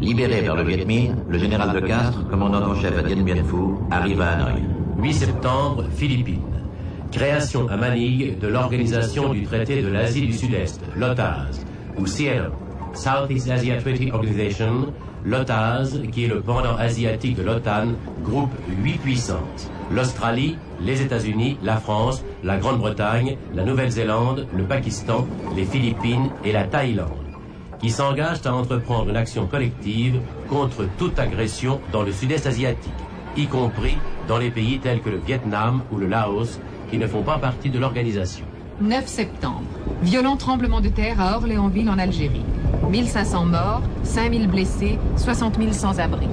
Libéré 0.00 0.42
par 0.42 0.56
le 0.56 0.64
Viet 0.64 0.84
Minh, 0.84 1.14
le 1.28 1.38
général 1.38 1.80
de 1.80 1.86
Castro, 1.86 2.24
commandant 2.24 2.62
en 2.70 2.74
chef 2.74 2.98
à 2.98 3.02
Dien 3.02 3.22
Bien 3.22 3.44
Phu, 3.44 3.76
arrive 3.90 4.20
à 4.20 4.32
Hanoï. 4.32 4.62
8 4.98 5.12
septembre, 5.12 5.84
Philippines. 5.94 6.40
Création 7.12 7.68
à 7.68 7.76
Manille 7.76 8.36
de 8.40 8.48
l'Organisation 8.48 9.32
du 9.32 9.42
traité 9.44 9.82
de 9.82 9.88
l'Asie 9.88 10.26
du 10.26 10.32
Sud-Est, 10.32 10.80
l'OTAS, 10.96 11.64
ou 11.98 12.04
CLO, 12.04 12.52
Southeast 12.94 13.50
Asia 13.50 13.80
Treaty 13.80 14.10
Organization, 14.10 14.92
l'OTAS, 15.24 15.98
qui 16.12 16.24
est 16.24 16.28
le 16.28 16.40
pendant 16.40 16.76
asiatique 16.76 17.36
de 17.36 17.42
l'OTAN, 17.42 17.88
groupe 18.24 18.52
huit 18.82 18.98
puissances, 18.98 19.70
l'Australie, 19.90 20.56
les 20.80 21.02
États-Unis, 21.02 21.58
la 21.62 21.76
France, 21.76 22.24
la 22.42 22.58
Grande-Bretagne, 22.58 23.36
la 23.54 23.64
Nouvelle-Zélande, 23.64 24.46
le 24.54 24.64
Pakistan, 24.64 25.26
les 25.54 25.64
Philippines 25.64 26.30
et 26.44 26.52
la 26.52 26.64
Thaïlande, 26.64 27.08
qui 27.80 27.90
s'engagent 27.90 28.46
à 28.46 28.54
entreprendre 28.54 29.10
une 29.10 29.16
action 29.16 29.46
collective 29.46 30.20
contre 30.48 30.86
toute 30.98 31.18
agression 31.18 31.80
dans 31.92 32.02
le 32.02 32.12
sud-est 32.12 32.46
asiatique, 32.46 32.92
y 33.36 33.46
compris 33.46 33.96
dans 34.28 34.38
les 34.38 34.50
pays 34.50 34.78
tels 34.78 35.00
que 35.00 35.10
le 35.10 35.18
Vietnam 35.18 35.82
ou 35.92 35.98
le 35.98 36.06
Laos, 36.06 36.58
qui 36.90 36.98
ne 36.98 37.06
font 37.06 37.22
pas 37.22 37.38
partie 37.38 37.70
de 37.70 37.78
l'organisation. 37.78 38.44
9 38.80 39.06
septembre. 39.06 39.62
Violent 40.02 40.36
tremblement 40.36 40.80
de 40.80 40.88
terre 40.88 41.20
à 41.20 41.36
Orléansville 41.36 41.88
en 41.88 41.98
Algérie. 41.98 42.44
1500 42.92 43.46
morts, 43.46 43.80
5000 44.02 44.48
blessés, 44.48 44.98
60 45.16 45.56
000 45.56 45.72
sans-abri. 45.72 46.28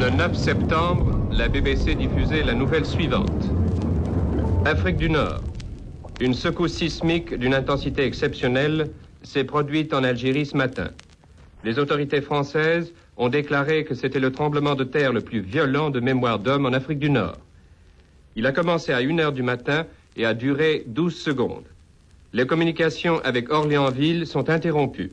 Le 0.00 0.10
9 0.10 0.34
septembre, 0.34 1.20
la 1.30 1.46
BBC 1.46 1.94
diffusait 1.94 2.42
la 2.42 2.54
nouvelle 2.54 2.84
suivante. 2.84 3.30
Afrique 4.64 4.96
du 4.96 5.08
Nord. 5.08 5.40
Une 6.20 6.34
secousse 6.34 6.72
sismique 6.72 7.32
d'une 7.34 7.54
intensité 7.54 8.04
exceptionnelle 8.04 8.90
s'est 9.22 9.44
produite 9.44 9.94
en 9.94 10.02
Algérie 10.02 10.46
ce 10.46 10.56
matin. 10.56 10.88
Les 11.62 11.78
autorités 11.78 12.20
françaises 12.20 12.92
ont 13.16 13.28
déclaré 13.28 13.84
que 13.84 13.94
c'était 13.94 14.18
le 14.18 14.32
tremblement 14.32 14.74
de 14.74 14.82
terre 14.82 15.12
le 15.12 15.20
plus 15.20 15.42
violent 15.42 15.90
de 15.90 16.00
mémoire 16.00 16.40
d'homme 16.40 16.66
en 16.66 16.72
Afrique 16.72 16.98
du 16.98 17.08
Nord. 17.08 17.36
Il 18.36 18.46
a 18.46 18.52
commencé 18.52 18.92
à 18.92 18.98
1 18.98 19.18
heure 19.18 19.32
du 19.32 19.42
matin 19.42 19.86
et 20.16 20.24
a 20.24 20.34
duré 20.34 20.84
12 20.86 21.14
secondes. 21.14 21.64
Les 22.32 22.46
communications 22.46 23.20
avec 23.24 23.50
Orléansville 23.50 24.26
sont 24.26 24.48
interrompues. 24.48 25.12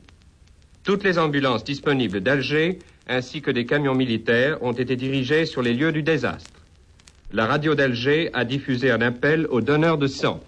Toutes 0.84 1.04
les 1.04 1.20
ambulances 1.20 1.64
disponibles 1.64 2.22
d'Alger 2.22 2.80
ainsi 3.08 3.42
que 3.42 3.52
des 3.52 3.66
camions 3.66 3.96
militaires 3.96 4.62
ont 4.64 4.72
été 4.72 4.96
dirigés 4.96 5.46
sur 5.46 5.62
les 5.62 5.74
lieux 5.74 5.92
du 5.92 6.04
désastre. 6.04 6.62
La 7.34 7.46
radio 7.46 7.76
d'Alger 7.76 8.30
a 8.34 8.46
diffusé 8.46 8.92
un 8.92 9.02
appel 9.02 9.48
aux 9.50 9.62
donneurs 9.62 9.98
de 9.98 10.08
sang. 10.08 10.40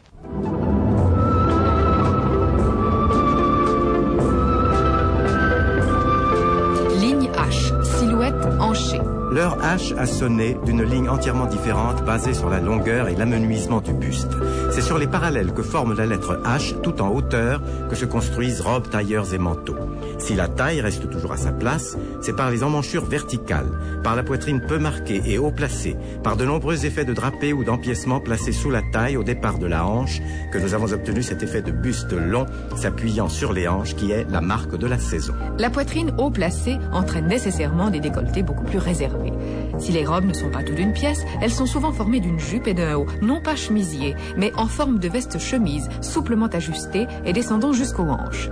L'heure 9.32 9.58
H 9.60 9.96
a 9.98 10.06
sonné 10.06 10.58
d'une 10.66 10.84
ligne 10.84 11.08
entièrement 11.08 11.46
différente 11.46 12.04
basée 12.04 12.34
sur 12.34 12.50
la 12.50 12.60
longueur 12.60 13.08
et 13.08 13.16
l'amenuisement 13.16 13.80
du 13.80 13.94
buste. 13.94 14.32
C'est 14.72 14.82
sur 14.82 14.98
les 14.98 15.08
parallèles 15.08 15.54
que 15.54 15.64
forme 15.64 15.96
la 15.96 16.06
lettre 16.06 16.42
H 16.44 16.82
tout 16.82 17.02
en 17.02 17.08
hauteur 17.08 17.62
que 17.90 17.96
se 17.96 18.04
construisent 18.04 18.60
robes, 18.60 18.90
tailleurs 18.90 19.34
et 19.34 19.38
manteaux. 19.38 19.78
Si 20.22 20.36
la 20.36 20.48
taille 20.48 20.82
reste 20.82 21.10
toujours 21.10 21.32
à 21.32 21.38
sa 21.38 21.52
place, 21.52 21.98
c'est 22.22 22.36
par 22.36 22.52
les 22.52 22.64
emmanchures 22.64 23.06
verticales, 23.06 23.72
par 24.04 24.16
la 24.16 24.22
poitrine 24.22 24.62
peu 24.62 24.78
marquée 24.78 25.20
et 25.26 25.40
haut 25.40 25.52
placée, 25.52 25.98
par 26.24 26.38
de 26.38 26.46
nombreux 26.46 26.86
effets 26.86 27.06
de 27.06 27.14
drapé 27.14 27.54
ou 27.54 27.64
d'empiècement 27.64 28.20
placés 28.20 28.52
sous 28.52 28.70
la 28.70 28.84
taille 28.94 29.18
au 29.18 29.24
départ 29.24 29.58
de 29.58 29.66
la 29.66 29.84
hanche 29.84 30.22
que 30.52 30.60
nous 30.60 30.76
avons 30.76 30.94
obtenu 30.94 31.24
cet 31.24 31.42
effet 31.42 31.64
de 31.64 31.72
buste 31.72 32.14
long 32.14 32.46
s'appuyant 32.76 33.30
sur 33.30 33.52
les 33.52 33.68
hanches 33.68 33.96
qui 33.96 34.12
est 34.12 34.30
la 34.30 34.42
marque 34.42 34.78
de 34.78 34.86
la 34.86 35.00
saison. 35.00 35.34
La 35.58 35.72
poitrine 35.72 36.14
haut 36.20 36.30
placée 36.30 36.78
entraîne 36.94 37.28
nécessairement 37.28 37.90
des 37.90 38.00
décolletés 38.00 38.44
beaucoup 38.44 38.64
plus 38.64 38.80
réservés. 38.80 39.34
Si 39.80 39.92
les 39.92 40.06
robes 40.06 40.26
ne 40.26 40.34
sont 40.34 40.52
pas 40.52 40.64
toutes 40.64 40.76
d'une 40.76 40.94
pièce, 40.94 41.26
elles 41.42 41.52
sont 41.52 41.66
souvent 41.66 41.92
formées 41.92 42.20
d'une 42.20 42.40
jupe 42.40 42.68
et 42.68 42.76
d'un 42.76 42.96
haut, 42.96 43.08
non 43.24 43.42
pas 43.42 43.56
chemisier, 43.56 44.16
mais 44.38 44.52
en 44.56 44.68
forme 44.68 45.00
de 45.00 45.10
veste 45.10 45.40
chemise, 45.40 45.90
souplement 46.02 46.48
ajustée 46.48 47.08
et 47.26 47.34
descendant 47.34 47.74
jusqu'aux 47.74 48.04
hanches. 48.04 48.50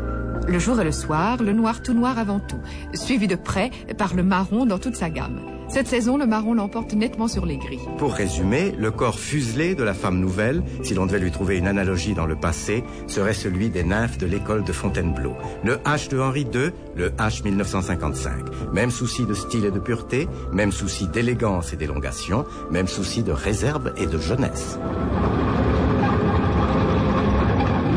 Le 0.48 0.60
jour 0.60 0.80
et 0.82 0.84
le 0.84 0.92
soir, 0.92 1.42
le 1.42 1.54
noir 1.54 1.82
tout 1.82 1.94
noir 1.94 2.18
avant 2.18 2.40
tout, 2.40 2.60
suivi 2.94 3.28
de 3.28 3.36
près 3.36 3.72
par 3.98 4.16
le 4.16 4.24
marron 4.24 4.66
dans 4.66 4.80
toute 4.80 4.96
sa 4.96 5.10
gamme. 5.10 5.40
Cette 5.70 5.88
saison, 5.88 6.18
le 6.18 6.26
marron 6.26 6.56
l'emporte 6.56 6.94
nettement 6.94 7.28
sur 7.28 7.46
les 7.46 7.58
gris. 7.58 7.80
Pour 8.00 8.14
résumer, 8.14 8.74
le 8.80 8.90
corps 8.90 9.20
fuselé 9.20 9.76
de 9.76 9.84
la 9.84 9.94
femme 9.94 10.20
nouvelle, 10.20 10.64
si 10.82 10.96
l'on 10.96 11.06
devait 11.06 11.20
lui 11.20 11.30
trouver 11.30 11.58
une 11.58 11.68
analogie 11.68 12.16
dans 12.16 12.26
le 12.26 12.36
passé, 12.36 12.84
serait 13.06 13.36
celui 13.36 13.70
des 13.70 13.84
nymphes 13.84 14.18
de 14.18 14.26
l'école 14.26 14.64
de 14.64 14.72
Fontainebleau. 14.72 15.36
Le 15.64 15.76
H 15.76 16.10
de 16.10 16.20
Henri 16.20 16.48
II, 16.52 16.72
le 16.96 17.10
H 17.12 17.44
1955. 17.44 18.74
Même 18.74 18.90
souci 18.90 19.28
de 19.28 19.36
style 19.36 19.66
et 19.66 19.72
de 19.72 19.80
pureté, 19.80 20.28
même 20.52 20.72
souci 20.72 21.08
d'élégance 21.08 21.72
et 21.72 21.78
d'élongation, 21.78 22.46
même 22.72 22.88
souci 22.88 23.22
de 23.22 23.32
réserve 23.32 23.94
et 23.96 24.08
de 24.08 24.18
jeunesse. 24.18 24.80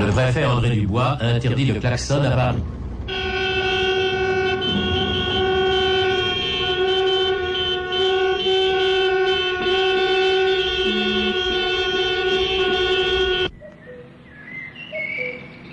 Le 0.04 0.10
préfet 0.10 0.44
André 0.44 0.70
Dubois 0.70 1.16
interdit 1.20 1.64
le 1.64 1.78
klaxon 1.78 2.22
à 2.24 2.30
Paris. 2.30 2.58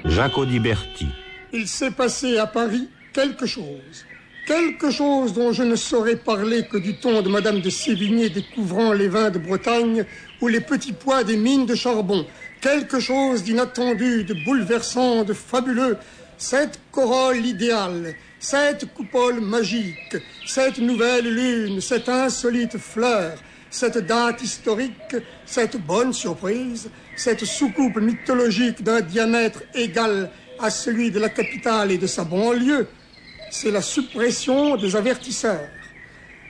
Jacques 0.06 0.38
Audiberti. 0.38 1.08
Il 1.52 1.68
s'est 1.68 1.92
passé 1.92 2.38
à 2.38 2.46
Paris 2.46 2.88
quelque 3.14 3.48
chose. 3.48 4.06
Quelque 4.46 4.92
chose 4.92 5.34
dont 5.34 5.54
je 5.54 5.64
ne 5.64 5.76
saurais 5.76 6.16
parler 6.16 6.68
que 6.68 6.78
du 6.78 6.96
ton 6.96 7.22
de 7.22 7.30
Madame 7.30 7.62
de 7.62 7.70
Sévigné 7.70 8.30
découvrant 8.30 8.94
les 8.94 9.08
vins 9.08 9.30
de 9.32 9.40
Bretagne 9.40 10.06
ou 10.42 10.48
les 10.48 10.62
petits 10.62 10.94
pois 10.94 11.24
des 11.24 11.38
mines 11.38 11.66
de 11.66 11.76
charbon. 11.76 12.26
Quelque 12.62 13.00
chose 13.00 13.44
d'inattendu, 13.44 14.26
de 14.26 14.34
bouleversant, 14.34 15.24
de 15.24 15.34
fabuleux. 15.34 15.98
Cette 16.38 16.80
corolle 16.92 17.46
idéale, 17.46 18.16
cette 18.40 18.94
coupole 18.94 19.40
magique, 19.42 20.18
cette 20.46 20.78
nouvelle 20.80 21.34
lune, 21.34 21.82
cette 21.82 22.10
insolite 22.10 22.78
fleur, 22.78 23.38
cette 23.70 23.98
date 23.98 24.42
historique, 24.42 25.18
cette 25.46 25.78
bonne 25.78 26.14
surprise, 26.14 26.90
cette 27.16 27.46
soucoupe 27.46 27.98
mythologique 27.98 28.84
d'un 28.84 29.02
diamètre 29.02 29.64
égal 29.74 30.30
à 30.60 30.70
celui 30.70 31.12
de 31.12 31.20
la 31.20 31.30
capitale 31.30 31.92
et 31.92 31.98
de 31.98 32.08
sa 32.08 32.24
banlieue, 32.24 32.88
c'est 33.52 33.72
la 33.72 33.82
suppression 33.82 34.76
des 34.76 34.96
avertisseurs. 34.96 35.70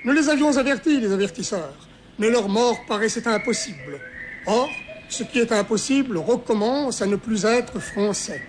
Nous 0.05 0.13
les 0.13 0.29
avions 0.29 0.55
avertis, 0.57 0.99
les 0.99 1.11
avertisseurs, 1.11 1.75
mais 2.17 2.29
leur 2.29 2.47
mort 2.47 2.85
paraissait 2.87 3.27
impossible. 3.27 3.99
Or, 4.45 4.69
ce 5.09 5.23
qui 5.23 5.39
est 5.39 5.51
impossible 5.51 6.17
recommence 6.17 7.01
à 7.01 7.07
ne 7.07 7.15
plus 7.15 7.45
être 7.45 7.79
français. 7.79 8.41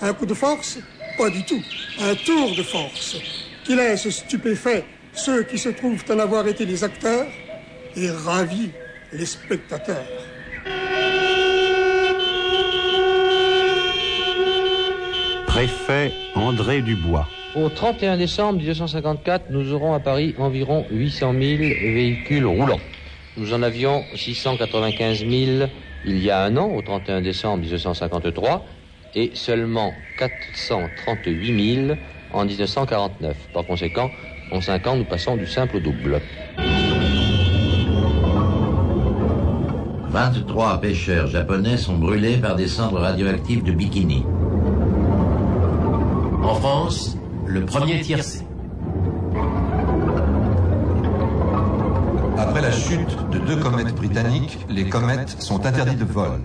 Un 0.00 0.12
coup 0.12 0.26
de 0.26 0.34
force? 0.34 0.78
Pas 1.18 1.30
du 1.30 1.42
tout. 1.44 1.62
Un 2.00 2.14
tour 2.14 2.54
de 2.56 2.62
force 2.62 3.16
qui 3.64 3.74
laisse 3.74 4.08
stupéfaits 4.08 4.84
ceux 5.14 5.42
qui 5.42 5.58
se 5.58 5.68
trouvent 5.68 6.04
en 6.10 6.18
avoir 6.18 6.46
été 6.46 6.64
les 6.64 6.84
acteurs 6.84 7.26
et 7.96 8.10
ravis 8.10 8.70
les 9.12 9.26
spectateurs. 9.26 10.06
Préfet 15.46 16.12
André 16.34 16.80
Dubois. 16.80 17.28
Au 17.54 17.68
31 17.68 18.16
décembre 18.16 18.58
1954, 18.58 19.50
nous 19.50 19.74
aurons 19.74 19.92
à 19.92 20.00
Paris 20.00 20.34
environ 20.38 20.86
800 20.90 21.32
000 21.32 21.42
véhicules 21.42 22.46
roulants. 22.46 22.80
Nous 23.36 23.52
en 23.52 23.62
avions 23.62 24.02
695 24.16 25.18
000 25.18 25.68
il 26.04 26.22
y 26.22 26.30
a 26.30 26.42
un 26.42 26.56
an, 26.56 26.68
au 26.68 26.82
31 26.82 27.20
décembre 27.20 27.58
1953, 27.58 28.64
et 29.14 29.30
seulement 29.34 29.92
438 30.18 31.74
000 31.86 31.96
en 32.32 32.44
1949. 32.44 33.36
Par 33.52 33.66
conséquent, 33.66 34.10
en 34.50 34.60
5 34.60 34.86
ans, 34.86 34.96
nous 34.96 35.04
passons 35.04 35.36
du 35.36 35.46
simple 35.46 35.76
au 35.76 35.80
double. 35.80 36.20
23 40.08 40.80
pêcheurs 40.80 41.26
japonais 41.26 41.78
sont 41.78 41.96
brûlés 41.96 42.36
par 42.36 42.54
des 42.54 42.68
cendres 42.68 43.00
radioactives 43.00 43.62
de 43.62 43.72
bikini. 43.72 44.24
En 46.42 46.54
France, 46.54 47.16
le 47.46 47.64
premier 47.64 48.00
tiercé. 48.00 48.44
La 52.62 52.70
chute 52.70 53.16
de 53.32 53.38
deux 53.38 53.56
comètes 53.56 53.92
britanniques, 53.92 54.56
les 54.68 54.88
comètes 54.88 55.42
sont 55.42 55.66
interdites 55.66 55.98
de 55.98 56.04
vol. 56.04 56.40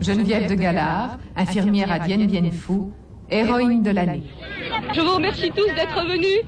Geneviève 0.00 0.50
de 0.50 0.56
Galard, 0.56 1.18
infirmière 1.36 1.92
à 1.92 2.00
Dien 2.00 2.26
Bien 2.26 2.50
Phu, 2.50 2.90
héroïne 3.30 3.84
de 3.84 3.90
l'année. 3.90 4.24
Je 4.92 5.00
vous 5.00 5.14
remercie 5.14 5.52
tous 5.54 5.72
d'être 5.76 6.04
venus. 6.08 6.40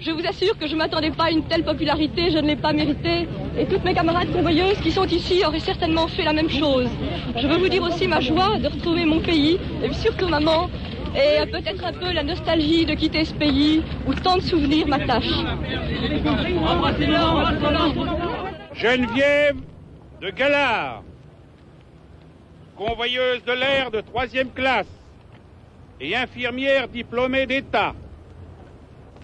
Je 0.00 0.10
vous 0.10 0.26
assure 0.26 0.56
que 0.58 0.66
je 0.66 0.72
ne 0.72 0.78
m'attendais 0.78 1.10
pas 1.10 1.24
à 1.24 1.30
une 1.30 1.44
telle 1.44 1.64
popularité, 1.64 2.30
je 2.30 2.38
ne 2.38 2.46
l'ai 2.46 2.56
pas 2.56 2.72
méritée. 2.72 3.28
Et 3.58 3.66
toutes 3.66 3.84
mes 3.84 3.92
camarades 3.92 4.32
convoyeuses 4.32 4.78
qui 4.82 4.90
sont 4.90 5.06
ici 5.06 5.42
auraient 5.46 5.60
certainement 5.60 6.06
fait 6.06 6.24
la 6.24 6.32
même 6.32 6.50
chose. 6.50 6.88
Je 7.36 7.46
veux 7.46 7.58
vous 7.58 7.68
dire 7.68 7.82
aussi 7.82 8.08
ma 8.08 8.20
joie 8.20 8.58
de 8.58 8.68
retrouver 8.68 9.04
mon 9.04 9.20
pays, 9.20 9.58
et 9.82 9.92
surtout 9.92 10.28
maman, 10.28 10.70
et 11.14 11.46
peut-être 11.46 11.84
un 11.84 11.92
peu 11.92 12.12
la 12.12 12.22
nostalgie 12.22 12.84
de 12.84 12.94
quitter 12.94 13.24
ce 13.24 13.34
pays 13.34 13.82
où 14.06 14.14
tant 14.14 14.36
de 14.36 14.42
souvenirs 14.42 14.86
m'attachent. 14.86 15.44
Geneviève 18.78 19.56
de 20.20 20.28
Galard, 20.30 21.02
convoyeuse 22.76 23.42
de 23.44 23.52
l'air 23.52 23.90
de 23.90 24.02
troisième 24.02 24.50
classe 24.50 24.86
et 25.98 26.14
infirmière 26.14 26.86
diplômée 26.86 27.46
d'État, 27.46 27.94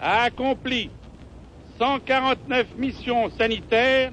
a 0.01 0.23
accompli 0.23 0.89
149 1.77 2.65
missions 2.77 3.29
sanitaires, 3.37 4.11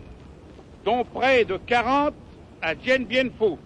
dont 0.84 1.04
près 1.04 1.46
de 1.46 1.56
40 1.56 2.12
à 2.60 2.74
Dien 2.74 2.98
Bien 2.98 3.30
Phu. 3.30 3.56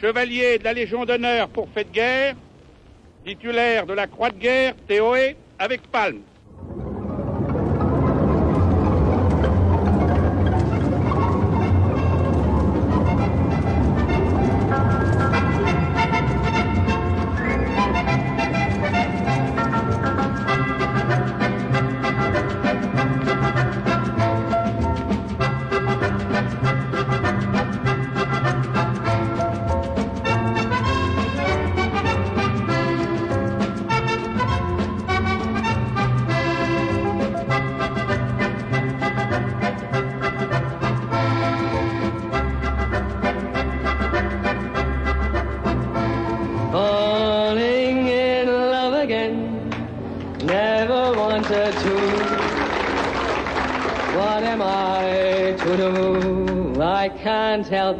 Chevalier 0.00 0.58
de 0.58 0.64
la 0.64 0.72
Légion 0.72 1.04
d'honneur 1.04 1.48
pour 1.48 1.68
fait 1.68 1.84
de 1.84 1.92
guerre, 1.92 2.34
titulaire 3.26 3.84
de 3.84 3.92
la 3.92 4.06
Croix 4.06 4.30
de 4.30 4.38
guerre 4.38 4.74
Théoé 4.88 5.36
avec 5.58 5.82
palme. 5.90 6.22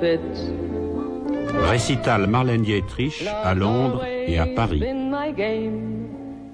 It. 0.02 0.20
Récital 1.68 2.26
Marlène 2.26 2.62
Dietrich 2.62 3.24
à 3.44 3.54
Londres 3.54 4.04
et 4.04 4.38
à 4.38 4.46
Paris. 4.46 4.82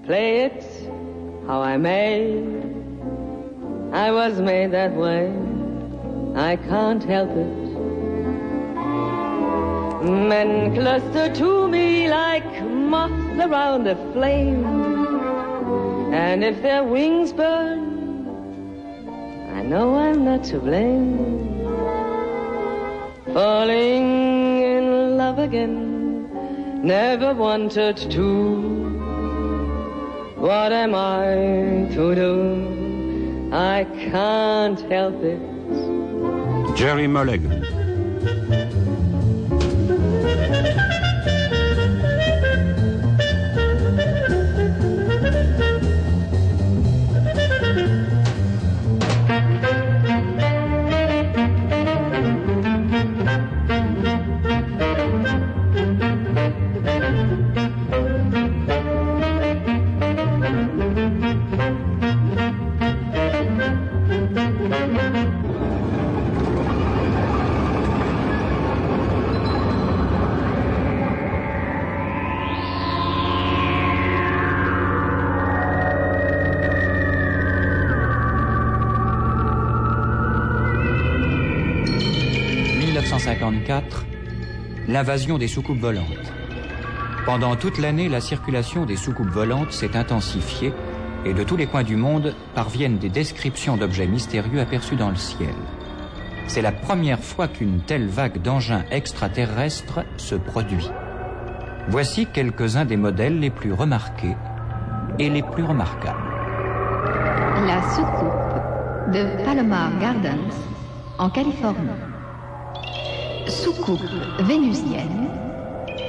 Play 0.05 0.47
it 0.47 0.65
how 1.47 1.63
I 1.63 1.77
may. 1.77 2.43
I 3.93 4.11
was 4.11 4.41
made 4.41 4.73
that 4.73 4.95
way. 4.95 5.31
I 6.35 6.57
can't 6.57 7.05
help 7.05 7.31
it. 7.31 7.63
Men 10.03 10.75
cluster 10.75 11.33
to 11.35 11.69
me 11.69 12.09
like 12.09 12.63
moths 12.65 13.39
around 13.39 13.87
a 13.87 13.97
flame. 14.13 14.65
And 16.13 16.43
if 16.43 16.61
their 16.63 16.83
wings 16.83 17.33
burn, 17.33 18.27
I 19.55 19.63
know 19.63 19.95
I'm 19.97 20.25
not 20.25 20.43
to 20.45 20.59
blame. 20.59 21.52
Falling 23.33 24.63
in 24.63 25.17
love 25.17 25.39
again, 25.39 26.29
never 26.85 27.33
wanted 27.33 27.97
to. 27.97 28.83
What 30.37 30.73
am 30.73 30.95
I 30.95 31.89
to 31.95 32.15
do? 32.15 33.49
I 33.53 33.87
can't 34.11 34.81
help 34.91 35.23
it. 35.23 35.41
Jerry 36.77 37.07
Mulligan. 37.07 37.62
«1954, 83.73 84.05
l'invasion 84.89 85.39
des 85.39 85.49
soucoupes 85.49 85.79
volantes. 85.79 86.33
Pendant 87.25 87.57
toute 87.57 87.79
l'année, 87.79 88.09
la 88.09 88.21
circulation 88.21 88.85
des 88.85 88.97
soucoupes 88.97 89.31
volantes 89.31 89.73
s'est 89.73 89.97
intensifiée 89.97 90.73
et 91.25 91.33
de 91.33 91.45
tous 91.45 91.57
les 91.57 91.67
coins 91.67 91.85
du 91.85 91.97
monde 91.97 92.35
parviennent 92.55 92.99
des 92.99 93.09
descriptions 93.09 93.77
d'objets 93.77 94.09
mystérieux 94.09 94.61
aperçus 94.61 94.97
dans 94.97 95.09
le 95.09 95.17
ciel. 95.17 95.55
C'est 96.49 96.63
la 96.63 96.73
première 96.73 97.21
fois 97.21 97.49
qu'une 97.49 97.81
telle 97.81 98.09
vague 98.09 98.43
d'engins 98.43 98.85
extraterrestres 98.91 100.01
se 100.17 100.35
produit. 100.35 100.91
Voici 101.89 102.27
quelques-uns 102.27 102.85
des 102.85 102.97
modèles 102.97 103.39
les 103.39 103.51
plus 103.51 103.73
remarqués 103.73 104.37
et 105.19 105.31
les 105.31 105.43
plus 105.43 105.65
remarquables. 105.65 106.19
La 107.67 107.81
soucoupe 107.95 109.13
de 109.13 109.45
Palomar 109.45 109.97
Gardens 110.01 110.55
en 111.19 111.31
Californie. 111.31 112.12
Soucoupe 113.49 114.01
vénusienne 114.41 115.29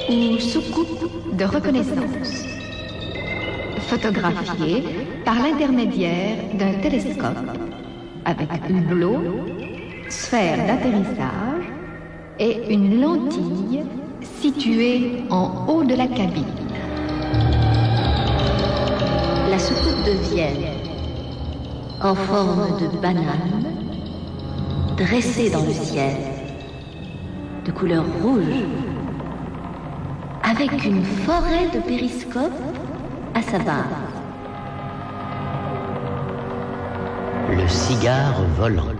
ou 0.09 0.37
soucoupe 0.37 1.35
de 1.35 1.45
reconnaissance. 1.45 2.45
Photographiée 3.79 4.83
par 5.25 5.35
l'intermédiaire 5.35 6.37
d'un 6.53 6.73
télescope 6.81 7.37
avec 8.25 8.49
hublot, 8.69 9.45
sphère 10.09 10.57
d'atterrissage 10.67 11.65
et 12.39 12.73
une 12.73 13.01
lentille 13.01 13.83
située 14.21 15.23
en 15.29 15.65
haut 15.67 15.83
de 15.83 15.95
la 15.95 16.07
cabine. 16.07 16.45
La 19.49 19.59
soucoupe 19.59 20.05
de 20.05 20.33
Vienne, 20.33 20.73
en 22.01 22.15
forme 22.15 22.79
de 22.79 22.97
banane, 22.99 23.63
dressée 24.97 25.49
dans 25.49 25.63
le 25.63 25.73
ciel, 25.73 26.32
de 27.65 27.71
couleur 27.71 28.03
rouge, 28.21 28.43
avec 30.43 30.85
une 30.85 31.03
forêt 31.03 31.67
de 31.73 31.79
périscopes 31.79 32.51
à 33.33 33.41
sa 33.41 33.59
barre. 33.59 33.85
Le 37.49 37.67
cigare 37.67 38.41
volant 38.57 38.93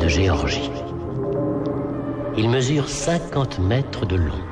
de 0.00 0.08
Géorgie. 0.08 0.70
Il 2.36 2.48
mesure 2.48 2.88
50 2.88 3.58
mètres 3.58 4.06
de 4.06 4.16
long, 4.16 4.44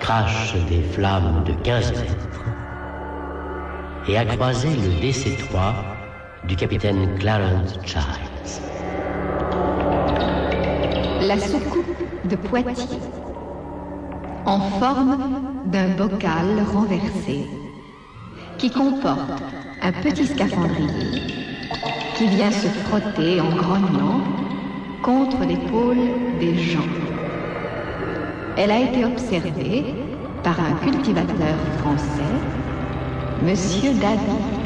crache 0.00 0.54
des 0.68 0.82
flammes 0.82 1.42
de 1.44 1.52
15 1.52 1.92
mètres 1.92 2.44
et 4.06 4.16
a 4.16 4.24
croisé 4.24 4.68
le 4.68 5.00
DC-3 5.00 5.72
du 6.44 6.56
capitaine 6.56 7.18
Clarence 7.18 7.78
Childs. 7.84 8.27
La 11.20 11.38
soucoupe 11.38 11.86
de 12.24 12.36
Poitiers 12.36 13.00
en 14.46 14.60
forme 14.60 15.18
d'un 15.66 15.88
bocal 15.96 16.62
renversé 16.72 17.46
qui 18.56 18.70
comporte 18.70 19.42
un 19.82 19.92
petit 19.92 20.26
scaphandrier 20.26 21.22
qui 22.16 22.26
vient 22.26 22.50
se 22.50 22.68
frotter 22.68 23.40
en 23.40 23.50
grognant 23.50 24.20
contre 25.02 25.44
l'épaule 25.44 26.38
des 26.38 26.56
gens. 26.56 26.88
Elle 28.56 28.70
a 28.70 28.80
été 28.80 29.04
observée 29.04 29.94
par 30.42 30.60
un 30.60 30.74
cultivateur 30.84 31.56
français, 31.78 32.34
Monsieur 33.42 33.92
David. 33.94 34.57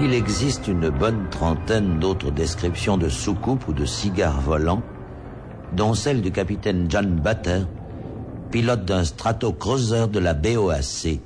Il 0.00 0.14
existe 0.14 0.68
une 0.68 0.90
bonne 0.90 1.28
trentaine 1.28 1.98
d'autres 1.98 2.30
descriptions 2.30 2.96
de 2.96 3.08
soucoupes 3.08 3.66
ou 3.66 3.72
de 3.72 3.84
cigares 3.84 4.40
volants, 4.40 4.82
dont 5.76 5.92
celle 5.92 6.22
du 6.22 6.30
capitaine 6.30 6.86
John 6.88 7.16
Butter, 7.16 7.62
pilote 8.52 8.84
d'un 8.84 9.02
Stratocruiser 9.02 10.06
de 10.06 10.20
la 10.20 10.34
BOAC, 10.34 11.18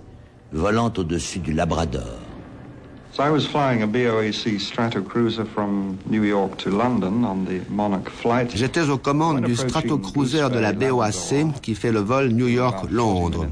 volant 0.53 0.90
au-dessus 0.97 1.40
du 1.40 1.53
Labrador. 1.53 2.22
So 3.14 3.22
I 3.22 3.28
was 3.28 3.47
flying 3.47 3.82
a 3.82 3.86
BOAC 3.86 4.59
Stratocruiser 4.59 5.47
from 5.47 5.98
New 6.09 6.22
York 6.22 6.56
to 6.56 6.70
London 6.70 7.26
on 7.26 7.44
the 7.44 7.60
Monarch 7.68 8.09
flight. 8.09 8.56
J'étais 8.56 8.89
aux 8.89 8.97
commandes 8.97 9.43
du 9.43 9.55
Stratocruiser 9.55 10.48
de 10.48 10.59
la 10.59 10.72
BOAC 10.72 11.60
qui 11.60 11.74
fait 11.74 11.93
le 11.93 12.01
vol 12.01 12.28
New 12.28 12.48
York-Londres. 12.48 13.48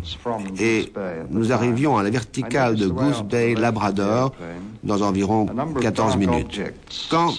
Et 0.59 0.91
nous 1.29 1.53
arrivions 1.53 1.99
à 1.99 2.03
la 2.03 2.09
verticale 2.09 2.77
de 2.77 2.89
Goose 2.89 3.23
Bay, 3.23 3.55
Labrador, 3.55 4.33
dans 4.83 5.03
environ 5.03 5.47
14 5.79 6.17
minutes. 6.17 6.59
Quand 7.11 7.35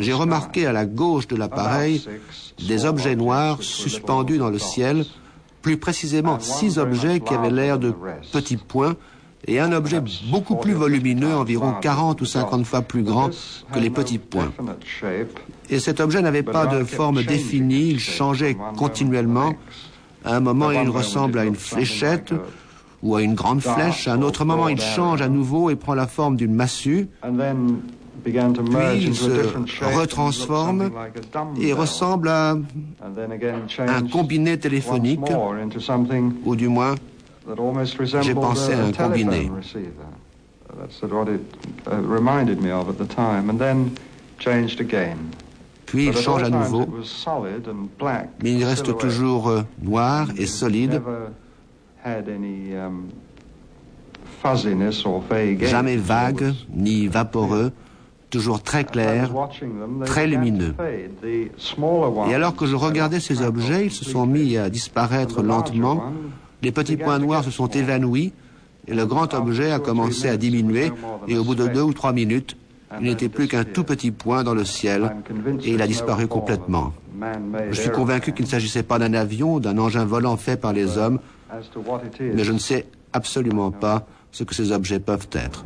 j'ai 0.00 0.12
remarqué 0.12 0.66
à 0.66 0.72
la 0.72 0.84
gauche 0.84 1.28
de 1.28 1.36
l'appareil 1.36 2.04
des 2.66 2.86
objets 2.86 3.14
noirs 3.14 3.62
suspendus 3.62 4.38
dans 4.38 4.50
le 4.50 4.58
ciel, 4.58 5.04
plus 5.62 5.76
précisément 5.76 6.40
six 6.40 6.78
objets 6.78 7.20
qui 7.20 7.34
avaient 7.34 7.50
l'air 7.50 7.78
de 7.78 7.94
petits 8.32 8.56
points, 8.56 8.96
et 9.46 9.58
un 9.58 9.72
objet 9.72 10.00
beaucoup 10.30 10.56
plus 10.56 10.72
volumineux, 10.72 11.34
environ 11.34 11.74
40 11.80 12.20
ou 12.20 12.24
50 12.24 12.64
fois 12.64 12.82
plus 12.82 13.02
grand 13.02 13.30
que 13.72 13.78
les 13.78 13.90
petits 13.90 14.18
points. 14.18 14.52
Et 15.70 15.78
cet 15.78 16.00
objet 16.00 16.22
n'avait 16.22 16.42
pas 16.42 16.66
de 16.66 16.84
forme 16.84 17.22
définie, 17.22 17.90
il 17.90 18.00
changeait 18.00 18.56
continuellement. 18.76 19.54
À 20.24 20.36
un 20.36 20.40
moment, 20.40 20.70
il 20.70 20.88
ressemble 20.88 21.38
à 21.38 21.44
une 21.44 21.56
fléchette 21.56 22.32
ou 23.02 23.16
à 23.16 23.22
une 23.22 23.34
grande 23.34 23.60
flèche. 23.60 24.06
À 24.06 24.12
un 24.14 24.22
autre 24.22 24.44
moment, 24.44 24.68
il 24.68 24.80
change 24.80 25.22
à 25.22 25.28
nouveau 25.28 25.70
et 25.70 25.76
prend 25.76 25.94
la 25.94 26.06
forme 26.06 26.36
d'une 26.36 26.54
massue. 26.54 27.08
Puis 28.24 28.34
il 29.00 29.16
se 29.16 29.30
retransforme 29.98 30.92
et 31.60 31.72
ressemble 31.72 32.28
à 32.28 32.56
un 33.88 34.02
combiné 34.02 34.58
téléphonique, 34.58 35.32
ou 36.44 36.54
du 36.54 36.68
moins 36.68 36.94
j'ai 38.22 38.34
pensé 38.34 38.72
à 38.74 38.84
un 38.84 38.92
combiné. 38.92 39.50
Puis 45.86 46.06
il 46.06 46.16
change 46.16 46.42
à 46.42 46.50
nouveau, 46.50 46.86
mais 48.42 48.52
il 48.52 48.64
reste 48.64 48.96
toujours 48.96 49.48
euh, 49.48 49.62
noir 49.82 50.28
et 50.38 50.46
solide, 50.46 51.02
jamais 55.60 55.96
vague 55.96 56.54
ni 56.74 57.06
vaporeux, 57.08 57.72
toujours 58.30 58.62
très 58.62 58.84
clair, 58.84 59.30
très 60.06 60.26
lumineux. 60.26 60.74
Et 61.22 62.34
alors 62.34 62.56
que 62.56 62.66
je 62.66 62.74
regardais 62.74 63.20
ces 63.20 63.42
objets, 63.42 63.86
ils 63.86 63.92
se 63.92 64.04
sont 64.04 64.26
mis 64.26 64.56
à 64.56 64.70
disparaître 64.70 65.42
lentement, 65.42 66.12
les 66.62 66.72
petits 66.72 66.96
points 66.96 67.18
noirs 67.18 67.44
se 67.44 67.50
sont 67.50 67.68
évanouis 67.68 68.32
et 68.86 68.94
le 68.94 69.06
grand 69.06 69.34
objet 69.34 69.70
a 69.70 69.78
commencé 69.78 70.28
à 70.28 70.36
diminuer 70.36 70.92
et 71.28 71.36
au 71.36 71.44
bout 71.44 71.54
de 71.54 71.66
deux 71.68 71.82
ou 71.82 71.92
trois 71.92 72.12
minutes, 72.12 72.56
il 73.00 73.06
n'était 73.06 73.28
plus 73.28 73.48
qu'un 73.48 73.64
tout 73.64 73.84
petit 73.84 74.10
point 74.10 74.44
dans 74.44 74.54
le 74.54 74.64
ciel 74.64 75.16
et 75.62 75.70
il 75.70 75.82
a 75.82 75.86
disparu 75.86 76.26
complètement. 76.26 76.92
Je 77.70 77.80
suis 77.80 77.90
convaincu 77.90 78.32
qu'il 78.32 78.44
ne 78.44 78.50
s'agissait 78.50 78.82
pas 78.82 78.98
d'un 78.98 79.14
avion, 79.14 79.60
d'un 79.60 79.78
engin 79.78 80.04
volant 80.04 80.36
fait 80.36 80.56
par 80.56 80.72
les 80.72 80.98
hommes, 80.98 81.18
mais 82.20 82.44
je 82.44 82.52
ne 82.52 82.58
sais 82.58 82.86
absolument 83.12 83.70
pas 83.70 84.06
ce 84.30 84.44
que 84.44 84.54
ces 84.54 84.72
objets 84.72 84.98
peuvent 84.98 85.28
être. 85.32 85.64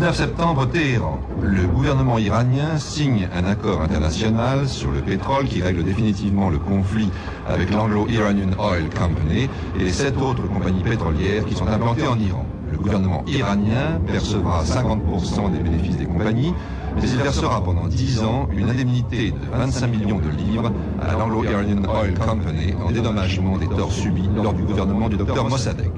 19 0.00 0.16
septembre, 0.16 0.66
Téhéran. 0.66 1.20
Le 1.42 1.66
gouvernement 1.66 2.16
iranien 2.16 2.78
signe 2.78 3.28
un 3.36 3.44
accord 3.44 3.82
international 3.82 4.66
sur 4.66 4.90
le 4.90 5.02
pétrole 5.02 5.44
qui 5.44 5.60
règle 5.60 5.84
définitivement 5.84 6.48
le 6.48 6.56
conflit 6.56 7.10
avec 7.46 7.70
l'Anglo-Iranian 7.70 8.48
Oil 8.58 8.88
Company 8.88 9.50
et 9.78 9.92
sept 9.92 10.16
autres 10.16 10.48
compagnies 10.48 10.82
pétrolières 10.82 11.44
qui 11.44 11.54
sont 11.54 11.66
implantées 11.66 12.06
en 12.06 12.18
Iran. 12.18 12.46
Le 12.72 12.78
gouvernement 12.78 13.22
iranien 13.26 14.00
percevra 14.06 14.64
50% 14.64 15.52
des 15.52 15.58
bénéfices 15.58 15.98
des 15.98 16.06
compagnies, 16.06 16.54
mais 16.96 17.02
il 17.02 17.18
versera 17.18 17.62
pendant 17.62 17.86
10 17.86 18.20
ans 18.20 18.48
une 18.56 18.70
indemnité 18.70 19.32
de 19.32 19.58
25 19.58 19.86
millions 19.88 20.18
de 20.18 20.30
livres 20.30 20.72
à 20.98 21.12
l'Anglo-Iranian 21.12 21.82
Oil 21.94 22.14
Company 22.14 22.72
en 22.82 22.90
dédommagement 22.90 23.58
des 23.58 23.68
torts 23.68 23.92
subis 23.92 24.30
lors 24.34 24.54
du 24.54 24.62
gouvernement 24.62 25.10
du 25.10 25.18
docteur 25.18 25.46
Mossadegh. 25.46 25.92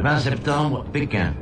20 0.00 0.18
septembre, 0.18 0.84
Pékin. 0.92 1.34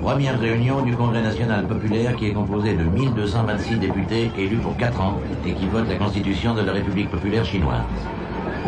Première 0.00 0.38
réunion 0.38 0.82
du 0.82 0.96
Congrès 0.96 1.22
national 1.22 1.66
populaire 1.66 2.16
qui 2.16 2.26
est 2.26 2.32
composé 2.32 2.74
de 2.74 2.84
1226 2.84 3.76
députés 3.76 4.30
élus 4.36 4.58
pour 4.58 4.76
4 4.76 5.00
ans 5.00 5.20
et 5.46 5.52
qui 5.52 5.66
votent 5.66 5.88
la 5.88 5.96
constitution 5.96 6.54
de 6.54 6.62
la 6.62 6.72
République 6.72 7.10
populaire 7.10 7.44
chinoise. 7.44 7.82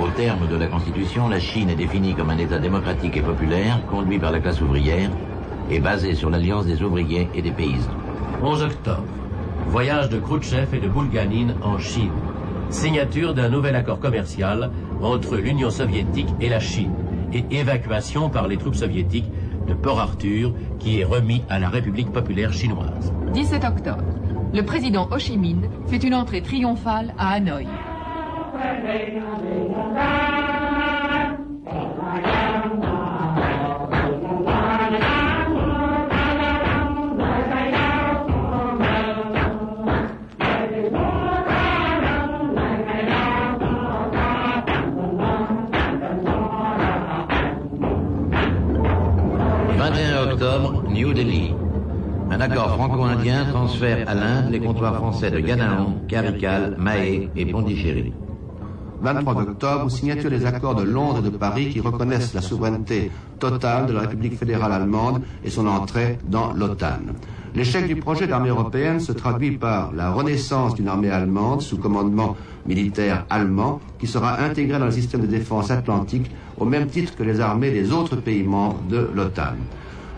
Au 0.01 0.09
terme 0.09 0.49
de 0.49 0.57
la 0.57 0.67
constitution, 0.67 1.29
la 1.29 1.41
Chine 1.41 1.71
est 1.71 1.77
définie 1.77 2.15
comme 2.15 2.31
un 2.31 2.39
État 2.39 2.59
démocratique 2.59 3.17
et 3.17 3.21
populaire, 3.23 3.81
conduit 3.91 4.19
par 4.19 4.33
la 4.33 4.41
classe 4.41 4.61
ouvrière 4.61 5.11
et 5.71 5.81
basé 5.81 6.15
sur 6.15 6.31
l'alliance 6.31 6.67
des 6.67 6.83
ouvriers 6.83 7.29
et 7.35 7.43
des 7.43 7.53
paysans. 7.53 7.91
11 8.43 8.63
octobre. 8.63 9.05
Voyage 9.69 10.09
de 10.09 10.19
Khrouchtchev 10.19 10.77
et 10.77 10.81
de 10.81 10.89
Bulganine 10.89 11.55
en 11.63 11.79
Chine. 11.79 12.13
Signature 12.71 13.35
d'un 13.35 13.49
nouvel 13.49 13.77
accord 13.77 14.01
commercial 14.01 14.71
entre 15.01 15.37
l'Union 15.37 15.71
soviétique 15.71 16.29
et 16.41 16.49
la 16.49 16.61
Chine 16.61 16.93
et 17.33 17.45
évacuation 17.51 18.31
par 18.31 18.49
les 18.49 18.57
troupes 18.57 18.75
soviétiques 18.75 19.31
de 19.67 19.75
Port 19.75 20.01
Arthur 20.01 20.53
qui 20.79 21.01
est 21.01 21.05
remis 21.05 21.43
à 21.49 21.59
la 21.59 21.69
République 21.69 22.13
populaire 22.13 22.53
chinoise. 22.53 23.13
17 23.33 23.65
octobre. 23.65 24.05
Le 24.53 24.63
président 24.63 25.09
Ho 25.11 25.19
Chi 25.19 25.37
Minh 25.37 25.69
fait 25.89 26.03
une 26.03 26.15
entrée 26.15 26.43
triomphale 26.43 27.15
à 27.19 27.33
Hanoï. 27.33 27.67
New 50.95 51.13
Delhi. 51.13 51.53
Un 52.31 52.41
accord 52.41 52.77
franco-indien 52.77 53.47
transfère 53.47 54.09
à 54.09 54.15
l'Inde 54.15 54.53
les 54.53 54.61
comptoirs 54.61 54.95
français 54.95 55.29
de 55.29 55.41
Ganaon, 55.41 56.03
Carical, 56.07 56.77
Mahé 56.79 57.29
et 57.35 57.47
Pondichéry. 57.47 58.13
23 59.03 59.43
octobre, 59.43 59.91
signature 59.91 60.31
des 60.31 60.47
accords 60.47 60.77
de 60.77 60.85
Londres 60.85 61.19
et 61.19 61.31
de 61.31 61.37
Paris 61.37 61.71
qui 61.71 61.81
reconnaissent 61.81 62.33
la 62.33 62.41
souveraineté 62.41 63.11
totale 63.41 63.87
de 63.87 63.93
la 63.93 64.03
République 64.03 64.39
fédérale 64.39 64.71
allemande 64.71 65.23
et 65.45 65.51
son 65.51 65.67
entrée 65.67 66.17
dans 66.29 66.53
l'OTAN. 66.53 67.01
L'échec 67.57 67.89
du 67.89 67.97
projet 67.97 68.29
d'armée 68.29 68.51
européenne 68.51 69.01
se 69.01 69.11
traduit 69.11 69.59
par 69.59 69.93
la 69.93 70.13
renaissance 70.13 70.77
d'une 70.77 70.87
armée 70.87 71.11
allemande 71.11 71.61
sous 71.61 71.77
commandement 71.77 72.37
militaire 72.67 73.27
allemand 73.31 73.81
qui 73.99 74.07
sera 74.07 74.41
intégrée 74.41 74.79
dans 74.79 74.87
le 74.87 74.93
système 74.93 75.23
de 75.23 75.27
défense 75.27 75.73
atlantique 75.73 76.31
au 76.57 76.65
même 76.65 76.87
titre 76.87 77.17
que 77.17 77.25
les 77.25 77.41
armées 77.41 77.73
des 77.73 77.91
autres 77.93 78.15
pays 78.15 78.45
membres 78.45 78.81
de 78.89 79.11
l'OTAN. 79.13 79.57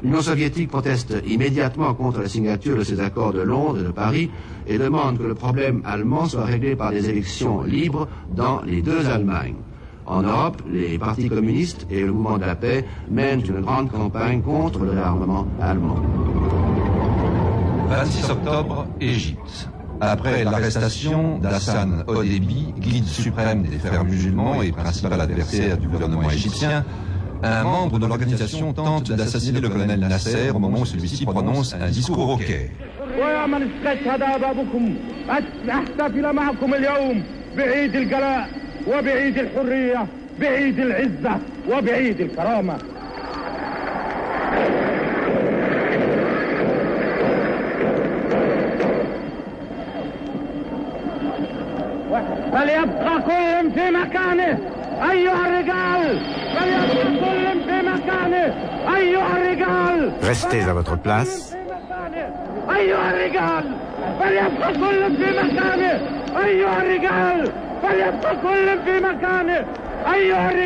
L'Union 0.02 0.20
soviétique 0.20 0.68
proteste 0.68 1.14
immédiatement 1.26 1.94
contre 1.94 2.20
la 2.20 2.28
signature 2.28 2.76
de 2.76 2.84
ces 2.84 3.00
accords 3.00 3.32
de 3.32 3.40
Londres 3.40 3.80
et 3.80 3.84
de 3.84 3.90
Paris 3.90 4.30
et 4.66 4.78
demande 4.78 5.18
que 5.18 5.24
le 5.24 5.34
problème 5.34 5.80
allemand 5.84 6.26
soit 6.26 6.44
réglé 6.44 6.76
par 6.76 6.90
des 6.90 7.08
élections 7.08 7.62
libres 7.62 8.06
dans 8.34 8.60
les 8.62 8.82
deux 8.82 9.06
Allemagnes. 9.06 9.56
En 10.04 10.22
Europe, 10.22 10.62
les 10.70 10.98
partis 10.98 11.28
communistes 11.28 11.86
et 11.90 12.02
le 12.02 12.12
mouvement 12.12 12.38
de 12.38 12.44
la 12.44 12.54
paix 12.54 12.84
mènent 13.10 13.40
une 13.44 13.60
grande 13.60 13.90
campagne 13.90 14.40
contre 14.42 14.84
le 14.84 14.90
réarmement 14.92 15.46
allemand. 15.60 15.96
26 17.88 18.30
octobre, 18.30 18.86
Égypte. 19.00 19.68
Après 20.00 20.44
l'arrestation 20.44 21.38
d'Hassan 21.38 22.04
Odebi, 22.06 22.74
guide 22.78 23.06
suprême 23.06 23.62
des 23.62 23.78
frères 23.78 24.04
musulmans 24.04 24.62
et 24.62 24.70
principal 24.70 25.20
adversaire 25.20 25.78
du 25.78 25.88
gouvernement 25.88 26.30
égyptien, 26.30 26.84
un 27.43 27.63
membre 27.63 27.97
de 27.99 28.05
l'organisation 28.05 28.73
tente 28.73 29.11
d'assassiner 29.11 29.59
le 29.61 29.69
colonel 29.69 29.99
Nasser 29.99 30.51
au 30.53 30.59
moment 30.59 30.79
où 30.81 30.85
celui-ci 30.85 31.25
prononce 31.25 31.73
un 31.73 31.89
discours 31.89 32.29
au 32.29 32.37
Caire. 32.37 32.69
فليبقى 52.51 53.21
كل 53.21 53.71
في 53.71 53.91
مكانه 53.91 54.57
أيها 55.11 55.47
الرجال 55.47 56.19
Restez 60.22 60.62
à 60.62 60.72
votre 60.72 60.96
place. 60.98 61.56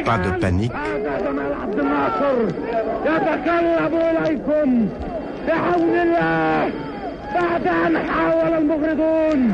Pas 0.04 0.18
de 0.18 0.30
panique. 0.40 0.72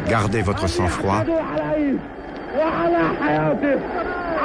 Gardez 0.08 0.42
votre 0.42 0.68
sang-froid. 0.68 1.24
يعتدوا 2.55 2.71
عليه 2.71 2.91
وعلى 2.91 3.03
حياته 3.21 3.79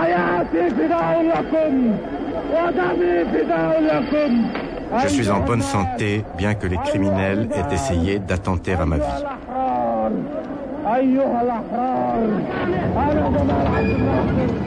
حياتي 0.01 0.71
فداء 0.71 1.23
لكم 1.23 1.97
ودمي 2.53 3.25
فداء 3.25 3.81
لكم 3.81 4.47
Je 5.03 5.09
suis 5.09 5.31
en 5.31 5.41
bonne 5.41 5.63
santé, 5.63 6.25
bien 6.39 6.55
que 6.55 6.69
les 6.69 6.77
criminels 6.77 7.49
aient 7.57 7.75
essayé 7.75 8.21
d'attenter 8.21 8.75
à 8.75 8.87
ma 8.87 8.97
vie. 8.99 9.03
الأحرار 9.03 10.13
أيها 10.87 11.43
الأحرار 11.43 12.19
أنا 12.63 12.79
جمال 12.89 13.19
عبد 13.25 13.41
الناصر 13.41 14.67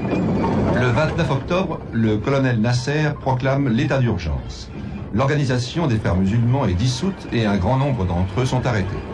Le 0.81 0.88
29 0.91 1.31
octobre, 1.31 1.80
le 1.94 2.18
colonel 2.18 2.60
Nasser 2.61 3.11
proclame 3.22 3.69
l'état 3.69 3.99
d'urgence. 3.99 4.69
L'organisation 5.14 5.88
des 5.88 5.98
frères 5.98 6.15
musulmans 6.15 6.65
est 6.65 6.73
dissoute 6.73 7.27
et 7.34 7.45
un 7.45 7.57
grand 7.57 7.77
nombre 7.77 8.06
d'entre 8.06 8.41
eux 8.41 8.45
sont 8.45 8.65
arrêtés. « 8.65 9.12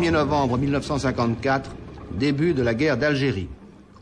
1er 0.00 0.12
novembre 0.12 0.56
1954, 0.56 1.70
début 2.12 2.54
de 2.54 2.62
la 2.62 2.72
guerre 2.72 2.96
d'Algérie. 2.96 3.48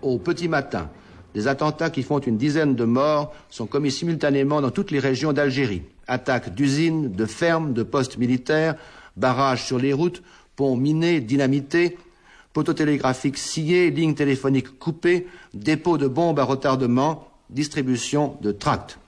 Au 0.01 0.19
petit 0.19 0.47
matin, 0.47 0.91
des 1.35 1.49
attentats 1.49 1.91
qui 1.91 2.05
font 2.05 2.21
une 2.21 2.37
dizaine 2.37 2.77
de 2.77 2.85
morts 2.85 3.35
sont 3.51 3.67
commis 3.67 3.91
simultanément 3.91 4.61
dans 4.61 4.71
toutes 4.71 4.93
les 4.93 5.01
régions 5.01 5.33
d'Algérie. 5.33 5.83
Attaques 6.07 6.55
d'usines, 6.55 7.11
de 7.11 7.27
fermes, 7.27 7.73
de 7.73 7.83
postes 7.83 8.17
militaires, 8.17 8.77
barrages 9.17 9.65
sur 9.65 9.77
les 9.77 9.93
routes, 9.93 10.23
ponts 10.55 10.77
minés, 10.77 11.19
dynamités, 11.21 11.99
poteaux 12.53 12.75
télégraphiques 12.75 13.37
sciés, 13.37 13.91
lignes 13.91 14.15
téléphoniques 14.15 14.79
coupées, 14.79 15.27
dépôts 15.53 15.99
de 15.99 16.07
bombes 16.07 16.39
à 16.39 16.45
retardement, 16.45 17.27
distribution 17.51 18.37
de 18.41 18.53
tracts. 18.53 19.01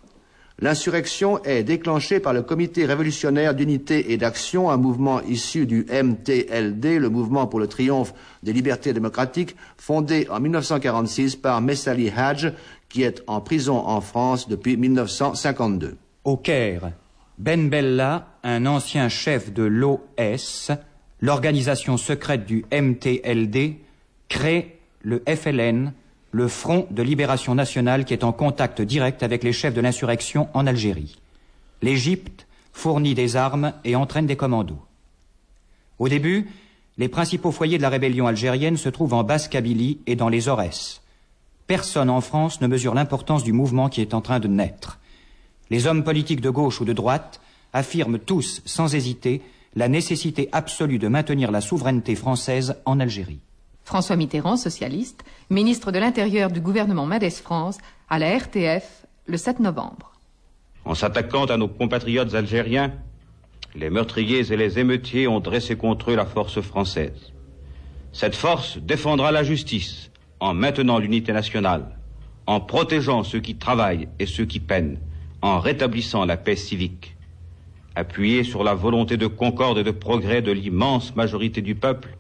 L'insurrection 0.63 1.43
est 1.45 1.63
déclenchée 1.63 2.21
par 2.21 2.35
le 2.35 2.43
Comité 2.43 2.85
révolutionnaire 2.85 3.55
d'unité 3.55 4.13
et 4.13 4.19
d'action, 4.19 4.71
un 4.71 4.77
mouvement 4.77 5.23
issu 5.23 5.65
du 5.65 5.87
MTLD, 5.91 6.99
le 6.99 7.09
mouvement 7.09 7.47
pour 7.47 7.61
le 7.61 7.67
triomphe 7.67 8.13
des 8.43 8.53
libertés 8.53 8.93
démocratiques, 8.93 9.57
fondé 9.79 10.27
en 10.31 10.39
1946 10.39 11.37
par 11.37 11.63
Messali 11.63 12.11
Hadj, 12.15 12.53
qui 12.91 13.05
est 13.05 13.23
en 13.27 13.41
prison 13.41 13.79
en 13.79 14.03
France 14.03 14.49
depuis 14.49 14.77
1952. 14.77 15.97
Au 16.25 16.37
Caire, 16.37 16.93
Ben 17.39 17.71
Bella, 17.71 18.27
un 18.43 18.67
ancien 18.67 19.09
chef 19.09 19.55
de 19.55 19.63
l'OS, 19.63 20.73
l'organisation 21.23 21.97
secrète 21.97 22.45
du 22.45 22.67
MTLD, 22.71 23.77
crée 24.29 24.79
le 25.01 25.23
FLN, 25.27 25.95
le 26.33 26.49
Front 26.49 26.87
de 26.91 27.03
libération 27.03 27.55
nationale 27.55 28.05
qui 28.05 28.13
est 28.13 28.25
en 28.25 28.33
contact 28.33 28.81
direct 28.81 29.23
avec 29.23 29.43
les 29.43 29.53
chefs 29.53 29.75
de 29.75 29.81
l'insurrection 29.81 30.49
en 30.55 30.67
Algérie. 30.67 31.17
L'Égypte 31.83 32.47
fournit 32.73 33.15
des 33.15 33.37
armes 33.37 33.73
et 33.85 33.97
entraîne 33.97 34.27
des 34.27 34.37
commandos. 34.37 34.81
Au 35.99 36.09
début, 36.09 36.49
les 36.99 37.09
principaux 37.09 37.51
foyers 37.51 37.79
de 37.79 37.83
la 37.83 37.89
rébellion 37.89 38.27
algérienne 38.27 38.77
se 38.77 38.89
trouvent 38.89 39.15
en 39.15 39.25
Basse-Kabylie 39.25 39.99
et 40.07 40.17
dans 40.17 40.29
les 40.29 40.49
Aurès. 40.49 41.03
Personne 41.67 42.11
en 42.11 42.21
France 42.21 42.61
ne 42.61 42.67
mesure 42.67 42.95
l'importance 42.95 43.45
du 43.45 43.53
mouvement 43.53 43.89
qui 43.89 44.01
est 44.01 44.15
en 44.15 44.21
train 44.21 44.41
de 44.41 44.49
naître. 44.49 44.99
Les 45.71 45.87
hommes 45.87 46.05
politiques 46.05 46.41
de 46.41 46.51
gauche 46.51 46.81
ou 46.81 46.85
de 46.85 46.93
droite 46.93 47.41
affirment 47.73 48.19
tous, 48.19 48.63
sans 48.65 48.95
hésiter, 48.95 49.43
la 49.77 49.89
nécessité 49.89 50.49
absolue 50.53 50.99
de 50.99 51.09
maintenir 51.09 51.51
la 51.51 51.61
souveraineté 51.61 52.17
française 52.17 52.77
en 52.85 52.99
Algérie. 52.99 53.41
François 53.91 54.15
Mitterrand, 54.15 54.57
socialiste, 54.57 55.25
ministre 55.51 55.91
de 55.91 55.99
l'Intérieur 55.99 56.53
du 56.53 56.61
gouvernement 56.61 57.07
Madès 57.07 57.29
France, 57.43 57.77
à 58.09 58.21
la 58.21 58.39
RTF 58.39 59.05
le 59.27 59.37
7 59.37 59.59
novembre. 59.59 60.13
En 60.85 60.95
s'attaquant 60.95 61.47
à 61.47 61.57
nos 61.57 61.67
compatriotes 61.67 62.37
algériens, 62.37 62.93
les 63.75 63.91
meurtriers 63.91 64.53
et 64.53 64.57
les 64.57 64.79
émeutiers 64.79 65.27
ont 65.27 65.41
dressé 65.41 65.75
contre 65.75 66.13
eux 66.13 66.15
la 66.15 66.25
force 66.25 66.61
française. 66.61 67.33
Cette 68.13 68.37
force 68.37 68.79
défendra 68.79 69.33
la 69.33 69.43
justice 69.43 70.13
en 70.39 70.55
maintenant 70.55 71.01
l'unité 71.01 71.33
nationale, 71.33 71.99
en 72.47 72.61
protégeant 72.61 73.25
ceux 73.25 73.41
qui 73.41 73.57
travaillent 73.57 74.07
et 74.21 74.27
ceux 74.27 74.45
qui 74.45 74.61
peinent, 74.61 75.01
en 75.43 75.59
rétablissant 75.59 76.25
la 76.25 76.37
paix 76.37 76.55
civique. 76.55 77.17
Appuyée 77.97 78.45
sur 78.45 78.63
la 78.63 78.75
volonté 78.75 79.17
de 79.17 79.27
concorde 79.27 79.79
et 79.79 79.85
de 79.85 79.91
progrès 79.91 80.43
de 80.43 80.53
l'immense 80.53 81.17
majorité 81.17 81.61
du 81.61 81.75
peuple, 81.75 82.17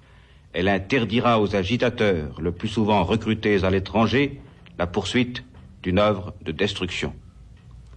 elle 0.53 0.69
interdira 0.69 1.41
aux 1.41 1.55
agitateurs, 1.55 2.41
le 2.41 2.53
plus 2.53 2.69
souvent 2.69 3.05
recrutés 3.05 3.65
à 3.65 3.71
l'étranger, 3.71 4.41
la 4.79 4.87
poursuite 4.87 5.45
d'une 5.83 5.99
œuvre 5.99 6.35
de 6.43 6.53
destruction. 6.53 7.15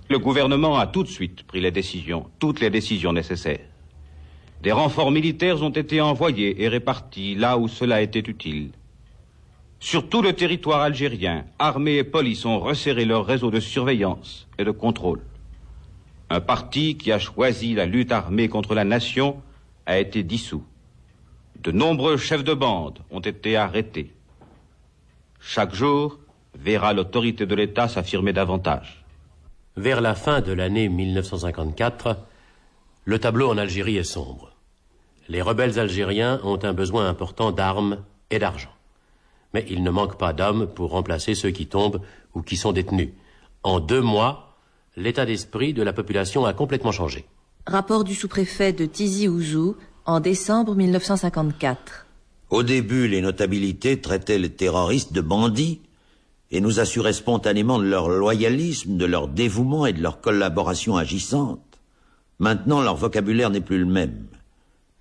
Le 0.10 0.20
gouvernement 0.20 0.78
a 0.78 0.86
tout 0.86 1.04
de 1.04 1.08
suite 1.08 1.44
pris 1.44 1.62
les 1.62 1.72
décisions, 1.72 2.30
toutes 2.40 2.60
les 2.60 2.70
décisions 2.70 3.14
nécessaires. 3.14 3.68
Des 4.62 4.72
renforts 4.72 5.12
militaires 5.12 5.62
ont 5.64 5.70
été 5.70 6.00
envoyés 6.00 6.62
et 6.62 6.68
répartis 6.68 7.36
là 7.36 7.58
où 7.58 7.68
cela 7.68 8.02
était 8.02 8.20
utile. 8.20 8.72
Sur 9.80 10.08
tout 10.08 10.22
le 10.22 10.34
territoire 10.34 10.82
algérien, 10.82 11.46
armée 11.60 11.98
et 11.98 12.04
police 12.06 12.46
ont 12.46 12.60
resserré 12.60 13.04
leur 13.04 13.26
réseau 13.26 13.52
de 13.52 13.60
surveillance 13.60 14.48
et 14.58 14.64
de 14.64 14.72
contrôle. 14.72 15.22
Un 16.30 16.40
parti 16.40 16.96
qui 16.96 17.12
a 17.12 17.20
choisi 17.20 17.74
la 17.74 17.86
lutte 17.86 18.14
armée 18.14 18.48
contre 18.48 18.76
la 18.76 18.86
nation 18.86 19.42
a 19.86 20.00
été 20.00 20.24
dissous. 20.24 20.64
De 21.64 21.72
nombreux 21.72 22.18
chefs 22.18 22.44
de 22.44 22.54
bande 22.54 23.00
ont 23.10 23.22
été 23.22 23.56
arrêtés. 23.56 24.12
Chaque 25.40 25.74
jour 25.74 26.20
verra 26.56 26.92
l'autorité 26.92 27.46
de 27.46 27.56
l'État 27.56 27.88
s'affirmer 27.88 28.34
davantage. 28.34 29.06
Vers 29.78 30.02
la 30.02 30.14
fin 30.14 30.42
de 30.42 30.52
l'année 30.52 30.90
1954, 30.90 32.18
le 33.06 33.18
tableau 33.18 33.50
en 33.50 33.58
Algérie 33.58 33.96
est 33.96 34.04
sombre. 34.04 34.52
Les 35.30 35.42
rebelles 35.42 35.80
algériens 35.80 36.42
ont 36.44 36.60
un 36.64 36.74
besoin 36.74 37.08
important 37.08 37.54
d'armes 37.54 38.04
et 38.30 38.40
d'argent. 38.40 38.74
Mais 39.54 39.66
il 39.70 39.84
ne 39.84 39.90
manque 39.90 40.18
pas 40.18 40.34
d'hommes 40.34 40.68
pour 40.68 40.92
remplacer 40.92 41.34
ceux 41.34 41.52
qui 41.52 41.68
tombent 41.68 42.02
ou 42.34 42.42
qui 42.42 42.58
sont 42.58 42.74
détenus. 42.74 43.12
En 43.64 43.80
deux 43.80 44.02
mois, 44.02 44.58
l'état 44.98 45.26
d'esprit 45.26 45.74
de 45.74 45.82
la 45.82 45.94
population 45.94 46.46
a 46.46 46.52
complètement 46.52 46.92
changé. 46.92 47.24
Rapport 47.66 48.04
du 48.04 48.16
sous-préfet 48.16 48.74
de 48.74 48.86
Tizi 48.86 49.30
Ouzou 49.30 49.78
en 50.06 50.20
décembre 50.20 50.76
1954. 50.76 52.06
Au 52.50 52.64
début, 52.64 53.08
les 53.08 53.22
notabilités 53.22 54.02
traitaient 54.02 54.38
les 54.38 54.52
terroristes 54.52 55.14
de 55.14 55.22
bandits 55.22 55.82
et 56.52 56.62
nous 56.62 56.80
assuraient 56.80 57.14
spontanément 57.14 57.80
de 57.80 57.86
leur 57.86 58.10
loyalisme, 58.10 58.98
de 58.98 59.06
leur 59.06 59.28
dévouement 59.28 59.86
et 59.86 59.94
de 59.94 60.02
leur 60.02 60.22
collaboration 60.22 60.98
agissante. 60.98 61.80
Maintenant, 62.40 62.82
leur 62.82 62.96
vocabulaire 62.96 63.50
n'est 63.50 63.62
plus 63.62 63.80
le 63.80 63.86
même. 63.86 64.28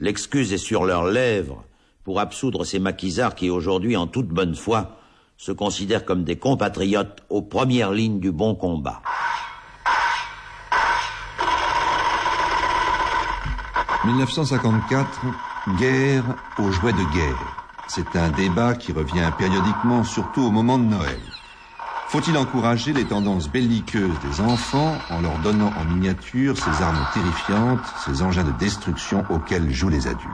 L'excuse 0.01 0.53
est 0.53 0.59
sur 0.59 0.85
leurs 0.85 1.05
lèvres 1.05 1.65
pour 2.05 2.21
absoudre 2.21 2.65
ces 2.65 2.79
maquisards 2.79 3.35
qui, 3.35 3.51
aujourd'hui, 3.51 3.97
en 3.97 4.07
toute 4.07 4.29
bonne 4.29 4.55
foi, 4.55 4.99
se 5.37 5.53
considèrent 5.53 6.05
comme 6.05 6.25
des 6.25 6.37
compatriotes 6.37 7.23
aux 7.29 7.43
premières 7.43 7.93
lignes 7.93 8.21
du 8.21 8.33
bon 8.33 8.55
combat. 8.55 9.03
1954, 14.05 15.21
guerre 15.77 16.25
aux 16.59 16.73
jouets 16.73 16.93
de 16.93 17.05
guerre. 17.05 17.47
C'est 17.87 18.17
un 18.17 18.31
débat 18.31 18.75
qui 18.75 18.91
revient 18.91 19.31
périodiquement, 19.37 20.03
surtout 20.03 20.43
au 20.43 20.51
moment 20.51 20.79
de 20.79 20.85
Noël. 20.85 21.21
Faut-il 22.09 22.37
encourager 22.37 22.93
les 22.93 23.05
tendances 23.05 23.49
belliqueuses 23.49 24.19
des 24.19 24.41
enfants 24.41 24.99
en 25.09 25.21
leur 25.21 25.39
donnant 25.39 25.73
en 25.77 25.85
miniature 25.85 26.59
ces 26.59 26.83
armes 26.83 27.07
terrifiantes, 27.15 27.85
ces 28.05 28.23
engins 28.23 28.45
de 28.45 28.51
destruction 28.59 29.25
auxquels 29.31 29.73
jouent 29.73 29.89
les 29.89 30.09
adultes? 30.09 30.29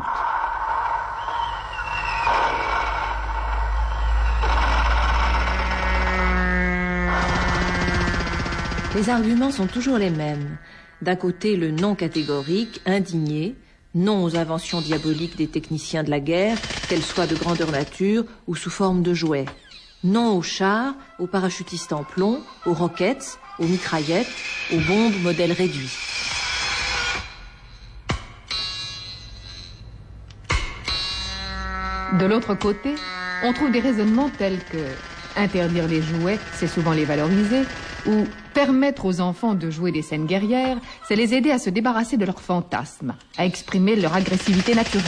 Les 8.96 9.10
arguments 9.10 9.52
sont 9.52 9.66
toujours 9.66 9.98
les 9.98 10.10
mêmes. 10.10 10.56
D'un 11.00 11.16
côté, 11.16 11.56
le 11.56 11.70
non 11.70 11.94
catégorique, 11.94 12.80
indigné, 12.84 13.54
non 13.94 14.24
aux 14.24 14.36
inventions 14.36 14.80
diaboliques 14.80 15.36
des 15.36 15.46
techniciens 15.46 16.02
de 16.02 16.10
la 16.10 16.20
guerre, 16.20 16.58
qu'elles 16.88 17.04
soient 17.04 17.26
de 17.26 17.36
grandeur 17.36 17.70
nature 17.70 18.24
ou 18.46 18.56
sous 18.56 18.70
forme 18.70 19.02
de 19.02 19.14
jouets. 19.14 19.48
Non 20.02 20.36
aux 20.36 20.42
chars, 20.42 20.94
aux 21.18 21.26
parachutistes 21.26 21.92
en 21.92 22.02
plomb, 22.04 22.42
aux 22.64 22.74
roquettes, 22.74 23.38
aux 23.58 23.66
mitraillettes, 23.66 24.26
aux 24.72 24.80
bombes 24.80 25.22
modèle 25.22 25.52
réduit. 25.52 25.90
De 32.18 32.24
l'autre 32.26 32.54
côté, 32.54 32.94
on 33.44 33.52
trouve 33.52 33.70
des 33.70 33.80
raisonnements 33.80 34.30
tels 34.30 34.58
que 34.64 34.84
interdire 35.36 35.86
les 35.86 36.02
jouets, 36.02 36.40
c'est 36.54 36.66
souvent 36.66 36.92
les 36.92 37.04
valoriser, 37.04 37.62
ou 38.06 38.26
Permettre 38.58 39.04
aux 39.04 39.20
enfants 39.20 39.54
de 39.54 39.70
jouer 39.70 39.92
des 39.92 40.02
scènes 40.02 40.26
guerrières, 40.26 40.78
c'est 41.06 41.14
les 41.14 41.32
aider 41.32 41.52
à 41.52 41.60
se 41.60 41.70
débarrasser 41.70 42.16
de 42.16 42.24
leurs 42.24 42.40
fantasmes, 42.40 43.14
à 43.36 43.46
exprimer 43.46 43.94
leur 43.94 44.16
agressivité 44.16 44.74
naturelle. 44.74 45.04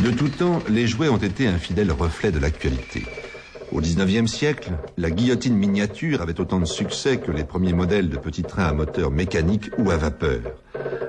De 0.00 0.10
tout 0.12 0.30
temps, 0.30 0.60
les 0.70 0.86
jouets 0.86 1.10
ont 1.10 1.18
été 1.18 1.46
un 1.46 1.58
fidèle 1.58 1.92
reflet 1.92 2.32
de 2.32 2.38
l'actualité. 2.38 3.04
Au 3.70 3.82
XIXe 3.82 4.32
siècle, 4.32 4.70
la 4.96 5.10
guillotine 5.10 5.56
miniature 5.56 6.22
avait 6.22 6.40
autant 6.40 6.58
de 6.58 6.64
succès 6.64 7.18
que 7.18 7.32
les 7.32 7.44
premiers 7.44 7.74
modèles 7.74 8.08
de 8.08 8.16
petits 8.16 8.44
trains 8.44 8.68
à 8.68 8.72
moteur 8.72 9.10
mécanique 9.10 9.70
ou 9.76 9.90
à 9.90 9.98
vapeur. 9.98 10.40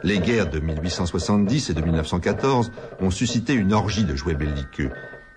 Les 0.05 0.19
guerres 0.19 0.51
de 0.51 0.59
1870 0.59 1.71
et 1.71 1.73
de 1.73 1.81
1914 1.81 2.71
ont 2.99 3.09
suscité 3.09 3.53
une 3.53 3.73
orgie 3.73 4.03
de 4.03 4.15
jouets 4.15 4.35
belliqueux. 4.35 4.91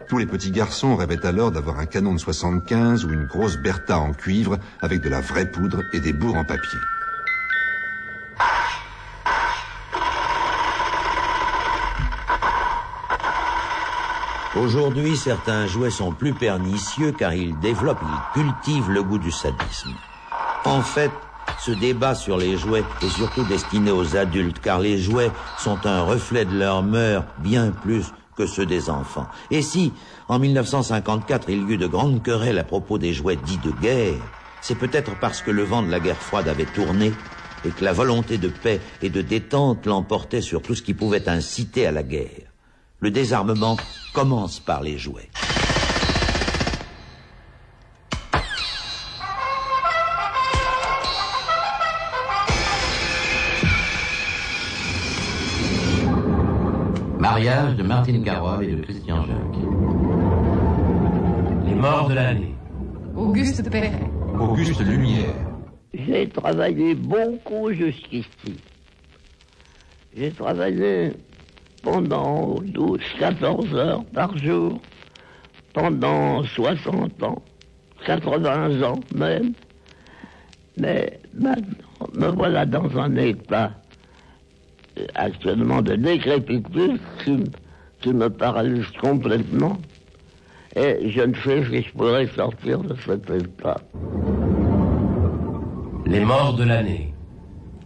Tous 0.09 0.19
les 0.19 0.27
petits 0.27 0.51
garçons 0.51 0.95
rêvaient 0.95 1.24
alors 1.24 1.51
d'avoir 1.51 1.78
un 1.78 1.86
canon 1.86 2.12
de 2.12 2.19
75 2.19 3.07
ou 3.07 3.11
une 3.11 3.24
grosse 3.24 3.57
Bertha 3.57 3.99
en 3.99 4.12
cuivre 4.12 4.59
avec 4.82 5.01
de 5.01 5.09
la 5.09 5.23
vraie 5.23 5.51
poudre 5.51 5.81
et 5.95 6.01
des 6.01 6.12
bourres 6.12 6.36
en 6.36 6.45
papier. 6.45 6.78
Aujourd'hui, 14.55 15.16
certains 15.16 15.66
jouets 15.66 15.89
sont 15.89 16.12
plus 16.12 16.35
pernicieux 16.35 17.12
car 17.12 17.32
ils 17.32 17.59
développent, 17.61 18.03
ils 18.03 18.43
cultivent 18.43 18.90
le 18.90 19.03
goût 19.03 19.19
du 19.19 19.32
sadisme. 19.32 19.95
En 20.66 20.82
fait, 20.82 21.11
ce 21.59 21.73
débat 21.73 22.15
sur 22.15 22.37
les 22.37 22.57
jouets 22.57 22.85
est 23.03 23.09
surtout 23.09 23.45
destiné 23.45 23.91
aux 23.91 24.16
adultes 24.16 24.61
car 24.61 24.81
les 24.81 24.99
jouets 24.99 25.31
sont 25.59 25.79
un 25.85 26.03
reflet 26.03 26.45
de 26.45 26.57
leur 26.57 26.83
mœurs 26.83 27.25
bien 27.39 27.70
plus 27.70 28.07
que 28.37 28.47
ceux 28.47 28.66
des 28.66 28.89
enfants. 28.89 29.27
Et 29.51 29.62
si, 29.62 29.93
en 30.29 30.39
1954, 30.39 31.51
il 31.51 31.69
y 31.69 31.73
eut 31.75 31.77
de 31.77 31.87
grandes 31.87 32.23
querelles 32.23 32.59
à 32.59 32.65
propos 32.65 32.97
des 32.99 33.12
jouets 33.12 33.37
dits 33.37 33.59
de 33.59 33.73
guerre, 33.73 34.20
c'est 34.61 34.77
peut-être 34.77 35.19
parce 35.19 35.43
que 35.43 35.51
le 35.51 35.65
vent 35.65 35.83
de 35.83 35.91
la 35.91 36.01
guerre 36.01 36.16
froide 36.16 36.49
avait 36.49 36.65
tourné 36.65 37.12
et 37.65 37.70
que 37.70 37.85
la 37.85 37.93
volonté 37.93 38.39
de 38.39 38.49
paix 38.49 38.81
et 39.03 39.11
de 39.11 39.23
détente 39.23 39.87
l'emportait 39.87 40.41
sur 40.41 40.62
tout 40.62 40.75
ce 40.75 40.83
qui 40.83 40.95
pouvait 40.95 41.29
inciter 41.29 41.87
à 41.87 41.93
la 41.93 42.03
guerre. 42.03 42.53
Le 43.01 43.11
désarmement 43.11 43.77
commence 44.12 44.61
par 44.61 44.83
les 44.83 44.99
jouets. 44.99 45.31
Mariage 57.39 57.77
de 57.77 57.82
Martine 57.85 58.24
Carole 58.24 58.65
et 58.65 58.73
de 58.73 58.82
Christian 58.82 59.24
Jacques. 59.24 59.62
Les 61.66 61.74
morts 61.74 62.09
de 62.09 62.15
l'année. 62.15 62.52
Auguste 63.15 63.70
Perret. 63.70 64.10
Auguste 64.40 64.81
Lumière. 64.81 65.36
J'ai 65.94 66.28
travaillé 66.31 66.97
beaucoup 66.97 67.73
jusqu'ici. 67.73 68.56
J'ai 70.16 70.32
travaillé 70.32 71.12
pendant 71.85 72.56
12, 72.60 72.98
14 73.20 73.73
heures 73.73 74.05
par 74.06 74.36
jour, 74.36 74.81
pendant 75.74 76.43
60 76.43 77.23
ans, 77.23 77.40
80 78.05 78.82
ans 78.82 78.98
même. 79.15 79.52
Mais 80.77 81.20
maintenant, 81.35 82.09
me 82.15 82.27
voilà 82.31 82.66
dans 82.66 82.98
un 82.98 83.15
état 83.15 83.78
actuellement 85.15 85.83
de 85.83 85.95
décrépitude 85.97 87.01
qui, 87.25 87.45
qui 88.01 88.12
me 88.12 88.29
paralyse 88.29 88.87
complètement. 89.01 89.79
Et 90.77 91.11
je 91.11 91.23
ne 91.23 91.35
sais 91.35 91.65
si 91.65 91.83
je 91.83 91.93
pourrais 91.93 92.27
sortir 92.29 92.81
de 92.81 92.95
cet 93.05 93.31
état. 93.31 93.81
Les 96.07 96.20
morts 96.20 96.55
de 96.55 96.65
l'année. 96.65 97.12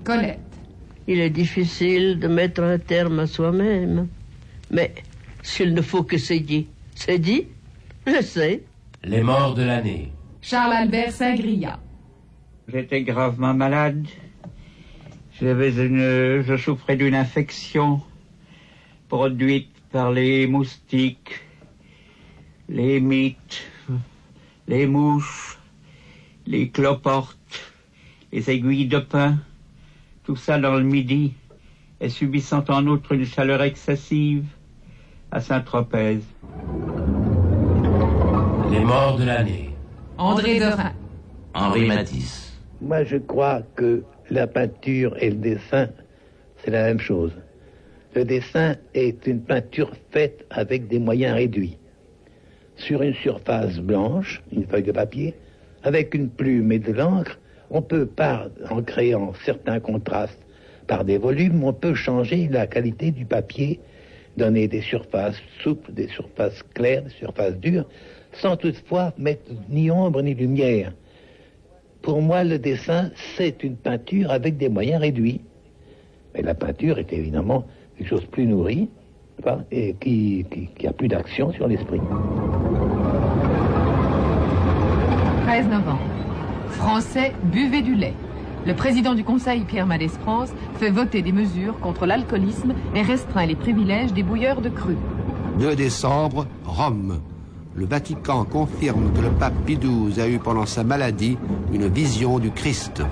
Colette. 0.04 0.38
Il 1.08 1.18
est 1.20 1.30
difficile 1.30 2.18
de 2.18 2.28
mettre 2.28 2.62
un 2.62 2.78
terme 2.78 3.20
à 3.20 3.26
soi-même. 3.26 4.08
Mais 4.70 4.94
s'il 5.42 5.74
ne 5.74 5.82
faut 5.82 6.04
que 6.04 6.18
c'est 6.18 6.40
dit, 6.40 6.68
c'est 6.94 7.18
dit, 7.18 7.46
je 8.06 8.22
sais. 8.22 8.62
Les 9.04 9.22
morts 9.22 9.54
de 9.54 9.62
l'année. 9.62 10.12
Charles-Albert 10.40 11.12
Saint-Grillat. 11.12 11.78
J'étais 12.68 13.02
gravement 13.02 13.54
malade. 13.54 14.06
J'avais 15.42 15.74
une, 15.84 16.42
je 16.42 16.56
souffrais 16.56 16.94
d'une 16.94 17.16
infection 17.16 18.00
produite 19.08 19.72
par 19.90 20.12
les 20.12 20.46
moustiques, 20.46 21.40
les 22.68 23.00
mites, 23.00 23.64
les 24.68 24.86
mouches, 24.86 25.58
les 26.46 26.68
cloportes, 26.68 27.72
les 28.30 28.50
aiguilles 28.50 28.86
de 28.86 29.00
pin, 29.00 29.38
tout 30.22 30.36
ça 30.36 30.60
dans 30.60 30.76
le 30.76 30.84
midi, 30.84 31.34
et 32.00 32.08
subissant 32.08 32.62
en 32.68 32.86
outre 32.86 33.10
une 33.10 33.26
chaleur 33.26 33.62
excessive 33.62 34.46
à 35.32 35.40
Saint-Tropez. 35.40 36.20
Les 38.70 38.84
morts 38.84 39.16
de 39.18 39.24
l'année. 39.24 39.70
André 40.18 40.60
Derain. 40.60 40.92
Henri 41.52 41.86
Matisse. 41.86 42.60
Moi, 42.80 43.02
je 43.02 43.16
crois 43.16 43.62
que 43.74 44.04
la 44.32 44.46
peinture 44.46 45.14
et 45.20 45.28
le 45.28 45.36
dessin, 45.36 45.88
c'est 46.58 46.70
la 46.70 46.84
même 46.84 47.00
chose. 47.00 47.32
Le 48.14 48.24
dessin 48.24 48.76
est 48.94 49.26
une 49.26 49.42
peinture 49.42 49.92
faite 50.10 50.46
avec 50.50 50.88
des 50.88 50.98
moyens 50.98 51.34
réduits. 51.34 51.76
Sur 52.76 53.02
une 53.02 53.14
surface 53.14 53.78
blanche, 53.78 54.42
une 54.50 54.64
feuille 54.64 54.84
de 54.84 54.92
papier, 54.92 55.34
avec 55.82 56.14
une 56.14 56.30
plume 56.30 56.72
et 56.72 56.78
de 56.78 56.92
l'encre, 56.92 57.38
on 57.70 57.82
peut, 57.82 58.06
par, 58.06 58.48
en 58.70 58.82
créant 58.82 59.34
certains 59.44 59.80
contrastes 59.80 60.40
par 60.86 61.04
des 61.04 61.18
volumes, 61.18 61.62
on 61.62 61.74
peut 61.74 61.94
changer 61.94 62.48
la 62.50 62.66
qualité 62.66 63.10
du 63.10 63.26
papier, 63.26 63.80
donner 64.38 64.66
des 64.66 64.80
surfaces 64.80 65.40
souples, 65.62 65.92
des 65.92 66.08
surfaces 66.08 66.62
claires, 66.74 67.02
des 67.02 67.10
surfaces 67.10 67.58
dures, 67.58 67.88
sans 68.32 68.56
toutefois 68.56 69.12
mettre 69.18 69.52
ni 69.68 69.90
ombre 69.90 70.22
ni 70.22 70.34
lumière. 70.34 70.92
Pour 72.02 72.20
moi, 72.20 72.42
le 72.42 72.58
dessin, 72.58 73.10
c'est 73.36 73.62
une 73.62 73.76
peinture 73.76 74.32
avec 74.32 74.56
des 74.56 74.68
moyens 74.68 75.00
réduits. 75.00 75.40
Mais 76.34 76.42
la 76.42 76.54
peinture 76.54 76.98
est 76.98 77.12
évidemment 77.12 77.64
une 77.98 78.06
chose 78.06 78.24
plus 78.26 78.46
nourrie 78.46 78.88
et 79.70 79.94
qui, 80.00 80.44
qui, 80.50 80.68
qui 80.76 80.86
a 80.86 80.92
plus 80.92 81.08
d'action 81.08 81.52
sur 81.52 81.68
l'esprit. 81.68 82.00
13 85.46 85.66
novembre. 85.66 86.00
Français, 86.70 87.32
buvez 87.44 87.82
du 87.82 87.94
lait. 87.94 88.14
Le 88.66 88.74
président 88.74 89.14
du 89.14 89.24
Conseil, 89.24 89.60
Pierre 89.60 89.86
Mendès 89.86 90.08
France, 90.08 90.52
fait 90.74 90.90
voter 90.90 91.22
des 91.22 91.32
mesures 91.32 91.78
contre 91.80 92.06
l'alcoolisme 92.06 92.74
et 92.94 93.02
restreint 93.02 93.46
les 93.46 93.56
privilèges 93.56 94.12
des 94.12 94.22
bouilleurs 94.22 94.60
de 94.60 94.68
cru. 94.68 94.96
2 95.58 95.76
décembre, 95.76 96.46
Rome. 96.64 97.20
Le 97.74 97.86
Vatican 97.86 98.44
confirme 98.44 99.12
que 99.14 99.20
le 99.22 99.30
pape 99.30 99.54
Pie 99.64 99.78
XII 99.78 100.20
a 100.20 100.28
eu 100.28 100.38
pendant 100.38 100.66
sa 100.66 100.84
maladie 100.84 101.38
une 101.72 101.88
vision 101.88 102.38
du 102.38 102.50
Christ. 102.50 103.02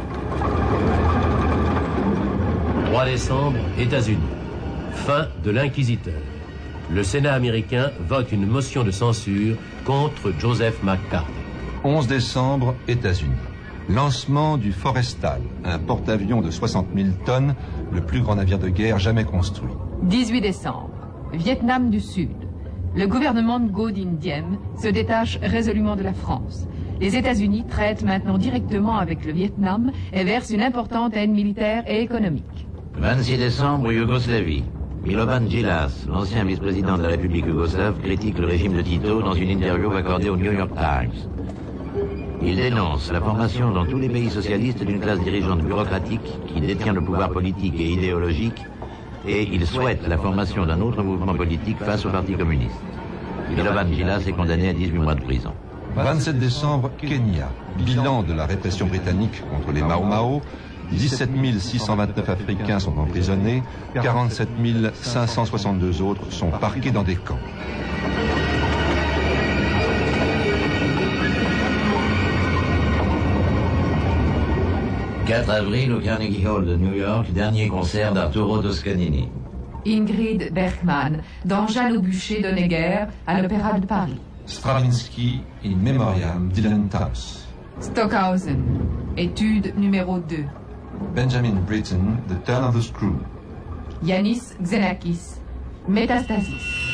3 2.87 3.05
décembre, 3.07 3.59
États-Unis. 3.79 4.19
Fin 4.93 5.29
de 5.43 5.51
l'inquisiteur. 5.51 6.21
Le 6.93 7.03
Sénat 7.03 7.33
américain 7.33 7.91
vote 8.07 8.33
une 8.33 8.47
motion 8.47 8.85
de 8.85 8.91
censure 8.91 9.57
contre 9.87 10.33
Joseph 10.39 10.83
McCarthy. 10.83 11.31
11 11.85 12.07
décembre, 12.07 12.75
États-Unis. 12.87 13.31
Lancement 13.89 14.59
du 14.59 14.73
Forestal, 14.73 15.41
un 15.65 15.79
porte-avions 15.79 16.43
de 16.43 16.51
60 16.51 16.89
000 16.95 17.09
tonnes, 17.25 17.55
le 17.93 18.03
plus 18.03 18.21
grand 18.21 18.35
navire 18.35 18.59
de 18.59 18.69
guerre 18.69 18.99
jamais 18.99 19.25
construit. 19.25 19.73
18 20.03 20.41
décembre. 20.43 20.91
Vietnam 21.33 21.91
du 21.91 22.01
Sud. 22.01 22.31
Le 22.97 23.07
gouvernement 23.07 23.61
de 23.61 23.71
Ngo 23.71 23.93
Dinh 23.93 24.17
Diem 24.19 24.59
se 24.77 24.89
détache 24.89 25.39
résolument 25.43 25.95
de 25.95 26.03
la 26.03 26.13
France. 26.13 26.67
Les 27.01 27.17
États-Unis 27.17 27.65
traitent 27.69 28.03
maintenant 28.03 28.37
directement 28.37 28.97
avec 28.99 29.25
le 29.25 29.33
Vietnam 29.33 29.93
et 30.13 30.25
versent 30.25 30.51
une 30.51 30.61
importante 30.63 31.17
aide 31.17 31.31
militaire 31.31 31.85
et 31.87 32.03
économique. 32.03 32.67
26 32.99 33.39
décembre, 33.39 33.93
Yougoslavie. 33.93 34.65
Milovan 35.05 35.49
Djilas, 35.49 36.05
l'ancien 36.09 36.45
vice-président 36.45 36.99
de 36.99 37.03
la 37.03 37.09
République 37.11 37.47
yougoslave, 37.47 38.01
critique 38.03 38.39
le 38.39 38.47
régime 38.47 38.75
de 38.75 38.83
Tito 38.83 39.23
dans 39.23 39.35
une 39.35 39.51
interview 39.51 39.93
accordée 39.93 40.29
au 40.29 40.37
New 40.37 40.53
York 40.53 40.73
Times. 40.75 41.15
Il 42.43 42.57
dénonce 42.57 43.11
la 43.13 43.21
formation 43.21 43.71
dans 43.71 43.87
tous 43.87 43.99
les 43.99 44.09
pays 44.09 44.31
socialistes 44.31 44.83
d'une 44.85 45.01
classe 45.01 45.21
dirigeante 45.21 45.63
bureaucratique 45.63 46.29
qui 46.49 46.61
détient 46.61 46.93
le 46.93 47.01
pouvoir 47.01 47.31
politique 47.31 47.79
et 47.79 47.93
idéologique 47.93 48.65
et 49.27 49.49
il 49.53 49.67
souhaite 49.67 50.07
la 50.07 50.17
formation 50.17 50.67
d'un 50.67 50.81
autre 50.81 51.03
mouvement 51.03 51.35
politique 51.35 51.79
face 51.79 52.05
au 52.07 52.11
Parti 52.11 52.35
communiste. 52.35 52.81
Milovan 53.51 53.93
Djilas 53.93 54.23
est 54.27 54.33
condamné 54.33 54.69
à 54.69 54.73
18 54.73 54.99
mois 54.99 55.15
de 55.15 55.23
prison. 55.23 55.53
27 55.97 56.39
décembre, 56.39 56.91
Kenya. 56.99 57.51
Bilan 57.79 58.23
de 58.23 58.33
la 58.33 58.47
répression 58.47 58.87
britannique 58.87 59.43
contre 59.51 59.73
les 59.73 59.83
Mao 59.83 60.05
Mao. 60.05 60.41
17 60.93 61.31
629 61.61 62.29
Africains 62.29 62.81
sont 62.81 62.99
emprisonnés, 62.99 63.63
47 63.95 64.49
562 64.95 66.03
autres 66.03 66.33
sont 66.33 66.51
parqués 66.51 66.91
dans 66.91 67.05
des 67.05 67.15
camps. 67.15 67.39
4 75.31 75.49
avril 75.49 75.93
au 75.93 76.01
Carnegie 76.01 76.45
Hall 76.45 76.67
de 76.67 76.75
New 76.75 76.93
York, 76.93 77.33
dernier 77.33 77.69
concert 77.69 78.13
d'Arturo 78.13 78.59
Toscanini. 78.59 79.29
Ingrid 79.87 80.53
Bergman 80.53 81.23
dans 81.45 81.69
Jeanne 81.69 81.99
au 81.99 82.01
bûcher 82.01 82.43
de 82.43 82.49
Neger 82.49 83.07
à 83.29 83.41
l'Opéra 83.41 83.79
de 83.79 83.87
Paris. 83.87 84.21
Stravinsky 84.47 85.43
in 85.65 85.77
memoriam 85.77 86.49
Dylan 86.53 86.89
Thomas. 86.89 87.47
Stockhausen, 87.79 88.65
étude 89.17 89.73
numéro 89.77 90.19
2. 90.19 90.45
Benjamin 91.15 91.61
Britten, 91.65 92.17
The 92.29 92.45
Turn 92.45 92.65
of 92.65 92.75
the 92.75 92.83
Screw. 92.83 93.15
Yanis 94.03 94.57
Xenakis, 94.61 95.37
Métastasis. 95.89 96.90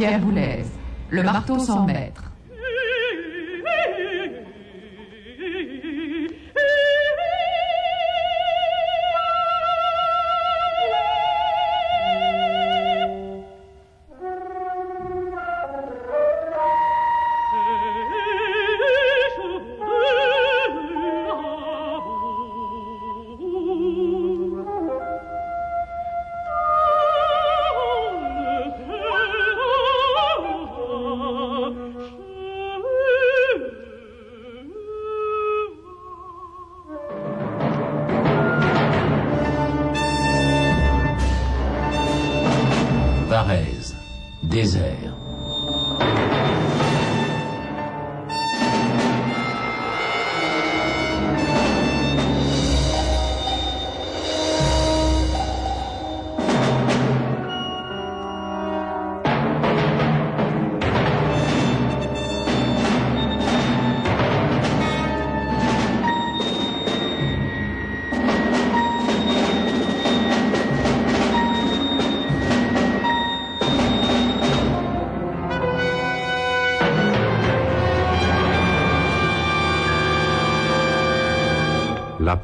Pierre 0.00 0.18
Boulez, 0.18 0.64
Le 1.10 1.22
marteau 1.22 1.58
sans 1.58 1.84
maître. 1.84 2.19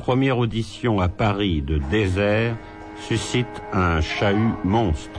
Première 0.06 0.38
audition 0.38 1.00
à 1.00 1.08
Paris 1.08 1.62
de 1.62 1.78
Désert 1.90 2.54
suscite 3.08 3.48
un 3.72 4.00
chahut 4.00 4.54
monstre. 4.62 5.10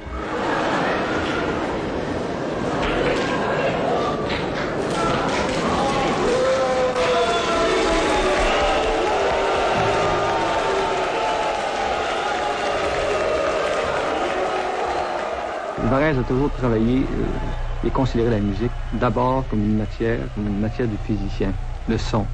Varese 15.83 16.17
a 16.17 16.23
toujours 16.23 16.49
travaillé 16.51 16.99
euh, 16.99 17.85
et 17.85 17.89
considéré 17.89 18.29
la 18.29 18.39
musique 18.39 18.71
d'abord 18.93 19.43
comme 19.49 19.59
une 19.59 19.75
matière, 19.75 20.19
comme 20.33 20.47
une 20.47 20.61
matière 20.61 20.87
du 20.87 20.95
physicien, 21.05 21.51
le 21.89 21.97
son. 21.97 22.25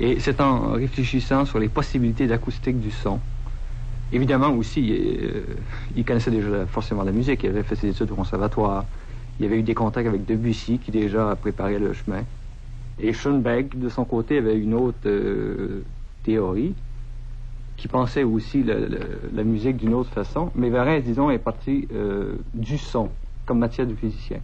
Et 0.00 0.18
c'est 0.18 0.40
en 0.40 0.72
réfléchissant 0.72 1.44
sur 1.44 1.58
les 1.58 1.68
possibilités 1.68 2.26
d'acoustique 2.26 2.80
du 2.80 2.90
son. 2.90 3.20
Évidemment 4.12 4.48
aussi, 4.48 4.90
euh, 4.92 5.42
il 5.94 6.04
connaissait 6.06 6.30
déjà 6.30 6.66
forcément 6.66 7.04
la 7.04 7.12
musique, 7.12 7.42
il 7.44 7.50
avait 7.50 7.62
fait 7.62 7.76
ses 7.76 7.90
études 7.90 8.10
au 8.10 8.14
conservatoire. 8.14 8.86
Il 9.38 9.44
avait 9.44 9.58
eu 9.58 9.62
des 9.62 9.74
contacts 9.74 10.08
avec 10.08 10.24
Debussy 10.24 10.78
qui 10.78 10.90
déjà 10.90 11.36
préparait 11.36 11.78
le 11.78 11.92
chemin. 11.92 12.24
Et 12.98 13.12
Schoenberg, 13.12 13.78
de 13.78 13.88
son 13.90 14.06
côté, 14.06 14.38
avait 14.38 14.58
une 14.58 14.74
autre 14.74 15.06
euh, 15.06 15.84
théorie 16.22 16.74
qui 17.76 17.88
pensait 17.88 18.24
aussi 18.24 18.62
la 18.62 19.44
musique 19.44 19.76
d'une 19.76 19.94
autre 19.94 20.10
façon. 20.10 20.50
Mais 20.54 20.68
Varese, 20.70 21.04
disons, 21.04 21.30
est 21.30 21.38
parti 21.38 21.88
euh, 21.92 22.36
du 22.52 22.76
son 22.76 23.10
comme 23.46 23.58
matière 23.58 23.86
du 23.86 23.96
physicien. 23.96 24.40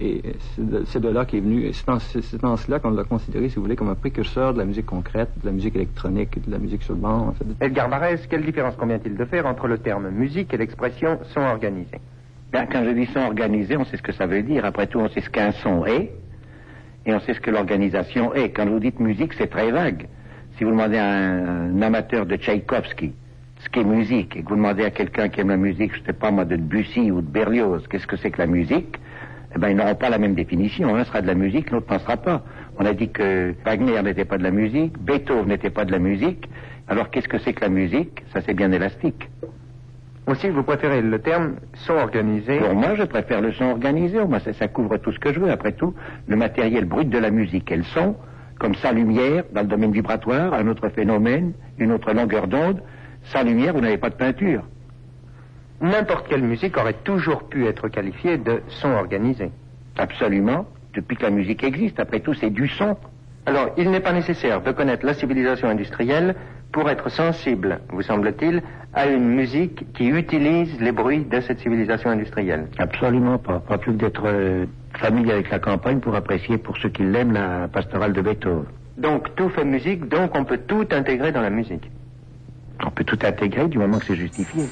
Et 0.00 0.22
c'est 0.56 1.00
de, 1.00 1.08
de 1.08 1.08
là 1.08 1.24
qu'est 1.24 1.38
venu, 1.38 1.66
et 1.66 1.72
c'est 1.72 2.40
dans 2.40 2.56
cela 2.56 2.80
qu'on 2.80 2.90
l'a 2.90 3.04
considéré, 3.04 3.48
si 3.48 3.56
vous 3.56 3.62
voulez, 3.62 3.76
comme 3.76 3.90
un 3.90 3.94
précurseur 3.94 4.52
de 4.52 4.58
la 4.58 4.64
musique 4.64 4.86
concrète, 4.86 5.30
de 5.40 5.46
la 5.46 5.52
musique 5.52 5.76
électronique, 5.76 6.44
de 6.44 6.50
la 6.50 6.58
musique 6.58 6.82
sur 6.82 6.94
le 6.94 7.00
banc. 7.00 7.28
En 7.28 7.32
fait. 7.32 7.44
Edgar 7.60 7.88
Varèse, 7.88 8.26
quelle 8.26 8.44
différence 8.44 8.74
convient-il 8.74 9.16
de 9.16 9.24
faire 9.24 9.46
entre 9.46 9.68
le 9.68 9.78
terme 9.78 10.10
musique 10.10 10.52
et 10.52 10.56
l'expression 10.56 11.20
son 11.32 11.40
organisé 11.42 12.00
Ben, 12.52 12.66
quand 12.70 12.84
je 12.84 12.90
dis 12.90 13.06
son 13.06 13.20
organisé, 13.20 13.76
on 13.76 13.84
sait 13.84 13.96
ce 13.96 14.02
que 14.02 14.12
ça 14.12 14.26
veut 14.26 14.42
dire. 14.42 14.64
Après 14.64 14.88
tout, 14.88 14.98
on 14.98 15.08
sait 15.08 15.20
ce 15.20 15.30
qu'un 15.30 15.52
son 15.52 15.86
est 15.86 16.12
et 17.06 17.14
on 17.14 17.20
sait 17.20 17.34
ce 17.34 17.40
que 17.40 17.52
l'organisation 17.52 18.34
est. 18.34 18.50
Quand 18.50 18.66
vous 18.66 18.80
dites 18.80 18.98
musique, 18.98 19.32
c'est 19.34 19.48
très 19.48 19.70
vague. 19.70 20.08
Si 20.56 20.64
vous 20.64 20.70
demandez 20.70 20.98
à 20.98 21.06
un, 21.06 21.70
un 21.70 21.82
amateur 21.82 22.26
de 22.26 22.36
Tchaïkovski 22.36 23.12
ce 23.60 23.68
qu'est 23.70 23.84
musique 23.84 24.36
et 24.36 24.42
que 24.42 24.48
vous 24.48 24.56
demandez 24.56 24.84
à 24.84 24.90
quelqu'un 24.90 25.28
qui 25.28 25.40
aime 25.40 25.48
la 25.48 25.56
musique, 25.56 25.94
je 25.94 26.02
sais 26.04 26.12
pas 26.12 26.30
moi, 26.30 26.44
de 26.44 26.56
Debussy 26.56 27.10
ou 27.10 27.20
de 27.20 27.26
Berlioz, 27.26 27.86
qu'est-ce 27.88 28.06
que 28.06 28.16
c'est 28.16 28.30
que 28.30 28.38
la 28.38 28.46
musique 28.46 28.98
eh 29.54 29.58
ben, 29.58 29.68
ils 29.68 29.76
n'auront 29.76 29.94
pas 29.94 30.10
la 30.10 30.18
même 30.18 30.34
définition. 30.34 30.94
L'un 30.94 31.04
sera 31.04 31.22
de 31.22 31.26
la 31.26 31.34
musique, 31.34 31.70
l'autre 31.70 31.92
n'en 31.92 32.00
sera 32.00 32.16
pas. 32.16 32.42
On 32.78 32.84
a 32.84 32.92
dit 32.92 33.08
que 33.10 33.54
Wagner 33.64 34.02
n'était 34.02 34.24
pas 34.24 34.38
de 34.38 34.42
la 34.42 34.50
musique, 34.50 34.98
Beethoven 34.98 35.46
n'était 35.46 35.70
pas 35.70 35.84
de 35.84 35.92
la 35.92 35.98
musique. 35.98 36.48
Alors 36.88 37.10
qu'est-ce 37.10 37.28
que 37.28 37.38
c'est 37.38 37.52
que 37.52 37.60
la 37.60 37.68
musique? 37.68 38.22
Ça, 38.32 38.40
c'est 38.44 38.54
bien 38.54 38.72
élastique. 38.72 39.30
Aussi, 40.26 40.48
vous 40.48 40.62
préférez 40.62 41.02
le 41.02 41.18
terme 41.18 41.56
son 41.74 41.94
organisé 41.94 42.58
Pour 42.58 42.74
moi, 42.74 42.94
je 42.96 43.04
préfère 43.04 43.40
le 43.40 43.52
son 43.52 43.66
organisé. 43.66 44.18
Moi, 44.24 44.40
ça, 44.40 44.52
ça 44.54 44.68
couvre 44.68 44.96
tout 44.96 45.12
ce 45.12 45.18
que 45.20 45.32
je 45.32 45.38
veux. 45.38 45.50
Après 45.50 45.72
tout, 45.72 45.94
le 46.26 46.36
matériel 46.36 46.86
brut 46.86 47.08
de 47.08 47.18
la 47.18 47.30
musique 47.30 47.70
et 47.70 47.76
le 47.76 47.84
son, 47.84 48.16
comme 48.58 48.74
sa 48.74 48.92
lumière 48.92 49.44
dans 49.52 49.60
le 49.60 49.66
domaine 49.66 49.92
vibratoire, 49.92 50.54
un 50.54 50.66
autre 50.66 50.88
phénomène, 50.88 51.52
une 51.78 51.92
autre 51.92 52.12
longueur 52.12 52.48
d'onde. 52.48 52.82
Sans 53.24 53.42
lumière, 53.42 53.74
vous 53.74 53.80
n'avez 53.80 53.98
pas 53.98 54.10
de 54.10 54.16
peinture. 54.16 54.64
N'importe 55.80 56.28
quelle 56.28 56.42
musique 56.42 56.76
aurait 56.76 56.96
toujours 57.04 57.44
pu 57.44 57.66
être 57.66 57.88
qualifiée 57.88 58.38
de 58.38 58.62
son 58.68 58.90
organisé. 58.90 59.50
Absolument. 59.98 60.66
Depuis 60.94 61.16
que 61.16 61.22
la 61.22 61.30
musique 61.30 61.64
existe, 61.64 61.98
après 62.00 62.20
tout, 62.20 62.34
c'est 62.34 62.50
du 62.50 62.68
son. 62.68 62.96
Alors, 63.46 63.70
il 63.76 63.90
n'est 63.90 64.00
pas 64.00 64.12
nécessaire 64.12 64.62
de 64.62 64.72
connaître 64.72 65.04
la 65.04 65.14
civilisation 65.14 65.68
industrielle 65.68 66.34
pour 66.72 66.88
être 66.90 67.08
sensible, 67.08 67.80
vous 67.90 68.02
semble-t-il, 68.02 68.62
à 68.94 69.06
une 69.06 69.28
musique 69.28 69.92
qui 69.92 70.08
utilise 70.08 70.80
les 70.80 70.92
bruits 70.92 71.24
de 71.24 71.40
cette 71.40 71.60
civilisation 71.60 72.10
industrielle. 72.10 72.66
Absolument 72.78 73.38
pas. 73.38 73.60
Pas 73.60 73.78
plus 73.78 73.92
que 73.92 73.98
d'être 73.98 74.22
euh, 74.26 74.66
familier 74.98 75.32
avec 75.32 75.50
la 75.50 75.58
campagne 75.58 76.00
pour 76.00 76.14
apprécier, 76.14 76.58
pour 76.58 76.76
ceux 76.78 76.88
qui 76.88 77.02
l'aiment, 77.02 77.32
la 77.32 77.68
pastorale 77.68 78.12
de 78.12 78.22
Beethoven. 78.22 78.64
Donc, 78.96 79.34
tout 79.36 79.48
fait 79.50 79.64
musique, 79.64 80.08
donc 80.08 80.32
on 80.34 80.44
peut 80.44 80.58
tout 80.66 80.86
intégrer 80.90 81.32
dans 81.32 81.42
la 81.42 81.50
musique. 81.50 81.90
On 82.84 82.90
peut 82.90 83.04
tout 83.04 83.18
intégrer 83.24 83.68
du 83.68 83.78
moment 83.78 83.98
que 83.98 84.06
c'est 84.06 84.16
justifié. 84.16 84.64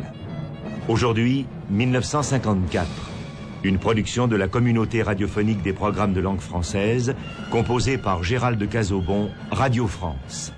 Aujourd'hui, 0.87 1.45
1954, 1.69 2.87
une 3.65 3.77
production 3.77 4.29
de 4.29 4.37
la 4.37 4.47
communauté 4.47 5.01
radiophonique 5.01 5.61
des 5.63 5.73
programmes 5.73 6.13
de 6.13 6.21
langue 6.21 6.39
française, 6.39 7.13
composée 7.51 7.97
par 7.97 8.23
Gérald 8.23 8.57
de 8.57 8.65
Cazobon, 8.65 9.31
Radio 9.51 9.85
France. 9.85 10.53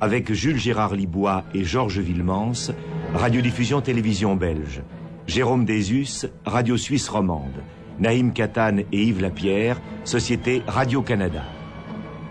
Avec 0.00 0.32
Jules 0.32 0.58
Gérard 0.58 0.94
Libois 0.94 1.44
et 1.52 1.64
Georges 1.64 1.98
Villemans, 1.98 2.72
Radiodiffusion 3.12 3.82
Télévision 3.82 4.36
Belge. 4.36 4.80
Jérôme 5.26 5.66
Désus, 5.66 6.24
Radio 6.46 6.78
Suisse 6.78 7.10
Romande. 7.10 7.60
Naïm 7.98 8.32
Katane 8.32 8.84
et 8.90 9.02
Yves 9.02 9.20
Lapierre, 9.20 9.78
Société 10.04 10.62
Radio-Canada. 10.66 11.44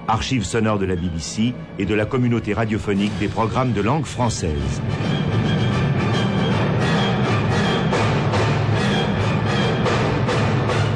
Archives 0.10 0.46
sonores 0.46 0.80
de 0.80 0.86
la 0.86 0.96
BBC 0.96 1.54
et 1.80 1.86
de 1.86 1.94
la 1.94 2.06
communauté 2.06 2.54
radiophonique 2.54 3.18
des 3.20 3.28
programmes 3.28 3.74
de 3.74 3.82
langue 3.82 4.06
française. 4.06 4.82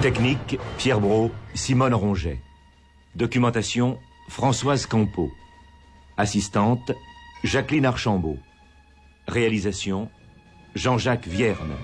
Technique, 0.01 0.57
Pierre 0.77 0.99
Brault, 0.99 1.31
Simone 1.53 1.93
Ronget. 1.93 2.39
Documentation, 3.15 3.99
Françoise 4.29 4.85
Campeau. 4.85 5.29
Assistante, 6.17 6.91
Jacqueline 7.43 7.85
Archambault. 7.85 8.37
Réalisation, 9.27 10.09
Jean-Jacques 10.73 11.27
Vierne. 11.27 11.75